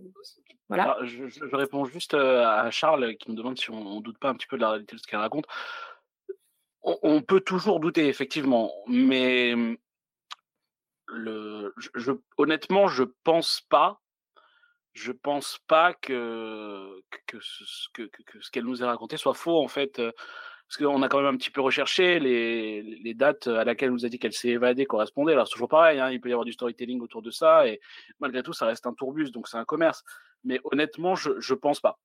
Voilà. 0.68 0.82
Alors, 0.84 1.06
je, 1.06 1.28
je- 1.28 1.46
je 1.46 1.56
réponds 1.56 1.84
juste 1.86 2.12
euh, 2.14 2.44
à 2.46 2.70
Charles 2.70 3.16
qui 3.16 3.30
me 3.30 3.36
demande 3.36 3.58
si 3.58 3.70
on, 3.70 3.76
on 3.96 4.00
doute 4.02 4.18
pas 4.18 4.28
un 4.28 4.34
petit 4.34 4.46
peu 4.48 4.56
de 4.56 4.62
la 4.62 4.70
réalité 4.70 4.96
de 4.96 5.00
ce 5.00 5.06
qu'elle 5.06 5.20
raconte. 5.20 5.46
On, 6.82 6.98
on 7.02 7.22
peut 7.22 7.40
toujours 7.40 7.80
douter, 7.80 8.08
effectivement, 8.08 8.70
mais 8.86 9.54
hum, 9.54 9.76
le, 11.06 11.72
je, 11.78 11.88
je- 11.94 12.12
honnêtement, 12.36 12.88
je 12.88 13.04
pense 13.24 13.62
pas. 13.70 14.00
Je 14.98 15.12
pense 15.12 15.58
pas 15.68 15.94
que, 15.94 17.00
que, 17.26 17.38
ce, 17.40 17.88
que, 17.92 18.02
que 18.02 18.40
ce 18.40 18.50
qu'elle 18.50 18.64
nous 18.64 18.82
a 18.82 18.86
raconté 18.86 19.16
soit 19.16 19.34
faux, 19.34 19.62
en 19.62 19.68
fait. 19.68 19.96
Parce 19.96 20.76
qu'on 20.76 21.02
a 21.02 21.08
quand 21.08 21.22
même 21.22 21.34
un 21.34 21.36
petit 21.38 21.50
peu 21.50 21.62
recherché 21.62 22.20
les, 22.20 22.82
les 22.82 23.14
dates 23.14 23.46
à 23.46 23.64
laquelle 23.64 23.86
elle 23.88 23.94
nous 23.94 24.04
a 24.04 24.10
dit 24.10 24.18
qu'elle 24.18 24.34
s'est 24.34 24.48
évadée 24.48 24.84
correspondaient. 24.84 25.32
Alors, 25.32 25.48
c'est 25.48 25.54
toujours 25.54 25.68
pareil, 25.68 25.98
hein, 25.98 26.10
il 26.10 26.20
peut 26.20 26.28
y 26.28 26.32
avoir 26.32 26.44
du 26.44 26.52
storytelling 26.52 27.00
autour 27.00 27.22
de 27.22 27.30
ça, 27.30 27.66
et 27.66 27.80
malgré 28.20 28.42
tout, 28.42 28.52
ça 28.52 28.66
reste 28.66 28.86
un 28.86 28.92
tourbus, 28.92 29.30
donc 29.30 29.48
c'est 29.48 29.56
un 29.56 29.64
commerce. 29.64 30.04
Mais 30.44 30.60
honnêtement, 30.64 31.14
je, 31.14 31.30
je 31.40 31.54
pense 31.54 31.80
pas. 31.80 31.98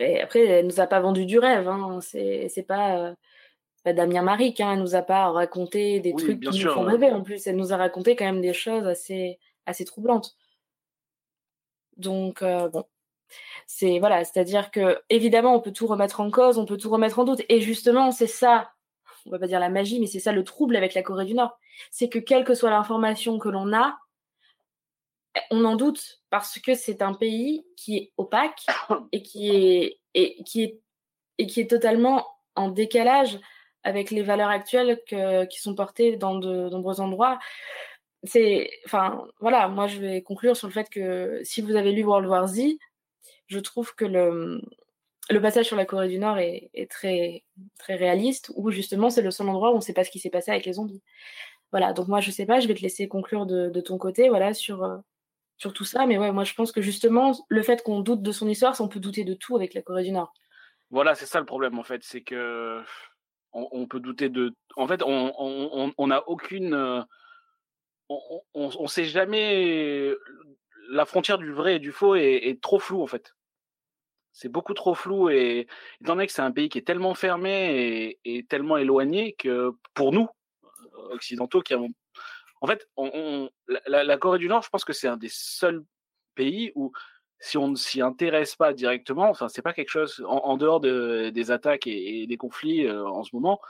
Et 0.00 0.20
après, 0.20 0.46
elle 0.46 0.66
nous 0.66 0.80
a 0.80 0.86
pas 0.86 1.00
vendu 1.00 1.26
du 1.26 1.38
rêve. 1.38 1.68
Hein. 1.68 1.98
C'est 2.00 2.64
pas, 2.66 2.98
euh, 2.98 3.92
Damien 3.92 4.22
Maric. 4.22 4.60
Hein. 4.60 4.74
Elle 4.74 4.80
nous 4.80 4.94
a 4.94 5.02
pas 5.02 5.30
raconté 5.30 5.98
des 6.00 6.12
Oui, 6.12 6.22
trucs 6.22 6.40
qui 6.40 6.52
sûr, 6.52 6.70
nous 6.70 6.74
font 6.74 6.86
ouais. 6.86 6.92
rêver. 6.92 7.10
En 7.10 7.22
plus, 7.22 7.46
elle 7.46 7.56
nous 7.56 7.72
a 7.72 7.76
raconté 7.76 8.14
quand 8.14 8.26
même 8.26 8.40
des 8.40 8.52
choses 8.52 8.86
assez, 8.86 9.38
assez 9.66 9.84
troublantes. 9.84 10.36
Donc, 11.98 12.42
euh, 12.42 12.68
bon. 12.68 12.84
C'est 13.66 13.98
voilà, 13.98 14.24
c'est-à-dire 14.24 14.70
que 14.70 14.98
évidemment, 15.10 15.54
on 15.54 15.60
peut 15.60 15.72
tout 15.72 15.86
remettre 15.86 16.20
en 16.20 16.30
cause, 16.30 16.58
on 16.58 16.64
peut 16.64 16.78
tout 16.78 16.90
remettre 16.90 17.18
en 17.18 17.24
doute. 17.24 17.42
Et 17.50 17.60
justement, 17.60 18.10
c'est 18.12 18.26
ça, 18.26 18.72
on 19.26 19.30
va 19.30 19.38
pas 19.38 19.46
dire 19.46 19.60
la 19.60 19.68
magie, 19.68 20.00
mais 20.00 20.06
c'est 20.06 20.20
ça 20.20 20.32
le 20.32 20.44
trouble 20.44 20.76
avec 20.76 20.94
la 20.94 21.02
Corée 21.02 21.26
du 21.26 21.34
Nord. 21.34 21.58
C'est 21.90 22.08
que 22.08 22.18
quelle 22.18 22.44
que 22.44 22.54
soit 22.54 22.70
l'information 22.70 23.38
que 23.38 23.50
l'on 23.50 23.74
a, 23.74 23.98
on 25.50 25.64
en 25.64 25.76
doute 25.76 26.22
parce 26.30 26.58
que 26.58 26.74
c'est 26.74 27.02
un 27.02 27.14
pays 27.14 27.66
qui 27.76 27.96
est 27.96 28.12
opaque 28.16 28.64
et 29.12 29.22
qui 29.22 29.50
est, 29.50 30.00
et, 30.14 30.42
qui 30.44 30.62
est, 30.64 30.80
et 31.38 31.46
qui 31.46 31.60
est 31.60 31.70
totalement 31.70 32.26
en 32.56 32.68
décalage 32.68 33.38
avec 33.84 34.10
les 34.10 34.22
valeurs 34.22 34.50
actuelles 34.50 35.00
que, 35.06 35.44
qui 35.46 35.60
sont 35.60 35.74
portées 35.74 36.16
dans 36.16 36.38
de 36.38 36.68
nombreux 36.68 37.00
endroits. 37.00 37.38
C'est, 38.24 38.70
enfin, 38.84 39.26
voilà, 39.40 39.68
moi 39.68 39.86
je 39.86 40.00
vais 40.00 40.22
conclure 40.22 40.56
sur 40.56 40.66
le 40.66 40.72
fait 40.72 40.88
que 40.90 41.40
si 41.44 41.62
vous 41.62 41.76
avez 41.76 41.92
lu 41.92 42.04
World 42.04 42.26
War 42.28 42.46
Z, 42.48 42.62
je 43.46 43.58
trouve 43.58 43.94
que 43.94 44.04
le, 44.04 44.60
le 45.30 45.40
passage 45.40 45.66
sur 45.66 45.76
la 45.76 45.84
Corée 45.84 46.08
du 46.08 46.18
Nord 46.18 46.38
est, 46.38 46.90
très, 46.90 47.44
très 47.78 47.94
réaliste, 47.96 48.50
où 48.56 48.70
justement 48.70 49.10
c'est 49.10 49.22
le 49.22 49.30
seul 49.30 49.48
endroit 49.48 49.70
où 49.70 49.74
on 49.74 49.76
ne 49.76 49.82
sait 49.82 49.92
pas 49.92 50.04
ce 50.04 50.10
qui 50.10 50.18
s'est 50.18 50.30
passé 50.30 50.50
avec 50.50 50.66
les 50.66 50.74
zombies. 50.74 51.02
Voilà, 51.70 51.92
donc 51.92 52.08
moi 52.08 52.20
je 52.20 52.30
sais 52.30 52.46
pas, 52.46 52.60
je 52.60 52.66
vais 52.68 52.74
te 52.74 52.82
laisser 52.82 53.08
conclure 53.08 53.46
de, 53.46 53.68
de 53.68 53.80
ton 53.80 53.98
côté, 53.98 54.28
voilà, 54.28 54.52
sur, 54.54 54.82
euh, 54.82 54.96
sur 55.56 55.72
tout 55.72 55.84
ça. 55.84 56.06
Mais 56.06 56.18
ouais, 56.18 56.32
moi 56.32 56.44
je 56.44 56.54
pense 56.54 56.72
que 56.72 56.80
justement, 56.80 57.32
le 57.48 57.62
fait 57.62 57.82
qu'on 57.82 58.00
doute 58.00 58.22
de 58.22 58.32
son 58.32 58.48
histoire, 58.48 58.74
on 58.80 58.88
peut 58.88 59.00
douter 59.00 59.24
de 59.24 59.34
tout 59.34 59.54
avec 59.54 59.74
la 59.74 59.82
Corée 59.82 60.04
du 60.04 60.12
Nord. 60.12 60.32
Voilà, 60.90 61.14
c'est 61.14 61.26
ça 61.26 61.38
le 61.38 61.46
problème 61.46 61.78
en 61.78 61.84
fait, 61.84 62.02
c'est 62.02 62.22
que 62.22 62.82
on, 63.52 63.86
peut 63.86 64.00
douter 64.00 64.28
de. 64.28 64.54
En 64.76 64.86
fait, 64.86 65.02
on 65.02 65.32
on 65.38 65.70
on- 65.72 65.92
on 65.96 66.06
n'a 66.08 66.26
aucune. 66.28 67.04
On, 68.08 68.42
on, 68.54 68.86
sait 68.86 69.04
jamais. 69.04 70.14
La 70.90 71.04
frontière 71.04 71.38
du 71.38 71.52
vrai 71.52 71.76
et 71.76 71.78
du 71.78 71.92
faux 71.92 72.14
est, 72.14 72.48
est 72.48 72.60
trop 72.60 72.78
floue 72.78 73.02
en 73.02 73.06
fait. 73.06 73.34
C'est 74.32 74.48
beaucoup 74.48 74.72
trop 74.72 74.94
flou 74.94 75.30
et 75.30 75.66
étant 76.00 76.14
donné 76.14 76.26
que 76.26 76.32
c'est 76.32 76.42
un 76.42 76.52
pays 76.52 76.68
qui 76.68 76.78
est 76.78 76.86
tellement 76.86 77.14
fermé 77.14 78.16
et, 78.24 78.44
tellement 78.44 78.76
éloigné 78.76 79.32
que 79.32 79.72
pour 79.94 80.12
nous 80.12 80.28
euh, 80.62 81.14
occidentaux 81.14 81.60
qui 81.60 81.74
avons, 81.74 81.90
en 82.60 82.68
fait, 82.68 82.88
la- 83.86 84.16
Corée 84.16 84.38
du 84.38 84.48
Nord, 84.48 84.62
je 84.62 84.68
pense 84.68 84.84
que 84.84 84.92
c'est 84.92 85.08
un 85.08 85.16
des 85.16 85.28
seuls 85.30 85.82
pays 86.36 86.70
où 86.76 86.92
si 87.40 87.58
on 87.58 87.68
ne 87.68 87.76
s'y 87.76 88.00
intéresse 88.00 88.54
pas 88.54 88.72
directement, 88.72 89.28
enfin 89.28 89.48
c'est 89.48 89.62
pas 89.62 89.72
quelque 89.72 89.90
chose 89.90 90.24
en, 90.26 90.56
dehors 90.56 90.80
de, 90.80 91.30
des 91.30 91.50
attaques 91.50 91.86
et, 91.86 92.22
et 92.22 92.26
des 92.28 92.36
conflits 92.36 92.86
euh, 92.86 93.06
en 93.08 93.24
ce 93.24 93.34
moment, 93.34 93.60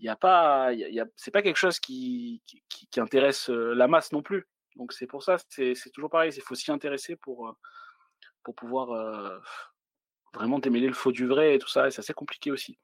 il 0.00 0.06
y 0.06 0.08
a 0.08 0.16
pas, 0.16 0.72
y 0.72 0.82
a- 0.84 0.88
il 0.88 0.94
y 0.94 1.00
a- 1.00 1.06
c'est 1.16 1.30
pas 1.30 1.42
quelque 1.42 1.56
chose 1.56 1.78
qui, 1.78 2.42
qui, 2.46 3.00
intéresse 3.00 3.48
la 3.50 3.86
masse 3.86 4.12
non 4.12 4.22
plus. 4.22 4.48
Donc 4.76 4.92
c'est 4.92 5.06
pour 5.06 5.22
ça, 5.22 5.36
c'est 5.48 5.74
c'est 5.74 5.90
toujours 5.90 6.10
pareil, 6.10 6.32
il 6.34 6.42
faut 6.42 6.54
s'y 6.54 6.70
intéresser 6.72 7.16
pour 7.16 7.54
pour 8.42 8.54
pouvoir 8.54 8.90
euh, 8.92 9.38
vraiment 10.34 10.58
démêler 10.58 10.86
le 10.88 10.92
faux 10.94 11.12
du 11.12 11.26
vrai 11.26 11.54
et 11.54 11.58
tout 11.58 11.68
ça, 11.68 11.86
et 11.86 11.90
c'est 11.90 12.00
assez 12.00 12.14
compliqué 12.14 12.50
aussi. 12.50 12.78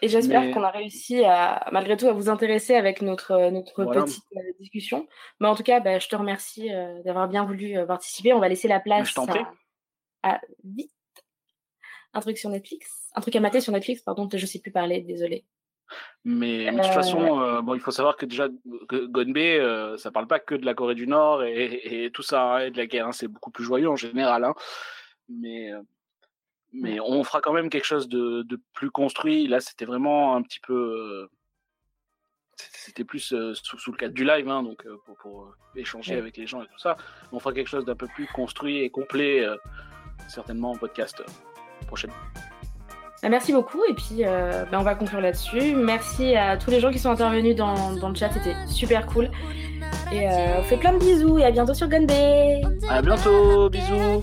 Et 0.00 0.08
j'espère 0.08 0.40
Mais- 0.42 0.52
qu'on 0.52 0.62
a 0.62 0.70
réussi 0.70 1.22
à, 1.24 1.68
malgré 1.72 1.96
tout, 1.96 2.06
à 2.08 2.12
vous 2.12 2.28
intéresser 2.30 2.76
avec 2.76 3.02
notre, 3.02 3.50
notre 3.50 3.84
Voilà. 3.84 4.04
petite 4.04 4.24
euh, 4.36 4.40
discussion. 4.58 5.06
Mais 5.40 5.48
en 5.48 5.54
tout 5.56 5.64
cas, 5.64 5.80
bah, 5.80 5.98
je 5.98 6.08
te 6.08 6.16
remercie 6.16 6.72
euh, 6.72 7.02
d'avoir 7.02 7.28
bien 7.28 7.44
voulu 7.44 7.74
participer. 7.86 8.32
On 8.32 8.38
va 8.38 8.48
laisser 8.48 8.68
la 8.68 8.80
place 8.80 9.08
je 9.10 9.14
t'en 9.14 9.26
prie. 9.26 9.40
à, 10.22 10.36
à 10.36 10.40
vite. 10.64 10.92
Un 12.14 12.20
truc 12.20 12.38
sur 12.38 12.48
Netflix. 12.48 13.10
Un 13.14 13.20
truc 13.20 13.34
à 13.36 13.40
mater 13.40 13.60
sur 13.60 13.72
Netflix, 13.72 14.02
pardon, 14.02 14.28
je 14.32 14.46
sais 14.46 14.60
plus 14.60 14.70
parler, 14.70 15.00
désolé. 15.02 15.44
Mais, 16.24 16.66
mais 16.70 16.72
de 16.72 16.76
toute 16.82 16.90
Euh, 16.90 16.92
façon, 16.94 17.40
euh, 17.40 17.60
bon, 17.62 17.74
il 17.74 17.80
faut 17.80 17.90
savoir 17.90 18.16
que 18.16 18.26
déjà, 18.26 18.48
Gonbe, 18.88 19.36
euh, 19.36 19.96
ça 19.96 20.10
parle 20.12 20.26
pas 20.28 20.38
que 20.38 20.54
de 20.54 20.64
la 20.64 20.74
Corée 20.74 20.94
du 20.94 21.06
Nord 21.06 21.42
et, 21.44 22.04
et 22.04 22.10
tout 22.12 22.22
ça, 22.22 22.42
hein, 22.42 22.58
et 22.60 22.70
de 22.70 22.76
la 22.76 22.86
guerre. 22.86 23.08
hein, 23.08 23.12
c'est 23.12 23.28
beaucoup 23.28 23.50
plus 23.50 23.64
joyeux 23.64 23.88
en 23.90 23.96
général. 23.96 24.44
hein. 24.44 24.54
Mais, 25.28 25.72
mais 26.72 27.00
on 27.00 27.24
fera 27.24 27.40
quand 27.40 27.52
même 27.52 27.70
quelque 27.70 27.84
chose 27.86 28.08
de, 28.08 28.42
de 28.42 28.60
plus 28.72 28.90
construit. 28.90 29.48
Là, 29.48 29.60
c'était 29.60 29.84
vraiment 29.84 30.36
un 30.36 30.42
petit 30.42 30.60
peu. 30.60 31.28
c'était- 32.56 33.04
plus 33.04 33.32
euh, 33.32 33.54
sous, 33.54 33.78
sous 33.78 33.90
le 33.92 33.96
cadre 33.96 34.14
du 34.14 34.24
live, 34.24 34.48
hein, 34.48 34.62
donc 34.62 34.84
euh, 34.86 34.96
pour, 35.04 35.16
pour, 35.18 35.54
échanger 35.74 36.14
Ouais. 36.14 36.20
avec 36.20 36.36
les 36.36 36.46
gens 36.46 36.62
et 36.62 36.66
tout 36.66 36.78
ça. 36.78 36.96
On 37.32 37.38
fera 37.40 37.52
quelque 37.54 37.68
chose 37.68 37.84
d'un 37.84 37.96
peu 37.96 38.06
plus 38.14 38.26
construit 38.28 38.78
et 38.78 38.90
complet, 38.90 39.44
euh, 39.44 39.56
certainement 40.28 40.70
en 40.72 40.76
podcast 40.76 41.22
prochainement. 41.86 42.14
Bah, 43.22 43.28
merci 43.28 43.52
beaucoup. 43.52 43.78
Et 43.88 43.94
puis, 43.94 44.24
euh, 44.24 44.64
bah, 44.70 44.78
on 44.80 44.82
va 44.82 44.96
conclure 44.96 45.20
là-dessus. 45.20 45.74
Merci 45.76 46.34
à 46.34 46.56
tous 46.56 46.70
les 46.70 46.80
gens 46.80 46.90
qui 46.90 46.98
sont 46.98 47.10
intervenus 47.10 47.54
dans, 47.54 47.90
le 47.92 48.14
chat. 48.14 48.30
C'était 48.32 48.56
super 48.66 49.06
cool. 49.06 49.30
Et 50.12 50.28
euh, 50.28 50.58
on 50.58 50.62
fait 50.64 50.76
plein 50.76 50.92
de 50.92 50.98
bisous 50.98 51.38
et 51.38 51.44
à 51.44 51.50
bientôt 51.52 51.74
sur 51.74 51.88
Gunbe. 51.88 52.10
À 52.88 53.00
bientôt, 53.00 53.70
bisous. 53.70 54.22